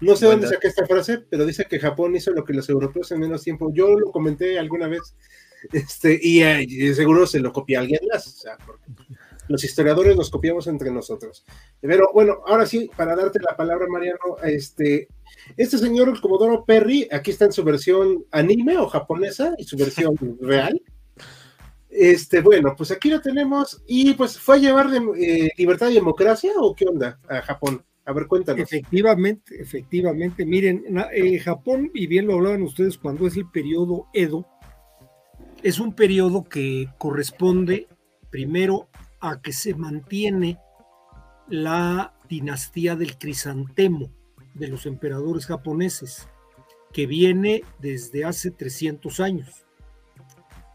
No 0.00 0.16
sé 0.16 0.26
dónde 0.26 0.48
saqué 0.48 0.68
esta 0.68 0.86
frase, 0.86 1.24
pero 1.28 1.44
dice 1.44 1.66
que 1.66 1.78
Japón 1.78 2.16
hizo 2.16 2.30
lo 2.32 2.44
que 2.44 2.54
los 2.54 2.68
europeos 2.68 3.12
en 3.12 3.20
menos 3.20 3.42
tiempo. 3.42 3.70
Yo 3.72 3.98
lo 3.98 4.10
comenté 4.10 4.58
alguna 4.58 4.88
vez, 4.88 5.14
este, 5.72 6.18
y, 6.20 6.42
eh, 6.42 6.94
seguro 6.94 7.26
se 7.26 7.40
lo 7.40 7.52
copia 7.52 7.80
alguien 7.80 8.00
más. 8.10 8.26
O 8.26 8.30
sea, 8.30 8.56
porque 8.64 8.84
los 9.50 9.64
historiadores 9.64 10.16
nos 10.16 10.30
copiamos 10.30 10.68
entre 10.68 10.92
nosotros. 10.92 11.44
Pero 11.80 12.10
bueno, 12.14 12.38
ahora 12.46 12.66
sí, 12.66 12.88
para 12.96 13.16
darte 13.16 13.40
la 13.40 13.56
palabra, 13.56 13.86
Mariano, 13.88 14.36
este, 14.44 15.08
este 15.56 15.76
señor, 15.76 16.08
el 16.08 16.20
Comodoro 16.20 16.64
Perry, 16.64 17.08
aquí 17.10 17.32
está 17.32 17.46
en 17.46 17.52
su 17.52 17.64
versión 17.64 18.24
anime 18.30 18.78
o 18.78 18.86
japonesa 18.86 19.54
y 19.58 19.64
su 19.64 19.76
versión 19.76 20.16
real. 20.40 20.80
Este, 21.88 22.40
bueno, 22.40 22.74
pues 22.76 22.92
aquí 22.92 23.10
lo 23.10 23.20
tenemos 23.20 23.82
y 23.88 24.14
pues 24.14 24.38
fue 24.38 24.54
a 24.54 24.58
llevar 24.58 24.88
de, 24.88 24.98
eh, 25.18 25.50
libertad 25.56 25.88
y 25.88 25.94
democracia 25.94 26.52
o 26.56 26.72
qué 26.72 26.86
onda 26.86 27.18
a 27.28 27.42
Japón. 27.42 27.84
A 28.04 28.12
ver, 28.12 28.28
cuéntanos. 28.28 28.62
Efectivamente, 28.62 29.60
efectivamente. 29.60 30.46
Miren, 30.46 30.84
eh, 31.12 31.40
Japón, 31.40 31.90
y 31.92 32.06
bien 32.06 32.28
lo 32.28 32.34
hablaban 32.34 32.62
ustedes 32.62 32.96
cuando 32.96 33.26
es 33.26 33.36
el 33.36 33.50
periodo 33.50 34.06
Edo, 34.14 34.46
es 35.64 35.80
un 35.80 35.92
periodo 35.92 36.44
que 36.44 36.88
corresponde 36.98 37.88
primero 38.30 38.89
a 39.20 39.40
que 39.40 39.52
se 39.52 39.74
mantiene 39.74 40.58
la 41.48 42.14
dinastía 42.28 42.96
del 42.96 43.18
crisantemo 43.18 44.10
de 44.54 44.68
los 44.68 44.86
emperadores 44.86 45.46
japoneses, 45.46 46.28
que 46.92 47.06
viene 47.06 47.62
desde 47.78 48.24
hace 48.24 48.50
300 48.50 49.20
años. 49.20 49.66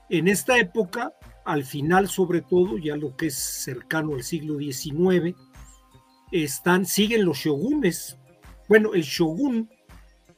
En 0.09 0.27
esta 0.27 0.57
época, 0.57 1.13
al 1.45 1.63
final 1.63 2.07
sobre 2.07 2.41
todo, 2.41 2.77
ya 2.77 2.95
lo 2.95 3.15
que 3.15 3.27
es 3.27 3.35
cercano 3.35 4.15
al 4.15 4.23
siglo 4.23 4.57
XIX, 4.59 5.35
están, 6.31 6.85
siguen 6.85 7.25
los 7.25 7.37
shogunes. 7.37 8.17
Bueno, 8.67 8.93
el 8.93 9.03
shogun, 9.03 9.69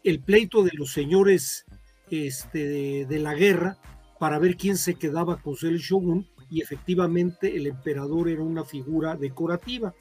el 0.03 0.19
pleito 0.21 0.63
de 0.63 0.71
los 0.73 0.91
señores 0.91 1.65
este, 2.09 2.67
de, 2.67 3.05
de 3.05 3.19
la 3.19 3.33
guerra 3.33 3.77
para 4.19 4.39
ver 4.39 4.57
quién 4.57 4.77
se 4.77 4.95
quedaba 4.95 5.41
con 5.41 5.55
ser 5.55 5.73
el 5.73 5.79
shogun 5.79 6.27
y 6.49 6.61
efectivamente 6.61 7.55
el 7.55 7.67
emperador 7.67 8.29
era 8.29 8.41
una 8.41 8.63
figura 8.63 9.15
decorativa. 9.15 9.93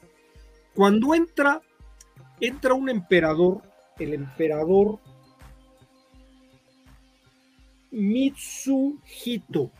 Cuando 0.73 1.15
entra, 1.15 1.61
entra 2.39 2.73
un 2.73 2.89
emperador, 2.89 3.61
el 3.99 4.13
emperador 4.13 4.99
Mitsuhito. 7.91 9.71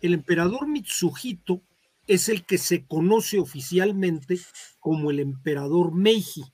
El 0.00 0.14
emperador 0.14 0.68
Mitsuhito 0.68 1.62
es 2.06 2.28
el 2.28 2.44
que 2.44 2.58
se 2.58 2.86
conoce 2.86 3.38
oficialmente 3.38 4.38
como 4.78 5.10
el 5.10 5.20
emperador 5.20 5.94
Meiji. 5.94 6.44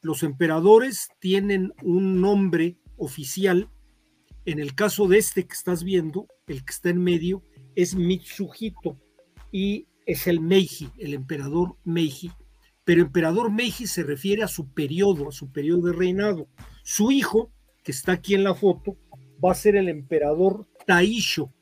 Los 0.00 0.22
emperadores 0.22 1.08
tienen 1.18 1.72
un 1.82 2.20
nombre 2.20 2.78
oficial. 2.96 3.70
En 4.44 4.58
el 4.58 4.74
caso 4.74 5.06
de 5.06 5.18
este 5.18 5.46
que 5.46 5.54
estás 5.54 5.84
viendo, 5.84 6.26
el 6.46 6.64
que 6.64 6.72
está 6.72 6.90
en 6.90 7.02
medio, 7.02 7.42
es 7.76 7.94
Mitsuhito 7.94 8.98
y 9.50 9.86
es 10.06 10.26
el 10.26 10.40
Meiji, 10.40 10.90
el 10.98 11.14
emperador 11.14 11.76
Meiji. 11.84 12.30
Pero 12.84 13.02
emperador 13.02 13.52
Meiji 13.52 13.86
se 13.86 14.02
refiere 14.02 14.42
a 14.42 14.48
su 14.48 14.72
periodo, 14.72 15.28
a 15.28 15.32
su 15.32 15.52
periodo 15.52 15.88
de 15.88 15.92
reinado. 15.92 16.48
Su 16.82 17.12
hijo, 17.12 17.52
que 17.84 17.92
está 17.92 18.12
aquí 18.12 18.34
en 18.34 18.44
la 18.44 18.54
foto, 18.54 18.96
va 19.44 19.52
a 19.52 19.56
ser 19.56 19.76
el 19.76 19.88
emperador 19.88 20.66
Taisho. 20.86 21.52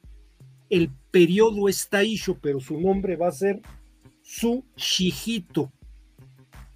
El 0.71 0.91
periodo 1.11 1.69
es 1.69 1.89
Taisho, 1.89 2.39
pero 2.41 2.61
su 2.61 2.81
nombre 2.81 3.17
va 3.17 3.29
a 3.29 3.33
ser 3.33 3.61
Su 4.23 4.65
Shihito. 4.77 5.73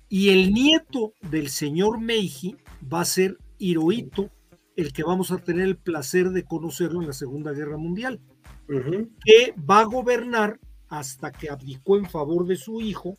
Y 0.08 0.30
el 0.30 0.52
nieto 0.52 1.14
del 1.30 1.48
señor 1.48 2.00
Meiji 2.00 2.56
va 2.92 3.00
a 3.00 3.04
ser 3.04 3.38
Hirohito, 3.58 4.30
el 4.76 4.92
que 4.92 5.02
vamos 5.02 5.30
a 5.30 5.38
tener 5.38 5.64
el 5.64 5.76
placer 5.76 6.30
de 6.30 6.44
conocerlo 6.44 7.00
en 7.00 7.06
la 7.06 7.12
Segunda 7.12 7.52
Guerra 7.52 7.76
Mundial, 7.76 8.20
Que 8.66 9.54
va 9.68 9.80
a 9.80 9.84
gobernar 9.84 10.58
hasta 10.88 11.30
que 11.32 11.50
abdicó 11.50 11.96
en 11.96 12.06
favor 12.08 12.46
de 12.46 12.56
su 12.56 12.80
hijo 12.80 13.16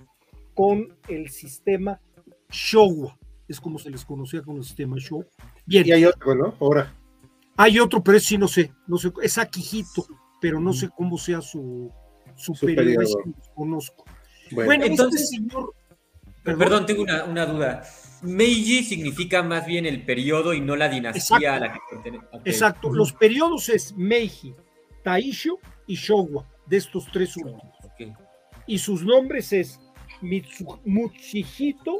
con 0.53 0.95
el 1.08 1.29
sistema 1.29 1.99
Showa. 2.49 3.17
Es 3.47 3.60
como 3.60 3.77
se 3.79 3.89
les 3.89 4.05
conocía 4.05 4.41
con 4.41 4.58
el 4.58 4.63
sistema 4.63 4.95
Showa. 4.97 5.25
Bien, 5.65 5.86
Y 5.86 5.91
hay 5.91 6.05
otro, 6.05 6.36
¿no? 6.36 6.55
Ahora. 6.60 6.93
hay 7.58 7.79
otro, 7.79 8.03
pero 8.03 8.19
sí 8.19 8.38
no 8.38 8.47
sé, 8.47 8.71
no 8.88 8.97
sé, 8.97 9.12
es 9.21 9.38
Akihito, 9.38 10.05
pero 10.41 10.60
no 10.60 10.73
sé 10.73 10.89
cómo 10.95 11.17
sea 11.17 11.41
su, 11.41 11.91
su, 12.36 12.53
Su 12.55 12.65
periodo, 12.65 13.08
conozco. 13.53 14.03
Bueno, 14.51 14.67
Bueno, 14.67 14.86
entonces- 14.86 15.21
este 15.21 15.38
señor, 15.38 15.73
Perdón, 16.43 16.60
Perdón, 16.60 16.86
tengo 16.86 17.01
una, 17.01 17.23
una 17.25 17.45
duda. 17.47 17.84
Meiji 18.21 18.84
significa 18.84 19.41
más 19.41 19.65
bien 19.65 19.88
el 19.88 20.05
periodo 20.05 20.53
y 20.53 20.62
no 20.62 20.75
la 20.75 20.88
dinastía 20.89 21.55
a 21.55 21.60
la 21.60 21.73
que 21.73 21.79
pertenece. 21.89 22.25
Exacto, 22.45 22.93
los 22.93 23.13
periodos 23.13 23.67
es 23.69 23.95
Meiji, 23.97 24.53
Taisho 25.06 25.60
y 25.86 25.96
Showa, 25.96 26.44
de 26.65 26.78
estos 26.78 27.06
tres 27.13 27.38
últimos. 27.38 27.62
Y 28.65 28.80
sus 28.80 29.04
nombres 29.04 29.54
es 29.54 29.80
Mitsu, 30.20 30.80
Muchihito, 30.84 32.00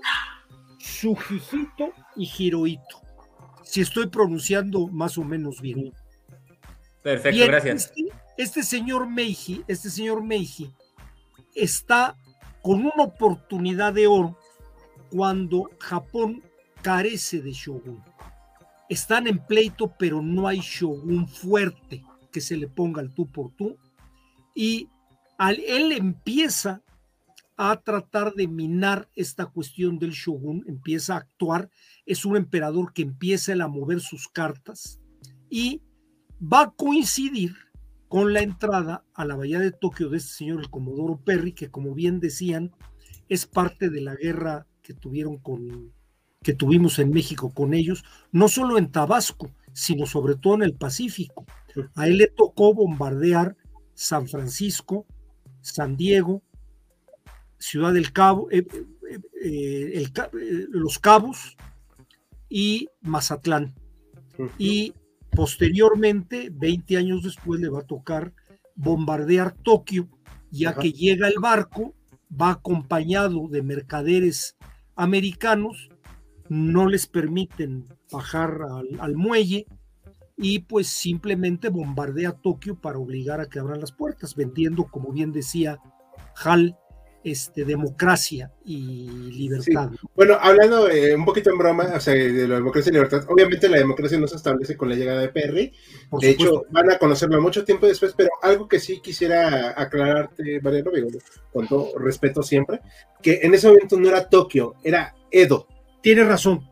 Sujihito 0.80 1.94
y 2.16 2.28
Hirohito. 2.36 3.02
Si 3.62 3.82
estoy 3.82 4.08
pronunciando 4.08 4.88
más 4.88 5.20
o 5.20 5.24
menos 5.24 5.62
bien. 5.62 5.94
Perfecto, 7.04 7.38
Bien, 7.38 7.48
gracias. 7.48 7.94
Este, 7.96 8.06
este 8.38 8.64
señor 8.64 9.08
Meiji, 9.08 9.64
este 9.68 9.92
señor 9.92 10.24
Meiji 10.24 10.74
está 11.54 12.18
con 12.64 12.80
una 12.80 13.04
oportunidad 13.04 13.94
de 13.94 14.08
oro 14.08 14.36
cuando 15.12 15.70
Japón 15.80 16.42
carece 16.82 17.40
de 17.40 17.52
shogun. 17.52 18.04
Están 18.90 19.28
en 19.28 19.38
pleito, 19.46 19.94
pero 19.96 20.24
no 20.24 20.48
hay 20.48 20.60
shogun 20.60 21.28
fuerte 21.28 22.04
que 22.36 22.42
se 22.42 22.58
le 22.58 22.68
ponga 22.68 23.00
al 23.00 23.14
tú 23.14 23.32
por 23.32 23.52
tú. 23.52 23.78
Y 24.54 24.90
al, 25.38 25.58
él 25.62 25.94
empieza 25.94 26.84
a 27.56 27.80
tratar 27.80 28.34
de 28.34 28.50
minar 28.50 29.08
esta 29.16 29.46
cuestión 29.46 30.00
del 30.00 30.12
shogun, 30.12 30.66
empieza 30.68 31.14
a 31.14 31.20
actuar, 31.20 31.70
es 32.06 32.26
un 32.26 32.36
emperador 32.36 32.92
que 32.92 33.04
empieza 33.04 33.54
a 33.54 33.68
mover 33.70 34.02
sus 34.02 34.28
cartas 34.28 35.00
y 35.50 35.82
va 36.42 36.64
a 36.64 36.72
coincidir 36.72 37.56
con 38.10 38.34
la 38.34 38.42
entrada 38.42 39.06
a 39.14 39.24
la 39.24 39.38
bahía 39.38 39.60
de 39.60 39.72
Tokio 39.72 40.10
de 40.10 40.18
este 40.18 40.34
señor, 40.34 40.60
el 40.60 40.70
Comodoro 40.70 41.16
Perry, 41.24 41.54
que 41.54 41.72
como 41.72 41.94
bien 41.94 42.20
decían, 42.20 42.74
es 43.30 43.46
parte 43.46 43.90
de 43.90 44.02
la 44.02 44.16
guerra 44.16 44.68
que 44.82 44.94
tuvieron 44.94 45.38
con 45.38 45.94
que 46.44 46.54
tuvimos 46.54 47.00
en 47.00 47.12
México 47.12 47.54
con 47.54 47.74
ellos, 47.74 48.04
no 48.34 48.50
solo 48.50 48.78
en 48.78 48.92
Tabasco, 48.92 49.52
sino 49.72 50.06
sobre 50.06 50.36
todo 50.36 50.56
en 50.56 50.64
el 50.64 50.74
Pacífico. 50.74 51.46
A 51.96 52.08
él 52.08 52.18
le 52.18 52.28
tocó 52.28 52.74
bombardear 52.74 53.56
San 53.94 54.28
Francisco, 54.28 55.06
San 55.62 55.96
Diego, 55.98 56.42
Ciudad 57.58 57.94
del 57.94 58.12
Cabo, 58.12 58.50
eh, 58.52 58.66
eh, 59.42 60.04
eh, 60.04 60.68
Los 60.70 61.00
Cabos 61.00 61.58
y 62.50 62.90
Mazatlán. 63.02 63.74
Y 64.58 64.94
posteriormente, 65.32 66.50
20 66.52 66.98
años 66.98 67.24
después, 67.24 67.60
le 67.60 67.70
va 67.70 67.80
a 67.80 67.88
tocar 67.88 68.34
bombardear 68.76 69.54
Tokio, 69.54 70.10
ya 70.52 70.76
que 70.76 70.92
llega 70.92 71.28
el 71.28 71.40
barco, 71.40 71.96
va 72.30 72.52
acompañado 72.52 73.48
de 73.48 73.62
mercaderes 73.62 74.58
americanos, 74.96 75.90
no 76.50 76.88
les 76.88 77.08
permiten 77.08 77.86
bajar 78.12 78.62
al, 79.00 79.16
muelle 79.16 79.66
y 80.38 80.60
pues 80.60 80.88
simplemente 80.88 81.70
bombardea 81.70 82.34
Tokio 82.34 82.80
para 82.80 83.00
obligar 83.00 83.40
a 83.40 83.48
que 83.48 83.60
abran 83.60 83.80
las 83.80 83.92
puertas, 83.92 84.36
vendiendo, 84.36 84.86
como 84.86 85.12
bien 85.12 85.32
decía 85.32 85.80
Hal, 86.44 86.78
este, 87.26 87.66
democracia 87.66 88.52
y 88.64 89.08
libertad. 89.32 89.90
Bueno, 90.16 90.38
hablando 90.40 90.88
eh, 90.90 91.16
un 91.16 91.26
poquito 91.26 91.50
en 91.50 91.58
broma, 91.58 91.86
o 91.96 92.00
sea, 92.00 92.14
de 92.14 92.48
la 92.48 92.56
democracia 92.56 92.92
y 92.92 92.94
libertad, 92.94 93.26
obviamente 93.28 93.68
la 93.68 93.78
democracia 93.78 94.20
no 94.20 94.28
se 94.28 94.36
establece 94.36 94.78
con 94.78 94.90
la 94.90 94.96
llegada 94.96 95.22
de 95.22 95.30
Perry, 95.30 95.74
de 96.20 96.30
hecho 96.30 96.66
van 96.70 96.92
a 96.92 97.00
conocerlo 97.00 97.42
mucho 97.42 97.66
tiempo 97.66 97.88
después, 97.88 98.14
pero 98.16 98.30
algo 98.44 98.68
que 98.68 98.80
sí 98.80 99.02
quisiera 99.02 99.74
aclararte, 99.76 100.62
Mariano, 100.62 100.92
con 101.52 101.68
todo 101.68 101.98
respeto 101.98 102.44
siempre, 102.44 102.82
que 103.24 103.40
en 103.42 103.56
ese 103.56 103.70
momento 103.70 103.98
no 103.98 104.08
era 104.08 104.30
Tokio, 104.30 104.76
era 104.84 105.16
Edo. 105.32 105.68
Tiene 106.04 106.26
razón, 106.26 106.70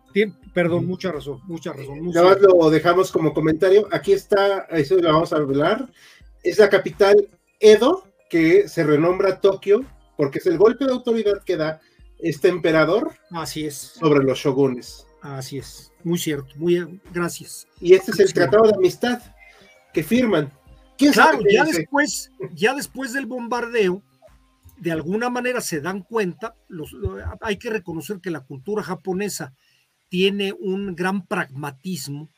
perdón, 0.54 0.86
mucha 0.86 1.12
razón, 1.12 1.42
mucha 1.46 1.74
razón. 1.74 2.10
Nada 2.10 2.30
más 2.30 2.40
lo 2.40 2.70
dejamos 2.70 3.12
como 3.12 3.34
comentario, 3.34 3.88
aquí 3.92 4.14
está, 4.14 4.60
eso 4.72 4.96
lo 4.96 5.12
vamos 5.12 5.34
a 5.34 5.38
hablar, 5.38 5.92
es 6.44 6.60
la 6.60 6.70
capital 6.70 7.30
Edo, 7.60 8.04
que 8.30 8.68
se 8.68 8.84
renombra 8.84 9.40
Tokio 9.40 9.86
porque 10.18 10.40
es 10.40 10.46
el 10.46 10.58
golpe 10.58 10.86
de 10.86 10.92
autoridad 10.92 11.44
que 11.44 11.58
da 11.58 11.82
este 12.20 12.48
emperador 12.48 13.12
Así 13.32 13.66
es. 13.66 13.76
sobre 13.76 14.24
los 14.24 14.40
shogunes. 14.40 15.06
Así 15.22 15.58
es, 15.58 15.92
muy 16.04 16.20
cierto, 16.20 16.54
muy 16.58 17.00
gracias. 17.14 17.68
Y 17.80 17.94
este 17.94 18.12
es 18.12 18.20
el 18.20 18.34
tratado 18.34 18.68
de 18.68 18.76
amistad 18.76 19.22
que 19.94 20.04
firman. 20.04 20.52
claro, 20.98 21.40
ya 21.50 21.64
después, 21.64 22.32
ya 22.54 22.74
después 22.74 23.14
del 23.14 23.26
bombardeo, 23.26 24.02
de 24.78 24.92
alguna 24.92 25.30
manera 25.30 25.62
se 25.62 25.80
dan 25.80 26.02
cuenta, 26.02 26.56
los, 26.68 26.96
hay 27.40 27.58
que 27.58 27.70
reconocer 27.70 28.20
que 28.20 28.32
la 28.32 28.42
cultura 28.42 28.84
japonesa 28.84 29.54
tiene 30.14 30.54
un 30.54 30.94
gran 30.94 31.26
pragmatismo. 31.26 32.30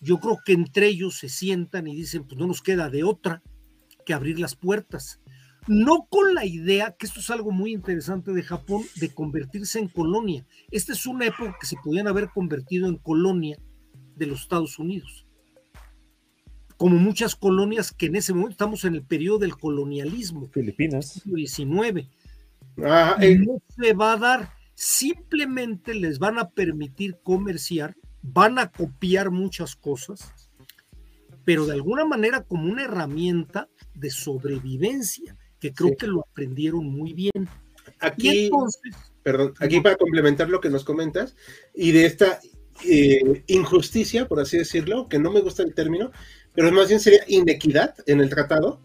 Yo 0.00 0.20
creo 0.20 0.36
que 0.44 0.52
entre 0.52 0.86
ellos 0.86 1.16
se 1.16 1.30
sientan 1.30 1.86
y 1.86 1.96
dicen, 1.96 2.24
pues 2.26 2.38
no 2.38 2.46
nos 2.46 2.60
queda 2.60 2.90
de 2.90 3.04
otra 3.04 3.42
que 4.04 4.12
abrir 4.12 4.38
las 4.38 4.54
puertas 4.54 5.18
no 5.66 6.06
con 6.10 6.34
la 6.34 6.44
idea, 6.44 6.96
que 6.98 7.06
esto 7.06 7.20
es 7.20 7.30
algo 7.30 7.52
muy 7.52 7.72
interesante 7.72 8.32
de 8.32 8.42
Japón, 8.42 8.82
de 8.96 9.14
convertirse 9.14 9.78
en 9.78 9.88
colonia. 9.88 10.44
Esta 10.70 10.92
es 10.92 11.06
una 11.06 11.26
época 11.26 11.56
que 11.60 11.66
se 11.66 11.76
podían 11.82 12.08
haber 12.08 12.28
convertido 12.28 12.88
en 12.88 12.96
colonia 12.96 13.56
de 14.16 14.26
los 14.26 14.42
Estados 14.42 14.78
Unidos. 14.78 15.26
Como 16.76 16.96
muchas 16.96 17.36
colonias 17.36 17.92
que 17.92 18.06
en 18.06 18.16
ese 18.16 18.32
momento 18.32 18.52
estamos 18.52 18.84
en 18.84 18.94
el 18.96 19.02
periodo 19.02 19.38
del 19.38 19.56
colonialismo. 19.56 20.48
Filipinas. 20.48 21.22
19. 21.24 22.08
Ah, 22.84 23.16
eh. 23.20 23.38
No 23.38 23.62
se 23.68 23.92
va 23.92 24.14
a 24.14 24.16
dar, 24.16 24.50
simplemente 24.80 25.92
les 25.92 26.18
van 26.18 26.38
a 26.38 26.48
permitir 26.48 27.18
comerciar, 27.22 27.96
van 28.22 28.58
a 28.58 28.70
copiar 28.70 29.30
muchas 29.30 29.76
cosas, 29.76 30.32
pero 31.44 31.66
de 31.66 31.74
alguna 31.74 32.06
manera 32.06 32.44
como 32.44 32.72
una 32.72 32.84
herramienta 32.84 33.68
de 33.94 34.10
sobrevivencia 34.10 35.36
que 35.58 35.74
creo 35.74 35.94
que 35.98 36.06
lo 36.06 36.20
aprendieron 36.20 36.86
muy 36.86 37.12
bien. 37.12 37.46
Aquí, 37.98 38.50
perdón, 39.22 39.52
aquí 39.58 39.82
para 39.82 39.96
complementar 39.96 40.48
lo 40.48 40.62
que 40.62 40.70
nos 40.70 40.84
comentas 40.84 41.36
y 41.74 41.92
de 41.92 42.06
esta 42.06 42.40
eh, 42.82 43.44
injusticia, 43.48 44.28
por 44.28 44.40
así 44.40 44.56
decirlo, 44.56 45.10
que 45.10 45.18
no 45.18 45.30
me 45.30 45.42
gusta 45.42 45.62
el 45.62 45.74
término, 45.74 46.10
pero 46.54 46.72
más 46.72 46.88
bien 46.88 47.00
sería 47.00 47.20
inequidad 47.28 47.96
en 48.06 48.20
el 48.20 48.30
tratado. 48.30 48.80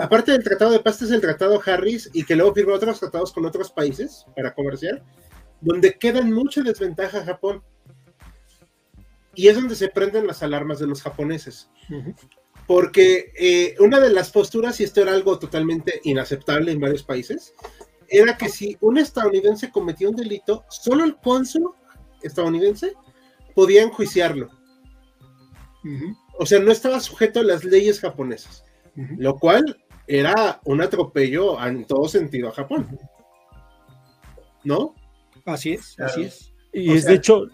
Aparte 0.00 0.32
del 0.32 0.42
tratado 0.42 0.70
de 0.70 0.80
paz, 0.80 1.02
es 1.02 1.10
el 1.10 1.20
tratado 1.20 1.60
Harris 1.64 2.10
y 2.12 2.24
que 2.24 2.36
luego 2.36 2.54
firma 2.54 2.74
otros 2.74 2.98
tratados 3.00 3.32
con 3.32 3.44
otros 3.44 3.70
países 3.70 4.24
para 4.34 4.54
comerciar, 4.54 5.02
donde 5.60 5.94
quedan 5.98 6.32
mucha 6.32 6.62
desventaja 6.62 7.18
a 7.18 7.24
Japón. 7.24 7.62
Y 9.34 9.48
es 9.48 9.54
donde 9.54 9.76
se 9.76 9.88
prenden 9.88 10.26
las 10.26 10.42
alarmas 10.42 10.78
de 10.78 10.86
los 10.86 11.02
japoneses. 11.02 11.70
Porque 12.66 13.32
eh, 13.38 13.76
una 13.78 14.00
de 14.00 14.10
las 14.10 14.30
posturas, 14.30 14.80
y 14.80 14.84
esto 14.84 15.02
era 15.02 15.12
algo 15.12 15.38
totalmente 15.38 16.00
inaceptable 16.04 16.72
en 16.72 16.80
varios 16.80 17.02
países, 17.02 17.54
era 18.08 18.36
que 18.36 18.48
si 18.48 18.76
un 18.80 18.98
estadounidense 18.98 19.70
cometía 19.70 20.08
un 20.08 20.16
delito, 20.16 20.64
solo 20.68 21.04
el 21.04 21.16
cónsul 21.16 21.74
estadounidense 22.22 22.94
podía 23.54 23.82
enjuiciarlo. 23.82 24.50
O 26.38 26.46
sea, 26.46 26.58
no 26.58 26.72
estaba 26.72 27.00
sujeto 27.00 27.40
a 27.40 27.44
las 27.44 27.64
leyes 27.64 28.00
japonesas, 28.00 28.64
lo 28.94 29.38
cual 29.38 29.78
era 30.10 30.60
un 30.64 30.82
atropello 30.82 31.64
en 31.64 31.84
todo 31.84 32.08
sentido 32.08 32.48
a 32.48 32.52
Japón. 32.52 32.98
¿No? 34.64 34.94
Así 35.44 35.72
es, 35.72 35.98
así 36.00 36.22
es. 36.22 36.52
Y 36.72 36.92
es 36.92 37.04
de 37.04 37.14
hecho, 37.14 37.46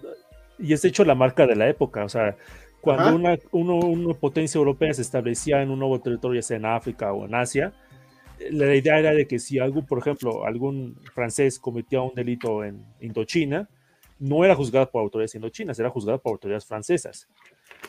y 0.59 0.72
es 0.72 0.80
de 0.82 0.88
hecho 0.88 1.04
la 1.04 1.14
marca 1.14 1.46
de 1.46 1.54
la 1.54 1.68
época, 1.68 2.04
o 2.04 2.09
sea, 2.09 2.36
cuando 2.80 3.36
una, 3.52 4.14
potencia 4.14 4.59
europea 4.59 4.94
se 4.94 5.02
establecía 5.02 5.61
en 5.61 5.70
un 5.70 5.78
nuevo 5.78 6.00
territorio, 6.00 6.40
ya 6.40 6.46
sea 6.46 6.57
en 6.57 6.64
África 6.64 7.12
o 7.12 7.26
en 7.26 7.34
Asia, 7.34 7.74
la 8.50 8.74
idea 8.74 8.98
era 8.98 9.12
de 9.12 9.26
que 9.26 9.38
si 9.38 9.59
algún, 9.59 9.84
por 9.84 9.98
ejemplo, 9.98 10.46
algún 10.46 10.98
francés 11.14 11.59
cometía 11.59 12.00
un 12.00 12.14
delito 12.14 12.64
en 12.64 12.84
Indochina, 13.00 13.68
no 14.18 14.44
era 14.44 14.54
juzgado 14.54 14.90
por 14.90 15.02
autoridades 15.02 15.34
indochinas, 15.34 15.78
era 15.78 15.90
juzgado 15.90 16.20
por 16.20 16.32
autoridades 16.32 16.64
francesas. 16.64 17.28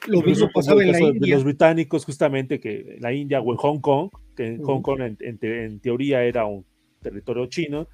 Lo 0.08 0.22
mismo 0.22 0.50
pasaba 0.54 0.84
en 0.84 0.91
la 0.91 1.00
India. 1.00 1.36
los 1.36 1.43
británicos, 1.43 2.06
justamente, 2.06 2.60
que 2.60 2.98
la 3.00 3.14
India 3.14 3.41
o 3.41 3.52
en 3.52 3.58
Hong 3.58 3.80
Kong, 3.80 4.10
que 4.36 4.48
en 4.48 4.64
Hong 4.64 4.82
Kong 4.82 5.16
en, 5.20 5.80
teoría 5.80 6.24
era 6.24 6.45
un 6.45 6.66
territorio 7.02 7.48
chino, 7.48 7.88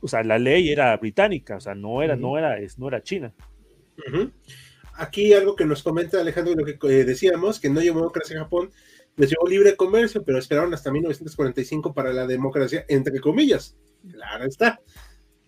o 0.00 0.08
sea, 0.08 0.22
la 0.22 0.38
ley 0.38 0.70
era 0.70 0.96
británica, 0.96 1.56
o 1.56 1.60
sea, 1.60 1.74
no 1.74 2.02
era, 2.02 2.16
no 2.16 2.38
era, 2.38 2.56
no 2.76 2.88
era 2.88 3.02
china 3.02 3.32
aquí 4.98 5.32
algo 5.32 5.56
que 5.56 5.64
nos 5.64 5.82
comenta 5.82 6.20
Alejandro, 6.20 6.54
lo 6.54 6.64
que 6.64 6.76
eh, 6.82 7.04
decíamos, 7.04 7.58
que 7.58 7.70
no 7.70 7.80
llevó 7.80 8.00
democracia 8.00 8.34
en 8.34 8.42
Japón, 8.42 8.70
les 9.16 9.30
llevó 9.30 9.48
libre 9.48 9.76
comercio, 9.76 10.22
pero 10.24 10.38
esperaron 10.38 10.74
hasta 10.74 10.92
1945 10.92 11.94
para 11.94 12.12
la 12.12 12.26
democracia, 12.26 12.84
entre 12.88 13.20
comillas. 13.20 13.76
Claro 14.10 14.44
está. 14.44 14.80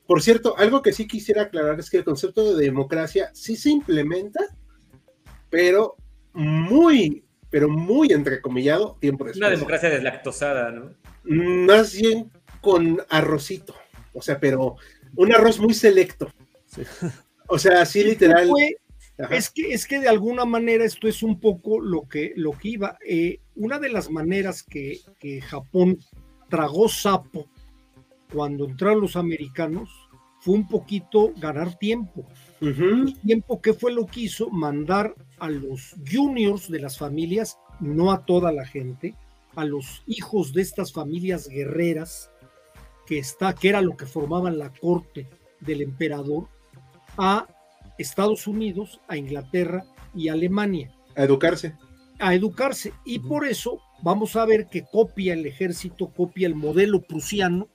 Por 0.07 0.23
cierto, 0.23 0.57
algo 0.57 0.83
que 0.83 0.93
sí 0.93 1.07
quisiera 1.07 1.43
aclarar 1.43 1.79
es 1.79 1.91
que 1.91 1.99
el 1.99 2.05
concepto 2.05 2.55
de 2.55 2.65
democracia 2.65 3.31
sí 3.35 3.57
se 3.57 3.71
implementa, 3.71 4.41
pero 5.51 5.97
muy, 6.33 7.25
pero 7.51 7.69
muy 7.69 8.13
entrecomillado 8.13 8.97
tiempo 9.01 9.25
después. 9.25 9.39
Una 9.39 9.51
democracia 9.51 9.91
deslactosada, 9.91 10.71
¿no? 10.71 10.95
Más 11.25 11.95
bien 11.95 12.31
con 12.61 13.03
arrocito, 13.09 13.75
o 14.13 14.23
sea, 14.23 14.39
pero 14.39 14.77
un 15.17 15.33
arroz 15.35 15.59
muy 15.59 15.75
selecto. 15.75 16.33
O 17.47 17.59
sea, 17.59 17.83
así 17.83 18.05
literal. 18.05 18.49
Es 19.31 19.51
que, 19.51 19.73
es 19.73 19.87
que 19.87 20.01
de 20.01 20.09
alguna 20.09 20.47
manera 20.47 20.85
esto 20.85 21.07
es 21.07 21.23
un 21.23 21.41
poco 21.41 21.81
lo 21.81 22.09
que, 22.09 22.33
lo 22.37 22.53
que 22.53 22.69
iba. 22.69 22.97
Eh, 23.07 23.41
una 23.55 23.79
de 23.79 23.91
las 23.91 24.11
maneras 24.11 24.63
que, 24.63 25.01
Japón 25.43 25.99
tragó 26.49 26.89
sapo 26.89 27.47
cuando 28.33 28.65
entraron 28.65 29.03
los 29.03 29.17
americanos 29.17 29.91
fue 30.41 30.55
un 30.55 30.67
poquito 30.67 31.33
ganar 31.37 31.77
tiempo. 31.79 32.27
Tiempo 33.23 33.61
que 33.61 33.73
fue 33.73 33.93
lo 33.93 34.07
que 34.07 34.21
hizo 34.21 34.51
mandar 34.51 35.15
a 35.39 35.49
los 35.49 35.95
juniors 36.11 36.71
de 36.71 36.81
las 36.81 36.99
familias, 36.99 37.59
no 37.81 38.13
a 38.13 38.27
toda 38.27 38.53
la 38.53 38.67
gente, 38.67 39.15
a 39.57 39.65
los 39.65 40.03
hijos 40.07 40.53
de 40.53 40.63
estas 40.63 40.93
familias 40.93 41.49
guerreras, 41.49 42.31
que, 43.07 43.19
está, 43.19 43.55
que 43.55 43.71
era 43.71 43.81
lo 43.81 43.97
que 43.97 44.07
formaban 44.07 44.59
la 44.59 44.73
corte 44.73 45.27
del 45.61 45.81
emperador, 45.81 46.49
a 47.17 47.47
Estados 47.99 48.47
Unidos, 48.47 49.01
a 49.09 49.17
Inglaterra 49.17 49.85
y 50.15 50.29
a 50.29 50.35
Alemania. 50.35 50.93
A 51.17 51.25
educarse. 51.25 51.75
A 52.19 52.35
educarse. 52.35 52.93
Y 53.05 53.21
por 53.21 53.47
eso 53.47 53.81
vamos 54.03 54.37
a 54.37 54.45
ver 54.45 54.69
que 54.69 54.85
copia 54.85 55.33
el 55.33 55.47
ejército, 55.47 56.13
copia 56.13 56.47
el 56.47 56.55
modelo 56.55 57.01
prusiano 57.01 57.69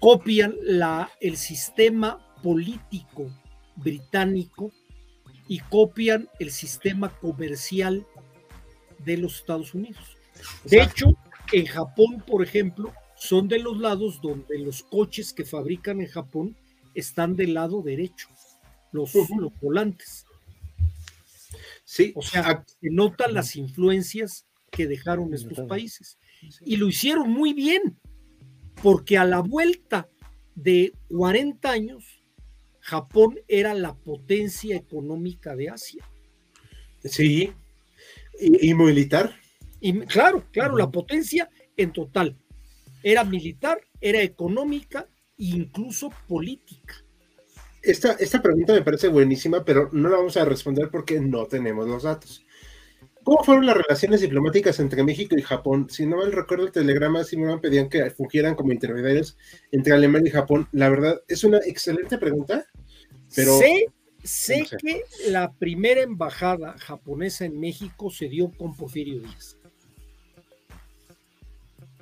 copian 0.00 0.54
la, 0.62 1.10
el 1.20 1.36
sistema 1.36 2.18
político 2.42 3.30
británico 3.78 4.72
y 5.48 5.60
copian 5.60 6.28
el 6.38 6.50
sistema 6.50 7.08
comercial 7.18 8.06
de 9.04 9.16
los 9.16 9.36
Estados 9.36 9.74
Unidos. 9.74 10.16
De 10.64 10.82
hecho, 10.82 11.16
en 11.52 11.66
Japón, 11.66 12.22
por 12.26 12.42
ejemplo, 12.42 12.92
son 13.16 13.48
de 13.48 13.58
los 13.58 13.78
lados 13.78 14.20
donde 14.20 14.58
los 14.58 14.82
coches 14.82 15.32
que 15.32 15.44
fabrican 15.44 16.00
en 16.00 16.08
Japón 16.08 16.56
están 16.94 17.36
del 17.36 17.54
lado 17.54 17.82
derecho, 17.82 18.28
los, 18.92 19.14
los 19.14 19.52
volantes. 19.60 20.26
Sí, 21.84 22.12
O 22.14 22.22
sea, 22.22 22.64
se 22.66 22.90
notan 22.90 23.32
las 23.32 23.56
influencias 23.56 24.46
que 24.70 24.86
dejaron 24.86 25.32
estos 25.32 25.66
países. 25.66 26.18
Y 26.64 26.76
lo 26.76 26.88
hicieron 26.88 27.30
muy 27.30 27.54
bien, 27.54 27.98
porque 28.82 29.16
a 29.16 29.24
la 29.24 29.40
vuelta 29.40 30.08
de 30.54 30.92
40 31.08 31.70
años, 31.70 32.17
Japón 32.88 33.38
era 33.48 33.74
la 33.74 33.94
potencia 33.94 34.74
económica 34.74 35.54
de 35.54 35.68
Asia. 35.68 36.02
sí. 37.04 37.52
Y, 38.40 38.70
y 38.70 38.74
militar. 38.74 39.34
Y 39.80 40.00
claro, 40.06 40.44
claro, 40.52 40.76
la 40.76 40.90
potencia 40.90 41.50
en 41.76 41.92
total. 41.92 42.36
Era 43.02 43.24
militar, 43.24 43.78
era 44.00 44.22
económica 44.22 45.06
e 45.36 45.44
incluso 45.44 46.10
política. 46.26 46.94
Esta, 47.82 48.12
esta 48.12 48.40
pregunta 48.40 48.72
me 48.72 48.82
parece 48.82 49.08
buenísima, 49.08 49.64
pero 49.64 49.90
no 49.92 50.08
la 50.08 50.16
vamos 50.16 50.36
a 50.36 50.44
responder 50.44 50.88
porque 50.90 51.20
no 51.20 51.46
tenemos 51.46 51.86
los 51.86 52.04
datos. 52.04 52.44
¿Cómo 53.22 53.44
fueron 53.44 53.66
las 53.66 53.76
relaciones 53.76 54.22
diplomáticas 54.22 54.80
entre 54.80 55.04
México 55.04 55.36
y 55.36 55.42
Japón? 55.42 55.88
Si 55.90 56.06
no 56.06 56.16
mal 56.16 56.32
recuerdo 56.32 56.64
el 56.64 56.72
telegrama, 56.72 57.24
sí 57.24 57.36
me 57.36 57.58
pedían 57.58 57.90
que 57.90 58.10
fungieran 58.10 58.54
como 58.54 58.72
intermediarios 58.72 59.36
entre 59.70 59.92
Alemania 59.92 60.30
y 60.30 60.32
Japón. 60.32 60.66
La 60.72 60.88
verdad, 60.88 61.20
es 61.28 61.44
una 61.44 61.58
excelente 61.58 62.16
pregunta, 62.16 62.64
pero 63.34 63.58
sé 63.58 63.86
sé 64.28 64.60
no 64.60 64.66
sé. 64.66 64.76
que 64.76 65.02
la 65.28 65.52
primera 65.52 66.02
embajada 66.02 66.76
japonesa 66.78 67.44
en 67.44 67.58
México 67.58 68.10
se 68.10 68.28
dio 68.28 68.50
con 68.50 68.76
Porfirio 68.76 69.20
Díaz. 69.20 69.56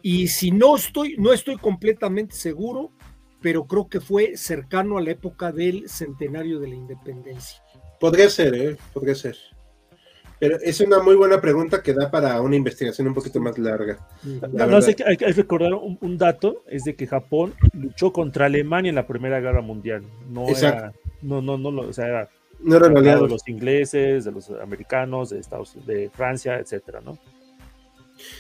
Y 0.02 0.28
si 0.28 0.50
no 0.50 0.76
estoy, 0.76 1.16
no 1.18 1.32
estoy 1.32 1.56
completamente 1.56 2.34
seguro, 2.34 2.90
pero 3.40 3.66
creo 3.66 3.88
que 3.88 4.00
fue 4.00 4.36
cercano 4.36 4.98
a 4.98 5.02
la 5.02 5.10
época 5.10 5.52
del 5.52 5.88
centenario 5.88 6.60
de 6.60 6.68
la 6.68 6.74
independencia. 6.74 7.60
podría 7.98 8.30
ser, 8.30 8.54
¿eh? 8.54 8.76
Podría 8.92 9.14
ser. 9.14 9.36
Pero 10.38 10.58
es 10.60 10.80
una 10.80 11.02
muy 11.02 11.16
buena 11.16 11.40
pregunta 11.40 11.82
que 11.82 11.94
da 11.94 12.10
para 12.10 12.40
una 12.42 12.56
investigación 12.56 13.08
un 13.08 13.14
poquito 13.14 13.40
más 13.40 13.56
larga. 13.58 14.06
La 14.22 14.48
No, 14.48 14.66
no, 14.66 14.82
sé 14.82 14.94
que 14.94 15.02
hay 15.02 15.16
que 15.16 15.32
recordar 15.32 15.72
un, 15.72 15.96
un 15.98 16.18
dato, 16.18 16.62
es 16.66 16.84
de 16.84 16.94
que 16.94 17.06
Japón 17.06 17.54
luchó 17.72 18.12
contra 18.12 18.46
Alemania 18.46 18.90
en 18.90 18.96
la 18.96 19.06
Primera 19.06 19.40
Guerra 19.40 19.62
Mundial. 19.62 20.02
No 20.28 20.46
Exacto. 20.46 20.78
era, 20.78 20.92
no, 21.22 21.40
no, 21.42 21.56
no, 21.58 21.82
o 21.82 21.92
sea, 21.92 22.06
era 22.06 22.30
No 22.60 22.78
lado 22.78 23.24
de 23.24 23.28
los 23.28 23.46
ingleses, 23.48 24.24
de 24.24 24.32
los 24.32 24.50
americanos, 24.50 25.30
de 25.30 25.38
Estados 25.40 25.74
de 25.86 26.10
Francia, 26.10 26.58
etcétera, 26.58 27.00
¿no? 27.00 27.18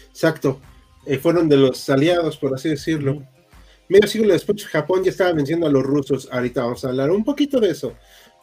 Exacto. 0.08 0.60
Eh, 1.06 1.18
fueron 1.18 1.48
de 1.48 1.56
los 1.56 1.88
aliados, 1.88 2.36
por 2.36 2.54
así 2.54 2.68
decirlo. 2.70 3.22
Medio 3.88 4.08
siglo 4.08 4.32
después, 4.32 4.66
Japón 4.66 5.04
ya 5.04 5.10
estaba 5.10 5.32
venciendo 5.32 5.66
a 5.66 5.70
los 5.70 5.82
rusos. 5.84 6.28
Ahorita 6.32 6.62
vamos 6.64 6.84
a 6.84 6.88
hablar 6.88 7.10
un 7.10 7.24
poquito 7.24 7.60
de 7.60 7.70
eso. 7.70 7.94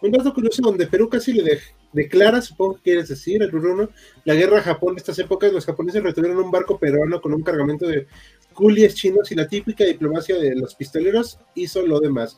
Un 0.02 0.12
dato 0.12 0.34
curioso 0.34 0.62
donde 0.62 0.88
Perú 0.88 1.10
casi 1.10 1.34
le 1.34 1.44
de- 1.44 1.60
declara, 1.92 2.42
supongo 2.42 2.76
que 2.76 2.82
quieres 2.82 3.10
decir, 3.10 3.42
el 3.42 3.52
Bruno, 3.52 3.90
la 4.26 4.36
guerra 4.36 4.60
a 4.60 4.62
Japón 4.62 4.96
de 4.96 5.00
estas 5.00 5.20
épocas. 5.20 5.52
Los 5.52 5.66
japoneses 5.66 6.04
retuvieron 6.04 6.38
un 6.38 6.52
barco 6.52 6.78
peruano 6.78 7.20
con 7.22 7.34
un 7.34 7.42
cargamento 7.44 7.88
de 7.88 8.08
coolies 8.54 8.96
chinos 8.96 9.32
y 9.32 9.36
la 9.36 9.48
típica 9.48 9.84
diplomacia 9.84 10.38
de 10.38 10.56
los 10.56 10.76
pistoleros 10.76 11.40
hizo 11.56 11.86
lo 11.86 12.00
demás. 12.00 12.38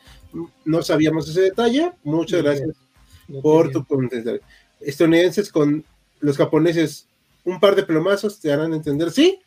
No 0.63 0.81
sabíamos 0.81 1.29
ese 1.29 1.41
detalle. 1.41 1.91
Muchas 2.03 2.41
gracias 2.41 2.69
No 3.27 3.41
por 3.41 3.71
tu 3.71 3.85
comentario. 3.85 4.41
Estadounidenses 4.79 5.51
con 5.51 5.85
los 6.19 6.37
japoneses, 6.37 7.07
un 7.43 7.59
par 7.59 7.75
de 7.75 7.83
plomazos 7.83 8.39
te 8.39 8.51
harán 8.51 8.73
entender, 8.73 9.11
sí, 9.11 9.39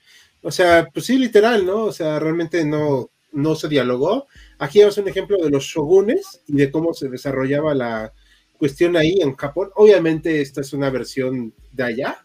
o 0.42 0.50
sea, 0.50 0.88
pues 0.92 1.06
sí, 1.06 1.18
literal, 1.18 1.66
¿no? 1.66 1.84
O 1.84 1.92
sea, 1.92 2.18
realmente 2.18 2.64
no, 2.64 3.10
no 3.32 3.54
se 3.54 3.68
dialogó. 3.68 4.26
Aquí 4.58 4.78
vemos 4.78 4.98
un 4.98 5.08
ejemplo 5.08 5.36
de 5.38 5.50
los 5.50 5.64
shogunes 5.64 6.40
y 6.46 6.56
de 6.56 6.70
cómo 6.70 6.94
se 6.94 7.08
desarrollaba 7.08 7.74
la 7.74 8.12
cuestión 8.56 8.96
ahí 8.96 9.18
en 9.20 9.34
Japón. 9.34 9.70
Obviamente 9.74 10.40
esta 10.40 10.60
es 10.60 10.72
una 10.72 10.90
versión 10.90 11.52
de 11.72 11.84
allá, 11.84 12.22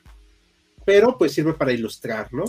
pero 0.86 1.18
pues 1.18 1.34
sirve 1.34 1.54
para 1.54 1.74
ilustrar, 1.74 2.32
¿no? 2.34 2.44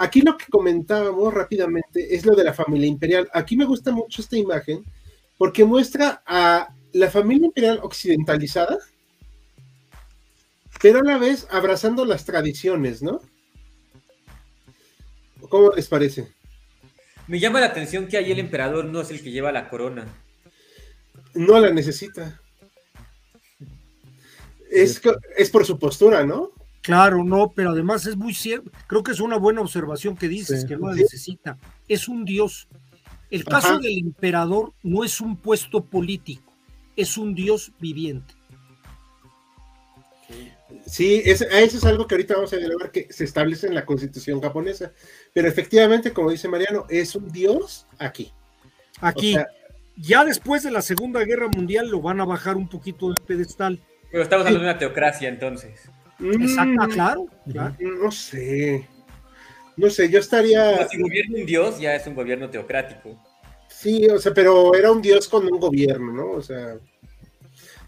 Aquí 0.00 0.22
lo 0.22 0.38
que 0.38 0.46
comentábamos 0.46 1.34
rápidamente 1.34 2.14
es 2.14 2.24
lo 2.24 2.34
de 2.34 2.42
la 2.42 2.54
familia 2.54 2.86
imperial. 2.86 3.28
Aquí 3.34 3.54
me 3.54 3.66
gusta 3.66 3.92
mucho 3.92 4.22
esta 4.22 4.34
imagen 4.34 4.82
porque 5.36 5.62
muestra 5.62 6.22
a 6.24 6.74
la 6.92 7.10
familia 7.10 7.44
imperial 7.44 7.80
occidentalizada, 7.82 8.78
pero 10.80 11.00
a 11.00 11.04
la 11.04 11.18
vez 11.18 11.46
abrazando 11.50 12.06
las 12.06 12.24
tradiciones, 12.24 13.02
¿no? 13.02 13.20
¿Cómo 15.50 15.70
les 15.72 15.86
parece? 15.86 16.32
Me 17.26 17.38
llama 17.38 17.60
la 17.60 17.66
atención 17.66 18.06
que 18.06 18.16
ahí 18.16 18.32
el 18.32 18.38
emperador 18.38 18.86
no 18.86 19.02
es 19.02 19.10
el 19.10 19.22
que 19.22 19.30
lleva 19.30 19.52
la 19.52 19.68
corona. 19.68 20.06
No 21.34 21.60
la 21.60 21.68
necesita. 21.74 22.40
Es, 24.70 25.02
es 25.36 25.50
por 25.50 25.66
su 25.66 25.78
postura, 25.78 26.24
¿no? 26.24 26.52
Claro, 26.90 27.24
no, 27.24 27.50
pero 27.54 27.70
además 27.70 28.06
es 28.06 28.16
muy 28.16 28.34
cierto. 28.34 28.70
Creo 28.86 29.02
que 29.02 29.12
es 29.12 29.20
una 29.20 29.36
buena 29.36 29.60
observación 29.60 30.16
que 30.16 30.28
dices, 30.28 30.62
Sí. 30.62 30.66
que 30.66 30.76
no 30.76 30.88
la 30.88 30.94
necesita. 30.96 31.58
Es 31.88 32.08
un 32.08 32.24
dios. 32.24 32.68
El 33.30 33.44
caso 33.44 33.68
Ajá. 33.68 33.78
del 33.78 33.98
emperador 33.98 34.72
no 34.82 35.04
es 35.04 35.20
un 35.20 35.36
puesto 35.36 35.84
político, 35.84 36.52
es 36.96 37.16
un 37.16 37.34
dios 37.34 37.72
viviente. 37.78 38.34
Sí, 40.86 41.20
es, 41.24 41.40
eso 41.42 41.76
es 41.78 41.84
algo 41.84 42.06
que 42.06 42.14
ahorita 42.14 42.34
vamos 42.34 42.52
a 42.52 42.56
dialogar 42.56 42.90
que 42.90 43.06
se 43.12 43.24
establece 43.24 43.66
en 43.66 43.74
la 43.74 43.84
constitución 43.84 44.40
japonesa. 44.40 44.92
Pero 45.32 45.48
efectivamente, 45.48 46.12
como 46.12 46.30
dice 46.30 46.48
Mariano, 46.48 46.86
es 46.88 47.14
un 47.14 47.30
dios 47.30 47.86
aquí. 47.98 48.32
Aquí, 49.00 49.34
O 49.34 49.38
sea, 49.38 49.48
ya 49.96 50.24
después 50.24 50.62
de 50.62 50.70
la 50.70 50.82
Segunda 50.82 51.24
Guerra 51.24 51.48
Mundial, 51.48 51.88
lo 51.88 52.00
van 52.00 52.20
a 52.20 52.24
bajar 52.24 52.56
un 52.56 52.68
poquito 52.68 53.08
del 53.08 53.18
pedestal. 53.24 53.80
Pero 54.10 54.22
estamos 54.22 54.46
hablando 54.46 54.64
de 54.64 54.70
una 54.70 54.78
teocracia 54.78 55.28
entonces. 55.28 55.88
Exacto, 56.22 56.86
mm, 56.86 56.90
claro. 56.90 57.26
claro. 57.50 57.76
No 57.80 58.10
sé. 58.10 58.86
No 59.76 59.88
sé, 59.88 60.10
yo 60.10 60.18
estaría. 60.18 60.74
Pero 60.76 60.88
si 60.88 61.00
gobierna 61.00 61.38
un 61.38 61.46
dios, 61.46 61.80
ya 61.80 61.94
es 61.94 62.06
un 62.06 62.14
gobierno 62.14 62.50
teocrático. 62.50 63.18
Sí, 63.68 64.06
o 64.08 64.18
sea, 64.18 64.34
pero 64.34 64.74
era 64.74 64.92
un 64.92 65.00
dios 65.00 65.26
con 65.28 65.50
un 65.50 65.58
gobierno, 65.58 66.12
¿no? 66.12 66.32
O 66.32 66.42
sea, 66.42 66.76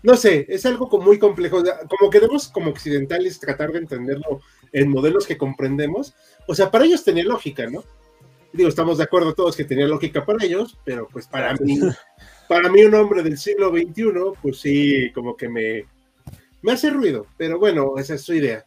no 0.03 0.17
sé, 0.17 0.47
es 0.49 0.65
algo 0.65 0.89
como 0.89 1.05
muy 1.05 1.19
complejo. 1.19 1.63
Como 1.89 2.11
queremos 2.11 2.49
como 2.49 2.71
occidentales 2.71 3.39
tratar 3.39 3.73
de 3.73 3.81
entenderlo 3.81 4.41
en 4.73 4.89
modelos 4.89 5.27
que 5.27 5.37
comprendemos, 5.37 6.15
o 6.47 6.55
sea, 6.55 6.71
para 6.71 6.87
ellos 6.87 7.05
tenía 7.05 7.25
lógica, 7.25 7.67
¿no? 7.69 7.85
Digo, 8.53 8.69
estamos 8.69 8.99
de 8.99 9.05
acuerdo 9.05 9.35
todos 9.35 9.57
que 9.57 9.65
tenía 9.65 9.87
lógica 9.87 10.25
para 10.25 10.45
ellos, 10.45 10.79
pero 10.85 11.09
pues 11.11 11.27
para 11.27 11.55
mí, 11.55 11.79
para 12.49 12.71
mí 12.71 12.83
un 12.85 12.95
hombre 12.95 13.23
del 13.23 13.39
siglo 13.39 13.71
XXI, 13.71 14.13
pues 14.41 14.59
sí, 14.61 15.11
como 15.15 15.37
que 15.37 15.49
me, 15.49 15.85
me 16.63 16.73
hace 16.73 16.91
ruido, 16.91 17.27
pero 17.37 17.59
bueno, 17.59 17.95
esa 17.99 18.15
es 18.15 18.23
su 18.23 18.35
idea. 18.35 18.65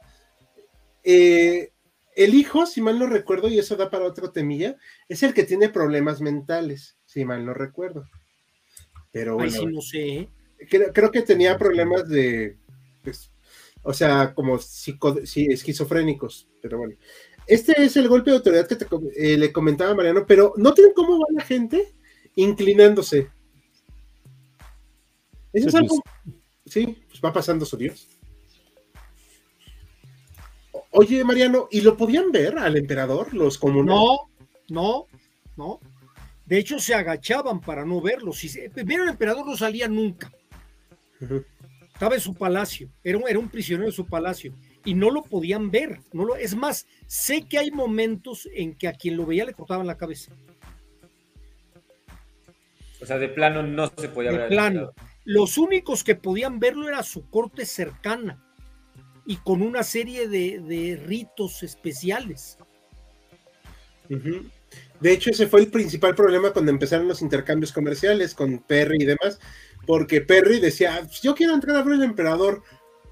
Eh, 1.03 1.71
el 2.15 2.33
hijo, 2.33 2.65
si 2.65 2.81
mal 2.81 2.97
no 2.99 3.07
recuerdo, 3.07 3.47
y 3.49 3.59
eso 3.59 3.75
da 3.75 3.89
para 3.89 4.05
otro 4.05 4.31
temilla, 4.31 4.77
es 5.09 5.23
el 5.23 5.33
que 5.33 5.43
tiene 5.43 5.69
problemas 5.69 6.21
mentales, 6.21 6.97
si 7.05 7.25
mal 7.25 7.45
no 7.45 7.53
recuerdo. 7.53 8.05
Pero 9.11 9.35
bueno, 9.35 9.51
sí 9.51 9.65
no 9.65 9.81
sé. 9.81 10.07
¿eh? 10.19 10.29
creo, 10.69 10.91
creo 10.93 11.11
que 11.11 11.21
tenía 11.21 11.57
problemas 11.57 12.07
de, 12.07 12.57
pues, 13.03 13.31
o 13.83 13.93
sea, 13.93 14.33
como 14.33 14.57
psico- 14.57 15.25
sí, 15.25 15.47
esquizofrénicos, 15.49 16.47
pero 16.61 16.77
bueno. 16.79 16.95
Este 17.47 17.83
es 17.83 17.95
el 17.97 18.07
golpe 18.07 18.31
de 18.31 18.37
autoridad 18.37 18.67
que 18.67 18.75
te 18.75 18.87
eh, 19.17 19.37
le 19.37 19.51
comentaba 19.51 19.93
Mariano, 19.93 20.25
pero 20.25 20.53
noten 20.57 20.93
cómo 20.95 21.19
va 21.19 21.27
la 21.31 21.43
gente 21.43 21.93
inclinándose. 22.35 23.29
Eso 25.53 25.67
es 25.67 25.71
Sí, 25.71 25.77
algo, 25.77 26.01
sí, 26.65 26.97
pues 27.07 27.21
va 27.23 27.31
pasando 27.33 27.65
su 27.65 27.77
Dios. 27.77 28.07
Oye, 30.91 31.23
Mariano, 31.23 31.67
¿y 31.71 31.81
lo 31.81 31.97
podían 31.97 32.31
ver 32.31 32.57
al 32.57 32.77
emperador, 32.77 33.33
los 33.33 33.57
comunes? 33.57 33.93
No, 33.93 34.29
no, 34.69 35.07
no. 35.57 35.79
De 36.45 36.57
hecho, 36.57 36.79
se 36.79 36.93
agachaban 36.93 37.59
para 37.59 37.83
no 37.85 37.99
verlo. 38.01 38.31
Si 38.31 38.47
se- 38.47 38.69
primero 38.69 39.03
el 39.03 39.09
emperador 39.09 39.45
no 39.45 39.57
salía 39.57 39.87
nunca. 39.87 40.31
Estaba 41.93 42.15
en 42.15 42.21
su 42.21 42.33
palacio. 42.33 42.89
Era 43.03 43.17
un, 43.17 43.27
era 43.27 43.39
un 43.39 43.49
prisionero 43.49 43.87
de 43.87 43.95
su 43.95 44.05
palacio. 44.05 44.53
Y 44.85 44.93
no 44.93 45.09
lo 45.09 45.23
podían 45.23 45.71
ver. 45.71 45.99
No 46.13 46.23
lo, 46.23 46.35
es 46.35 46.55
más, 46.55 46.85
sé 47.07 47.41
que 47.41 47.57
hay 47.57 47.71
momentos 47.71 48.47
en 48.53 48.75
que 48.75 48.87
a 48.87 48.93
quien 48.93 49.17
lo 49.17 49.25
veía 49.25 49.43
le 49.45 49.53
cortaban 49.53 49.87
la 49.87 49.97
cabeza. 49.97 50.31
O 53.01 53.05
sea, 53.05 53.17
de 53.17 53.27
plano 53.29 53.63
no 53.63 53.91
se 53.97 54.07
podía 54.09 54.31
De 54.31 54.37
ver. 54.37 54.43
al 54.45 54.49
plano. 54.49 54.91
Los 55.25 55.57
únicos 55.57 56.03
que 56.03 56.15
podían 56.15 56.59
verlo 56.59 56.87
era 56.87 57.03
su 57.03 57.29
corte 57.29 57.65
cercana. 57.65 58.41
Y 59.25 59.37
con 59.37 59.61
una 59.61 59.83
serie 59.83 60.27
de, 60.29 60.59
de 60.59 60.95
ritos 61.03 61.63
especiales. 61.63 62.57
De 64.99 65.11
hecho, 65.11 65.31
ese 65.31 65.47
fue 65.47 65.61
el 65.61 65.67
principal 65.71 66.13
problema 66.15 66.51
cuando 66.51 66.71
empezaron 66.71 67.07
los 67.07 67.21
intercambios 67.21 67.71
comerciales 67.71 68.33
con 68.35 68.59
Perry 68.59 68.97
y 69.01 69.05
demás, 69.05 69.39
porque 69.87 70.21
Perry 70.21 70.59
decía, 70.59 70.99
"Pues 71.03 71.21
yo 71.21 71.33
quiero 71.33 71.53
entrar 71.53 71.75
a 71.77 71.81
ver 71.83 71.95
el 71.95 72.03
emperador, 72.03 72.61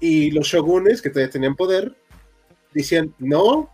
y 0.00 0.30
los 0.30 0.46
shogunes, 0.46 1.00
que 1.02 1.10
todavía 1.10 1.32
tenían 1.32 1.56
poder, 1.56 1.96
decían, 2.72 3.14
no, 3.18 3.70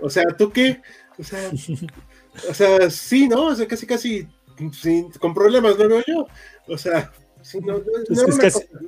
o 0.00 0.10
sea, 0.10 0.24
¿tú 0.36 0.50
qué? 0.50 0.80
O 1.18 1.24
sea, 1.24 1.50
o 2.50 2.54
sea 2.54 2.90
sí, 2.90 3.28
¿no? 3.28 3.46
O 3.46 3.54
sea, 3.54 3.66
casi, 3.66 3.86
casi, 3.86 4.28
sin- 4.72 5.10
con 5.12 5.32
problemas, 5.32 5.78
no 5.78 5.88
veo 5.88 6.02
yo. 6.06 6.26
O 6.66 6.76
sea, 6.76 7.12
sí, 7.44 7.60
no, 7.60 7.74
no- 7.74 7.78
no 7.78 8.02
Es 8.02 8.18
era 8.18 8.24
que 8.26 8.30
es 8.30 8.34
una 8.34 8.42
casi- 8.42 8.66
cosa- 8.66 8.84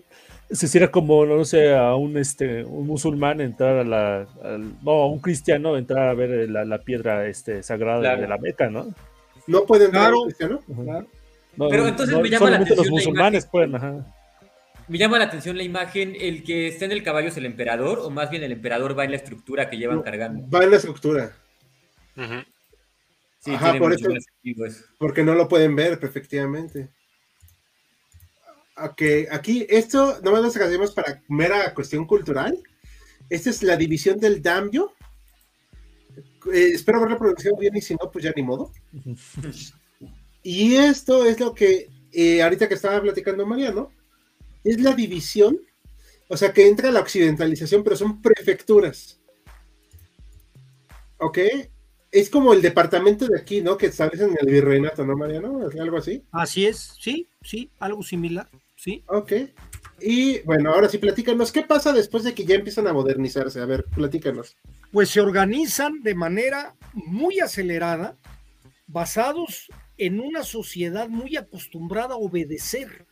Se 0.48 0.66
hiciera 0.66 0.90
como, 0.92 1.26
no 1.26 1.44
sé, 1.44 1.74
a 1.74 1.96
un, 1.96 2.16
este, 2.18 2.64
un 2.64 2.86
musulmán 2.86 3.40
entrar 3.40 3.78
a 3.78 3.84
la. 3.84 4.28
al- 4.44 4.80
no, 4.84 4.90
a 4.92 5.06
un 5.08 5.18
cristiano 5.18 5.76
entrar 5.76 6.08
a 6.08 6.14
ver 6.14 6.48
la, 6.48 6.64
la 6.64 6.78
piedra 6.78 7.26
este, 7.26 7.64
sagrada 7.64 7.98
Claro. 8.00 8.20
de 8.22 8.28
la 8.28 8.38
Meca, 8.38 8.70
¿no? 8.70 8.94
no 9.48 9.64
pueden 9.66 9.86
entrar 9.86 10.04
Claro. 10.04 10.20
un 10.20 10.24
cristiano. 10.26 10.60
Claro. 10.84 11.06
No, 11.56 11.68
Pero 11.68 11.82
no, 11.82 11.88
entonces 11.88 12.14
no, 12.14 12.20
me 12.22 12.28
llama 12.30 12.44
la 12.50 12.58
solamente 12.58 12.70
los 12.70 12.78
atención 12.78 12.94
la 12.94 13.00
musulmanes 13.00 13.46
pueden, 13.46 13.74
ajá. 13.74 14.06
Me 14.88 14.98
llama 14.98 15.18
la 15.18 15.24
atención 15.24 15.56
la 15.56 15.62
imagen, 15.64 16.14
el 16.20 16.44
que 16.44 16.68
está 16.68 16.84
en 16.84 16.92
el 16.92 17.02
caballo 17.02 17.26
es 17.28 17.36
el 17.36 17.46
emperador, 17.46 17.98
o 17.98 18.10
más 18.10 18.30
bien 18.30 18.44
el 18.44 18.52
emperador 18.52 18.96
va 18.96 19.04
en 19.04 19.10
la 19.10 19.16
estructura 19.16 19.68
que 19.68 19.78
llevan 19.78 19.96
No. 19.96 20.02
cargando. 20.04 20.48
Va 20.48 20.62
en 20.62 20.70
la 20.70 20.76
estructura. 20.76 21.32
Sí, 23.40 23.54
Ajá, 23.54 23.64
tiene 23.72 23.78
por 23.80 23.90
mucho 23.92 24.04
eso- 24.04 24.14
más 24.14 24.24
sentido 24.24 24.66
eso. 24.66 24.84
porque 24.98 25.22
no 25.24 25.34
lo 25.34 25.48
pueden 25.48 25.74
ver, 25.76 25.98
efectivamente. 26.02 26.88
Ok, 28.78 29.02
aquí, 29.30 29.66
esto 29.68 30.20
nomás 30.22 30.42
nos 30.42 30.56
hacemos 30.56 30.92
para 30.92 31.22
mera 31.28 31.72
cuestión 31.74 32.06
cultural. 32.06 32.62
Esta 33.30 33.50
es 33.50 33.62
la 33.62 33.76
división 33.76 34.18
del 34.18 34.42
Dambio. 34.42 34.92
Eh, 36.52 36.72
espero 36.74 36.98
haberlo 36.98 37.18
pronunciado 37.18 37.56
bien 37.56 37.74
y 37.76 37.80
si 37.80 37.94
no, 37.94 38.10
pues 38.10 38.24
ya 38.24 38.32
ni 38.36 38.42
modo. 38.42 38.70
Y 40.42 40.76
esto 40.76 41.24
es 41.24 41.40
lo 41.40 41.54
que 41.54 41.88
eh, 42.12 42.42
ahorita 42.42 42.68
que 42.68 42.74
estaba 42.74 43.00
platicando 43.00 43.46
Mariano, 43.46 43.90
es 44.64 44.80
la 44.80 44.94
división, 44.94 45.60
o 46.28 46.36
sea 46.36 46.52
que 46.52 46.66
entra 46.66 46.90
la 46.90 47.00
occidentalización, 47.00 47.82
pero 47.82 47.96
son 47.96 48.22
prefecturas. 48.22 49.20
¿Ok? 51.18 51.38
Es 52.10 52.30
como 52.30 52.52
el 52.52 52.62
departamento 52.62 53.26
de 53.26 53.38
aquí, 53.38 53.60
¿no? 53.60 53.76
Que 53.76 53.86
establecen 53.86 54.30
en 54.30 54.38
el 54.40 54.46
virreinato, 54.46 55.04
¿no, 55.04 55.16
Mariano? 55.16 55.68
¿Es 55.68 55.78
algo 55.78 55.98
así? 55.98 56.22
Así 56.30 56.66
es, 56.66 56.94
sí, 56.98 57.28
sí, 57.42 57.70
algo 57.78 58.02
similar, 58.02 58.48
sí. 58.76 59.02
Ok. 59.08 59.32
Y 60.00 60.40
bueno, 60.40 60.72
ahora 60.72 60.88
sí, 60.88 60.98
platícanos, 60.98 61.52
¿qué 61.52 61.62
pasa 61.62 61.92
después 61.92 62.22
de 62.22 62.34
que 62.34 62.44
ya 62.44 62.54
empiezan 62.54 62.86
a 62.86 62.92
modernizarse? 62.92 63.60
A 63.60 63.66
ver, 63.66 63.84
platícanos. 63.84 64.56
Pues 64.92 65.10
se 65.10 65.20
organizan 65.20 66.02
de 66.02 66.14
manera 66.14 66.76
muy 66.92 67.40
acelerada, 67.40 68.18
basados 68.86 69.68
en 69.96 70.20
una 70.20 70.42
sociedad 70.42 71.08
muy 71.08 71.36
acostumbrada 71.36 72.14
a 72.14 72.18
obedecer. 72.18 73.06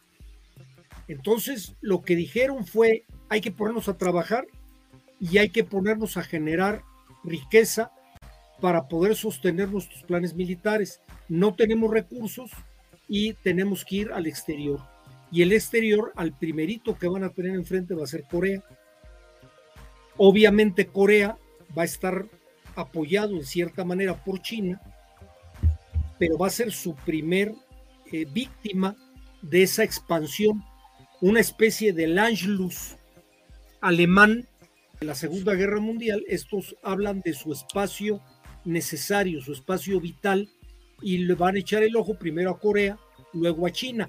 Entonces, 1.08 1.74
lo 1.80 2.02
que 2.02 2.16
dijeron 2.16 2.66
fue, 2.66 3.04
hay 3.28 3.40
que 3.40 3.52
ponernos 3.52 3.88
a 3.88 3.96
trabajar 3.96 4.46
y 5.20 5.38
hay 5.38 5.50
que 5.50 5.64
ponernos 5.64 6.16
a 6.16 6.22
generar 6.22 6.82
riqueza 7.22 7.92
para 8.60 8.88
poder 8.88 9.16
sostener 9.16 9.68
nuestros 9.68 10.02
planes 10.02 10.34
militares. 10.34 11.00
No 11.28 11.54
tenemos 11.54 11.90
recursos 11.90 12.50
y 13.08 13.34
tenemos 13.34 13.84
que 13.84 13.96
ir 13.96 14.12
al 14.12 14.26
exterior. 14.26 14.93
Y 15.30 15.42
el 15.42 15.52
exterior, 15.52 16.12
al 16.16 16.36
primerito 16.36 16.96
que 16.96 17.08
van 17.08 17.24
a 17.24 17.30
tener 17.30 17.54
enfrente 17.54 17.94
va 17.94 18.04
a 18.04 18.08
ser 18.08 18.24
Corea. 18.30 18.62
Obviamente 20.16 20.86
Corea 20.86 21.36
va 21.76 21.82
a 21.82 21.86
estar 21.86 22.26
apoyado 22.76 23.34
en 23.34 23.44
cierta 23.44 23.84
manera 23.84 24.22
por 24.24 24.40
China, 24.40 24.80
pero 26.18 26.38
va 26.38 26.46
a 26.46 26.50
ser 26.50 26.72
su 26.72 26.94
primer 26.94 27.52
eh, 28.12 28.26
víctima 28.32 28.96
de 29.42 29.62
esa 29.62 29.82
expansión, 29.82 30.62
una 31.20 31.40
especie 31.40 31.92
de 31.92 32.18
Anschluss 32.18 32.96
alemán 33.80 34.46
de 35.00 35.06
la 35.06 35.14
Segunda 35.14 35.54
Guerra 35.54 35.80
Mundial. 35.80 36.24
Estos 36.28 36.76
hablan 36.82 37.20
de 37.20 37.34
su 37.34 37.52
espacio 37.52 38.20
necesario, 38.64 39.42
su 39.42 39.52
espacio 39.52 40.00
vital, 40.00 40.48
y 41.02 41.18
le 41.18 41.34
van 41.34 41.56
a 41.56 41.58
echar 41.58 41.82
el 41.82 41.96
ojo 41.96 42.18
primero 42.18 42.50
a 42.50 42.58
Corea, 42.58 42.98
luego 43.32 43.66
a 43.66 43.70
China. 43.70 44.08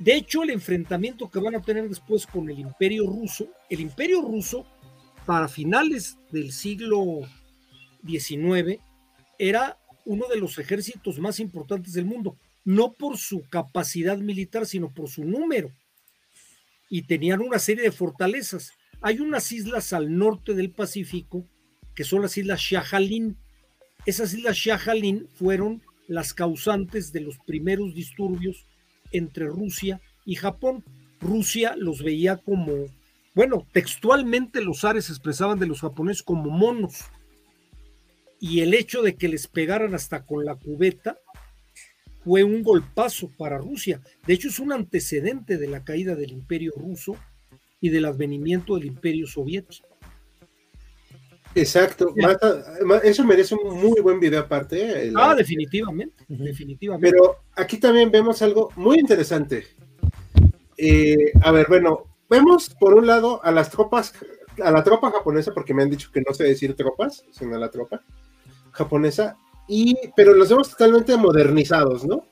De 0.00 0.14
hecho, 0.14 0.42
el 0.42 0.48
enfrentamiento 0.48 1.30
que 1.30 1.40
van 1.40 1.54
a 1.54 1.60
tener 1.60 1.86
después 1.86 2.26
con 2.26 2.48
el 2.48 2.58
imperio 2.58 3.06
ruso, 3.06 3.48
el 3.68 3.80
imperio 3.80 4.22
ruso 4.22 4.66
para 5.26 5.46
finales 5.46 6.16
del 6.32 6.52
siglo 6.52 7.20
XIX 8.06 8.80
era 9.38 9.78
uno 10.06 10.26
de 10.26 10.38
los 10.38 10.58
ejércitos 10.58 11.18
más 11.18 11.38
importantes 11.38 11.92
del 11.92 12.06
mundo, 12.06 12.38
no 12.64 12.94
por 12.94 13.18
su 13.18 13.42
capacidad 13.50 14.16
militar, 14.16 14.64
sino 14.64 14.90
por 14.90 15.10
su 15.10 15.22
número. 15.22 15.70
Y 16.88 17.02
tenían 17.02 17.42
una 17.42 17.58
serie 17.58 17.84
de 17.84 17.92
fortalezas. 17.92 18.72
Hay 19.02 19.20
unas 19.20 19.52
islas 19.52 19.92
al 19.92 20.16
norte 20.16 20.54
del 20.54 20.70
Pacífico 20.70 21.44
que 21.94 22.04
son 22.04 22.22
las 22.22 22.38
islas 22.38 22.58
Shahalin. 22.58 23.36
Esas 24.06 24.32
islas 24.32 24.56
Shahalin 24.56 25.28
fueron 25.34 25.82
las 26.08 26.32
causantes 26.32 27.12
de 27.12 27.20
los 27.20 27.38
primeros 27.40 27.94
disturbios 27.94 28.64
entre 29.12 29.46
Rusia 29.46 30.00
y 30.24 30.34
Japón. 30.34 30.84
Rusia 31.20 31.74
los 31.76 32.02
veía 32.02 32.38
como, 32.38 32.86
bueno, 33.34 33.66
textualmente 33.72 34.62
los 34.62 34.80
zares 34.80 35.10
expresaban 35.10 35.58
de 35.58 35.66
los 35.66 35.80
japoneses 35.80 36.22
como 36.22 36.50
monos. 36.50 37.04
Y 38.38 38.60
el 38.60 38.72
hecho 38.74 39.02
de 39.02 39.16
que 39.16 39.28
les 39.28 39.46
pegaran 39.46 39.94
hasta 39.94 40.24
con 40.24 40.44
la 40.44 40.54
cubeta 40.54 41.18
fue 42.24 42.44
un 42.44 42.62
golpazo 42.62 43.30
para 43.36 43.58
Rusia. 43.58 44.00
De 44.26 44.34
hecho, 44.34 44.48
es 44.48 44.58
un 44.58 44.72
antecedente 44.72 45.58
de 45.58 45.68
la 45.68 45.84
caída 45.84 46.14
del 46.14 46.32
imperio 46.32 46.72
ruso 46.76 47.16
y 47.80 47.90
del 47.90 48.04
advenimiento 48.04 48.76
del 48.76 48.86
imperio 48.86 49.26
soviético. 49.26 49.89
Exacto. 51.54 52.14
A- 52.24 52.96
eso 53.02 53.24
merece 53.24 53.54
un 53.54 53.74
muy 53.80 54.00
buen 54.00 54.20
video 54.20 54.40
aparte. 54.40 54.80
¿eh? 54.80 55.02
El- 55.08 55.14
Ah, 55.16 55.34
definitivamente, 55.34 56.24
definitivamente. 56.28 57.10
Pero 57.10 57.38
aquí 57.56 57.78
también 57.78 58.10
vemos 58.10 58.40
algo 58.42 58.70
muy 58.76 58.98
interesante. 58.98 59.66
Eh, 60.76 61.32
a 61.42 61.50
ver, 61.50 61.66
bueno, 61.68 62.04
vemos 62.28 62.70
por 62.78 62.94
un 62.94 63.06
lado 63.06 63.40
a 63.44 63.50
las 63.50 63.68
tropas, 63.70 64.12
a 64.62 64.70
la 64.70 64.82
tropa 64.84 65.10
japonesa, 65.10 65.52
porque 65.52 65.74
me 65.74 65.82
han 65.82 65.90
dicho 65.90 66.10
que 66.12 66.22
no 66.26 66.32
sé 66.32 66.44
decir 66.44 66.74
tropas, 66.76 67.24
sino 67.32 67.58
la 67.58 67.70
tropa 67.70 68.00
japonesa, 68.72 69.36
y, 69.68 69.96
pero 70.16 70.32
los 70.34 70.48
vemos 70.48 70.70
totalmente 70.70 71.16
modernizados, 71.16 72.04
¿no? 72.04 72.24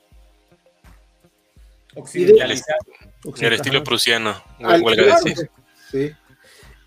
Occidentalizado. 1.95 2.79
Y 3.35 3.45
al 3.45 3.53
estilo 3.53 3.83
prusiano, 3.83 4.41
Al- 4.59 4.81
huelga 4.81 5.03
claro, 5.03 5.23
decir. 5.25 5.49
sí. 5.91 6.11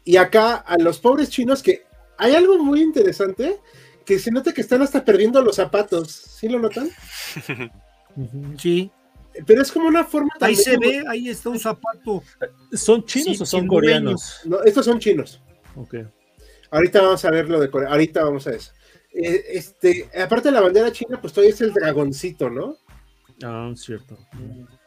Y 0.05 0.16
acá 0.16 0.57
a 0.57 0.78
los 0.78 0.99
pobres 0.99 1.28
chinos 1.28 1.62
que 1.62 1.85
hay 2.23 2.35
algo 2.35 2.59
muy 2.59 2.81
interesante 2.83 3.59
que 4.05 4.18
se 4.18 4.31
nota 4.31 4.53
que 4.53 4.61
están 4.61 4.83
hasta 4.83 5.05
perdiendo 5.05 5.41
los 5.43 5.57
zapatos, 5.57 6.11
¿sí 6.12 6.49
lo 6.49 6.59
notan? 6.59 6.89
Sí, 8.59 8.91
Pero 9.47 9.62
es 9.62 9.73
como 9.73 9.89
una 9.89 10.05
forma 10.05 10.31
ahí 10.41 10.55
se 10.55 10.75
como- 10.77 10.87
ve, 10.87 11.03
ahí 11.09 11.29
está 11.31 11.49
un 11.49 11.59
zapato. 11.59 12.23
¿Son 12.73 13.05
chinos 13.07 13.39
Sí, 13.39 13.43
o 13.43 13.47
son 13.47 13.66
coreanos? 13.66 14.41
No, 14.45 14.62
estos 14.64 14.85
son 14.85 14.99
chinos. 14.99 15.41
Ok. 15.75 15.95
Ahorita 16.70 17.01
vamos 17.01 17.25
a 17.25 17.31
ver 17.31 17.49
lo 17.49 17.59
de 17.59 17.70
Corea, 17.70 17.89
ahorita 17.91 18.23
vamos 18.25 18.47
a 18.47 18.51
eso. 18.51 18.73
Eh, 19.14 19.45
este, 19.53 20.11
aparte 20.23 20.49
de 20.49 20.53
la 20.53 20.61
bandera 20.61 20.93
china, 20.93 21.18
pues 21.20 21.33
todavía 21.33 21.55
es 21.55 21.61
el 21.62 21.73
dragoncito, 21.73 22.51
¿no? 22.51 22.77
Ah, 23.43 23.73
cierto. 23.75 24.18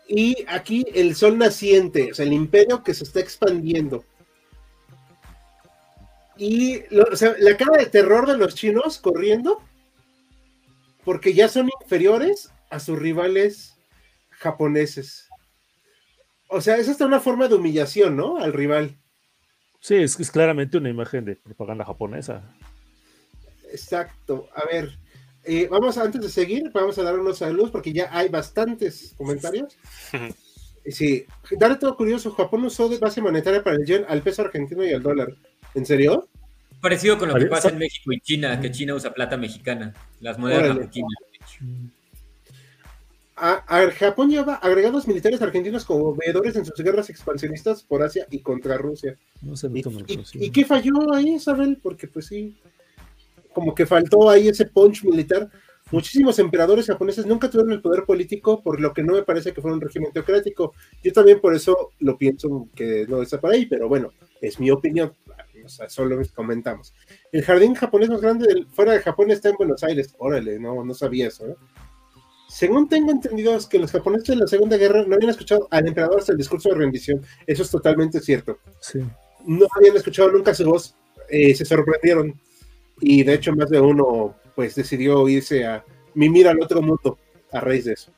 Y 0.08 0.46
aquí 0.48 0.86
el 0.94 1.16
sol 1.16 1.38
naciente, 1.40 2.12
o 2.12 2.14
sea, 2.14 2.26
el 2.26 2.34
imperio 2.34 2.84
que 2.84 2.94
se 2.94 3.04
está 3.04 3.20
expandiendo. 3.20 4.04
Y 6.38 6.84
lo- 6.94 7.06
o 7.12 7.16
sea, 7.16 7.36
la 7.40 7.56
cara 7.58 7.78
de 7.78 7.86
terror 7.88 8.28
de 8.28 8.38
los 8.38 8.56
chinos 8.56 8.98
corriendo, 9.00 9.62
porque 11.04 11.34
ya 11.34 11.48
son 11.48 11.70
inferiores 11.82 12.52
a 12.70 12.80
sus 12.80 12.98
rivales 13.00 13.76
japoneses. 14.32 15.30
O 16.48 16.62
sea, 16.62 16.78
es 16.78 16.90
hasta 16.90 17.06
una 17.06 17.20
forma 17.20 17.48
de 17.48 17.56
humillación, 17.56 18.16
¿no? 18.18 18.38
Al 18.38 18.54
rival. 18.54 18.98
Sí, 19.80 19.96
es, 19.96 20.20
es 20.20 20.32
claramente 20.32 20.78
una 20.78 20.90
imagen 20.90 21.26
de 21.26 21.36
propaganda 21.36 21.86
japonesa. 21.86 22.44
Exacto. 23.72 24.50
A 24.56 24.66
ver, 24.66 24.98
eh, 25.44 25.68
vamos 25.70 25.98
antes 25.98 26.22
de 26.22 26.30
seguir, 26.30 26.72
vamos 26.74 26.98
a 26.98 27.04
dar 27.04 27.20
unos 27.20 27.38
saludos 27.38 27.72
porque 27.72 27.94
ya 27.94 28.10
hay 28.12 28.30
bastantes 28.30 29.14
comentarios. 29.18 29.78
Sí, 30.88 31.26
dato 31.58 31.98
curioso, 31.98 32.30
Japón 32.30 32.64
usó 32.64 32.88
de 32.88 33.00
base 33.00 33.20
monetaria 33.20 33.64
para 33.64 33.76
el 33.76 33.88
yen 33.88 34.06
al 34.08 34.22
peso 34.22 34.44
argentino 34.44 34.86
y 34.86 34.94
al 34.94 35.02
dólar. 35.02 35.30
¿En 35.76 35.86
serio? 35.86 36.28
Parecido 36.82 37.18
con 37.18 37.30
lo 37.30 37.36
que 37.36 37.46
pasa 37.46 37.70
sa- 37.70 37.74
en 37.74 37.80
México 37.80 38.12
y 38.12 38.20
China, 38.20 38.60
que 38.60 38.72
China 38.72 38.96
usa 38.96 39.14
plata 39.14 39.38
mexicana. 39.38 39.94
Las 40.22 40.38
monedas 40.38 40.76
marroquinas. 40.76 41.12
A, 43.38 43.64
a- 43.68 43.92
Japón 43.92 44.30
lleva 44.30 44.56
agregados 44.56 45.08
militares 45.08 45.42
argentinos 45.42 45.84
como 45.84 46.16
veedores 46.16 46.56
en 46.56 46.64
sus 46.66 46.76
guerras 46.78 47.10
expansionistas 47.10 47.84
por 47.84 48.02
Asia 48.02 48.26
y 48.32 48.40
contra 48.40 48.78
Rusia. 48.78 49.18
No 49.42 49.58
sé, 49.58 49.68
¿Y, 49.74 49.80
y- 50.40 50.46
y 50.46 50.50
qué 50.52 50.64
falló 50.64 51.14
ahí, 51.14 51.36
Isabel? 51.36 51.78
Porque 51.84 52.08
pues 52.08 52.28
sí, 52.28 52.56
como 53.54 53.76
que 53.76 53.86
faltó 53.86 54.30
ahí 54.30 54.48
ese 54.48 54.66
punch 54.66 55.04
militar. 55.04 55.50
Muchísimos 55.92 56.40
emperadores 56.40 56.88
japoneses 56.88 57.26
nunca 57.26 57.50
tuvieron 57.50 57.74
el 57.74 57.82
poder 57.82 58.06
político, 58.06 58.64
por 58.64 58.80
lo 58.80 58.92
que 58.94 59.04
no 59.04 59.14
me 59.14 59.24
parece 59.24 59.54
que 59.54 59.62
fuera 59.62 59.76
un 59.76 59.82
régimen 59.82 60.12
teocrático. 60.14 60.74
Yo 61.04 61.12
también 61.14 61.40
por 61.42 61.54
eso 61.54 61.92
lo 62.00 62.18
pienso 62.18 62.70
que 62.74 63.06
no 63.08 63.22
está 63.22 63.40
por 63.40 63.52
ahí, 63.52 63.66
pero 63.66 63.88
bueno, 63.90 64.12
es 64.42 64.60
mi 64.60 64.72
opinión. 64.72 65.14
O 65.66 65.70
sea, 65.70 65.90
solo 65.90 66.22
comentamos. 66.34 66.94
El 67.32 67.44
jardín 67.44 67.74
japonés 67.76 68.10
más 68.10 68.22
grande 68.22 68.48
del- 68.48 68.68
fuera 68.68 68.94
de 68.94 69.00
Japón 69.00 69.32
está 69.32 69.50
en 69.50 69.56
Buenos 69.56 69.84
Aires. 69.84 70.14
Órale, 70.20 70.60
no, 70.60 70.84
no 70.86 70.94
sabía 70.94 71.28
eso. 71.28 71.48
¿eh? 71.48 71.56
Según 72.48 72.88
tengo 72.88 73.12
entendido, 73.12 73.56
es 73.56 73.66
que 73.66 73.80
los 73.80 73.92
japoneses 73.92 74.30
en 74.30 74.40
la 74.40 74.48
Segunda 74.48 74.78
Guerra 74.78 75.04
no 75.06 75.16
habían 75.16 75.32
escuchado 75.32 75.68
al 75.72 75.88
emperador 75.88 76.20
hasta 76.20 76.32
el 76.32 76.38
discurso 76.38 76.70
de 76.70 76.76
rendición. 76.76 77.22
Eso 77.48 77.64
es 77.64 77.72
totalmente 77.72 78.20
cierto. 78.20 78.60
Sí. 78.80 79.00
No 79.46 79.66
habían 79.76 79.96
escuchado 79.98 80.32
nunca 80.32 80.54
su 80.54 80.66
voz. 80.66 80.96
eh, 81.30 81.56
se 81.56 81.66
sorprendieron. 81.66 82.40
Y 83.02 83.24
de 83.24 83.34
hecho, 83.34 83.54
más 83.56 83.70
de 83.70 83.80
uno 83.82 84.36
pues 84.56 84.76
decidió 84.76 85.28
irse 85.28 85.66
a 85.66 85.84
mimir 86.14 86.48
al 86.48 86.62
otro 86.62 86.82
mundo 86.82 87.18
a 87.52 87.60
raíz 87.60 87.86
de 87.86 87.94
eso. 87.94 88.12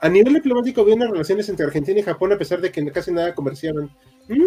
A 0.00 0.08
nivel 0.08 0.34
diplomático, 0.34 0.84
bien 0.84 0.98
las 0.98 1.10
relaciones 1.10 1.48
entre 1.48 1.64
Argentina 1.66 1.98
y 1.98 2.02
Japón, 2.02 2.32
a 2.32 2.38
pesar 2.38 2.60
de 2.60 2.70
que 2.70 2.84
casi 2.92 3.12
nada 3.12 3.34
comerciaban. 3.34 3.84
¿Mm? 4.28 4.42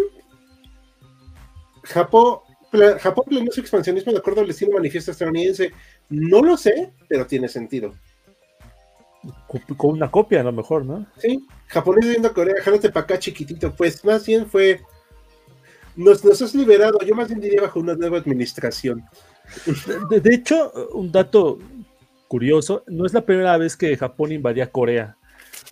Japón, 1.84 2.38
pla- 2.70 2.98
Japón 2.98 3.24
planeó 3.28 3.52
su 3.52 3.60
expansionismo 3.60 4.12
de 4.12 4.18
acuerdo 4.18 4.40
al 4.42 4.50
estilo 4.50 4.72
manifiesto 4.72 5.10
estadounidense. 5.10 5.72
No 6.08 6.42
lo 6.42 6.56
sé, 6.56 6.92
pero 7.08 7.26
tiene 7.26 7.48
sentido. 7.48 7.92
Con- 9.76 9.92
una 9.96 10.10
copia, 10.10 10.40
a 10.40 10.44
lo 10.44 10.52
mejor, 10.52 10.84
¿no? 10.84 11.06
Sí, 11.18 11.46
japonés 11.68 12.08
viendo 12.08 12.28
a 12.28 12.32
Corea, 12.34 12.56
jálate 12.62 12.90
para 12.90 13.04
acá 13.04 13.18
chiquitito. 13.18 13.72
Pues 13.74 14.04
más 14.04 14.26
bien 14.26 14.46
fue. 14.46 14.80
Nos, 15.94 16.24
nos 16.24 16.40
has 16.40 16.54
liberado, 16.54 16.98
yo 17.06 17.14
más 17.14 17.28
bien 17.28 17.40
diría 17.40 17.60
bajo 17.62 17.78
una 17.78 17.94
nueva 17.94 18.18
administración. 18.18 19.04
De, 20.10 20.20
de 20.20 20.34
hecho, 20.34 20.72
un 20.94 21.12
dato 21.12 21.58
curioso, 22.28 22.82
no 22.86 23.04
es 23.04 23.12
la 23.12 23.20
primera 23.20 23.56
vez 23.58 23.76
que 23.76 23.94
Japón 23.96 24.32
invadía 24.32 24.70
Corea. 24.70 25.16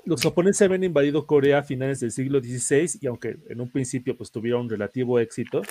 Los 0.04 0.22
japoneses 0.22 0.62
habían 0.62 0.84
invadido 0.84 1.26
Corea 1.26 1.58
a 1.58 1.62
finales 1.62 2.00
del 2.00 2.10
siglo 2.10 2.40
XVI 2.40 2.98
y 3.00 3.06
aunque 3.06 3.36
en 3.48 3.60
un 3.60 3.70
principio 3.70 4.16
pues 4.16 4.30
tuvieron 4.30 4.68
relativo 4.68 5.18
éxito, 5.20 5.62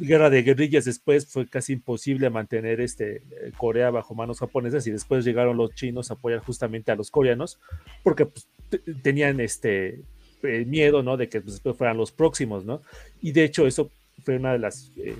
guerra 0.00 0.30
de 0.30 0.42
guerrillas 0.42 0.84
después 0.84 1.26
fue 1.26 1.46
casi 1.46 1.74
imposible 1.74 2.30
mantener 2.30 2.80
este, 2.80 3.16
eh, 3.16 3.52
Corea 3.56 3.90
bajo 3.90 4.14
manos 4.14 4.38
japonesas 4.40 4.86
y 4.86 4.90
después 4.90 5.24
llegaron 5.24 5.56
los 5.56 5.74
chinos 5.74 6.10
a 6.10 6.14
apoyar 6.14 6.40
justamente 6.40 6.92
a 6.92 6.96
los 6.96 7.10
coreanos 7.10 7.58
porque 8.02 8.26
pues, 8.26 8.46
te- 8.70 8.78
tenían 9.02 9.40
este 9.40 10.00
eh, 10.42 10.64
miedo, 10.66 11.02
¿no? 11.02 11.16
De 11.16 11.28
que 11.28 11.40
pues, 11.40 11.54
después 11.54 11.76
fueran 11.76 11.96
los 11.96 12.12
próximos, 12.12 12.64
¿no? 12.64 12.80
Y 13.20 13.32
de 13.32 13.44
hecho 13.44 13.66
eso 13.66 13.90
fue 14.24 14.36
una 14.36 14.52
de 14.52 14.58
las 14.60 14.90
eh, 14.98 15.16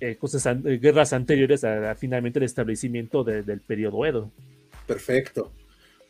eh, 0.00 0.16
cosas 0.16 0.44
guerras 0.62 1.12
anteriores 1.12 1.62
a, 1.64 1.94
finalmente 1.94 2.38
el 2.40 2.44
establecimiento 2.44 3.22
de- 3.22 3.42
del 3.42 3.60
periodo 3.60 4.04
Edo. 4.06 4.30
Perfecto. 4.86 5.52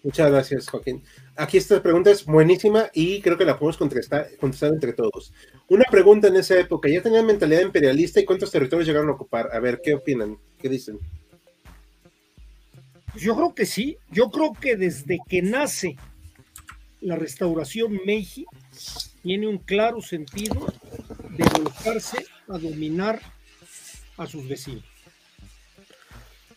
Muchas 0.03 0.31
gracias, 0.31 0.69
Joaquín. 0.69 1.03
Aquí 1.37 1.59
esta 1.59 1.81
pregunta 1.81 2.11
es 2.11 2.25
buenísima 2.25 2.91
y 2.93 3.21
creo 3.21 3.39
que 3.39 3.45
la 3.45 3.57
podemos 3.57 3.77
contestar, 3.77 4.29
contestar 4.41 4.73
entre 4.73 4.93
todos. 4.93 5.33
Una 5.69 5.85
pregunta 5.85 6.29
en 6.29 6.37
esa 6.37 6.59
época, 6.59 6.89
¿ya 6.89 7.03
tenían 7.03 7.25
mentalidad 7.25 7.61
imperialista 7.61 8.21
y 8.21 8.25
cuántos 8.25 8.51
territorios 8.51 8.87
llegaron 8.87 9.11
a 9.11 9.13
ocupar? 9.13 9.49
A 9.53 9.61
ver, 9.61 9.81
¿qué 9.83 9.95
opinan? 9.95 10.39
¿Qué 10.59 10.69
dicen? 10.69 10.99
Yo 13.17 13.37
creo 13.37 13.55
que 13.55 13.67
sí. 13.67 13.99
Yo 14.11 14.31
creo 14.31 14.53
que 14.53 14.77
desde 14.77 15.19
que 15.29 15.41
nace 15.43 15.97
la 17.01 17.17
restauración 17.17 18.01
Meiji, 18.05 18.47
tiene 19.23 19.47
un 19.47 19.59
claro 19.59 20.01
sentido 20.01 20.73
de 21.31 21.45
volcarse 21.45 22.27
a 22.49 22.59
dominar 22.59 23.21
a 24.17 24.27
sus 24.27 24.49
vecinos. 24.49 24.92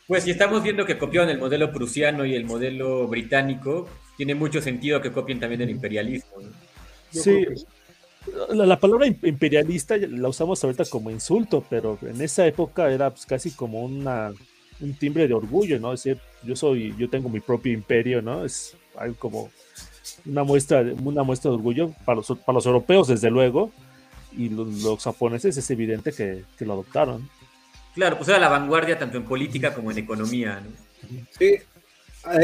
Pues 0.07 0.23
si 0.23 0.31
estamos 0.31 0.61
viendo 0.61 0.85
que 0.85 0.97
copiaron 0.97 1.29
el 1.29 1.39
modelo 1.39 1.71
prusiano 1.71 2.25
y 2.25 2.35
el 2.35 2.45
modelo 2.45 3.07
británico, 3.07 3.87
tiene 4.17 4.35
mucho 4.35 4.61
sentido 4.61 5.01
que 5.01 5.11
copien 5.11 5.39
también 5.39 5.61
el 5.61 5.69
imperialismo. 5.71 6.41
¿no? 6.41 6.49
Sí, 7.09 7.45
la, 8.49 8.65
la 8.65 8.79
palabra 8.79 9.07
im- 9.07 9.17
imperialista 9.23 9.97
la 9.97 10.29
usamos 10.29 10.63
ahorita 10.63 10.85
como 10.85 11.09
insulto, 11.09 11.63
pero 11.69 11.97
en 12.03 12.21
esa 12.21 12.45
época 12.45 12.91
era 12.91 13.09
pues, 13.09 13.25
casi 13.25 13.51
como 13.51 13.83
una, 13.83 14.31
un 14.79 14.93
timbre 14.93 15.27
de 15.27 15.33
orgullo, 15.33 15.79
¿no? 15.79 15.93
Es 15.93 16.03
decir, 16.03 16.21
yo 16.43 16.55
soy, 16.55 16.93
yo 16.97 17.09
tengo 17.09 17.29
mi 17.29 17.39
propio 17.39 17.73
imperio, 17.73 18.21
¿no? 18.21 18.45
Es 18.45 18.77
algo 18.97 19.15
como 19.17 19.49
una 20.25 20.43
muestra, 20.43 20.83
de- 20.83 20.93
una 20.93 21.23
muestra 21.23 21.49
de 21.49 21.57
orgullo 21.57 21.93
para 22.05 22.17
los, 22.17 22.27
para 22.27 22.53
los 22.53 22.65
europeos, 22.65 23.07
desde 23.07 23.31
luego, 23.31 23.71
y 24.37 24.49
los, 24.49 24.67
los 24.83 25.03
japoneses 25.03 25.57
es 25.57 25.71
evidente 25.71 26.11
que, 26.11 26.43
que 26.57 26.65
lo 26.65 26.73
adoptaron. 26.73 27.27
Claro, 27.95 28.17
pues 28.17 28.27
era 28.29 28.39
la 28.39 28.49
vanguardia 28.49 28.99
tanto 28.99 29.17
en 29.17 29.23
política 29.25 29.73
como 29.73 29.89
en 29.91 29.97
economía. 29.97 30.61
¿no? 30.61 30.69
Sí. 31.37 31.45
Eh, 31.45 31.61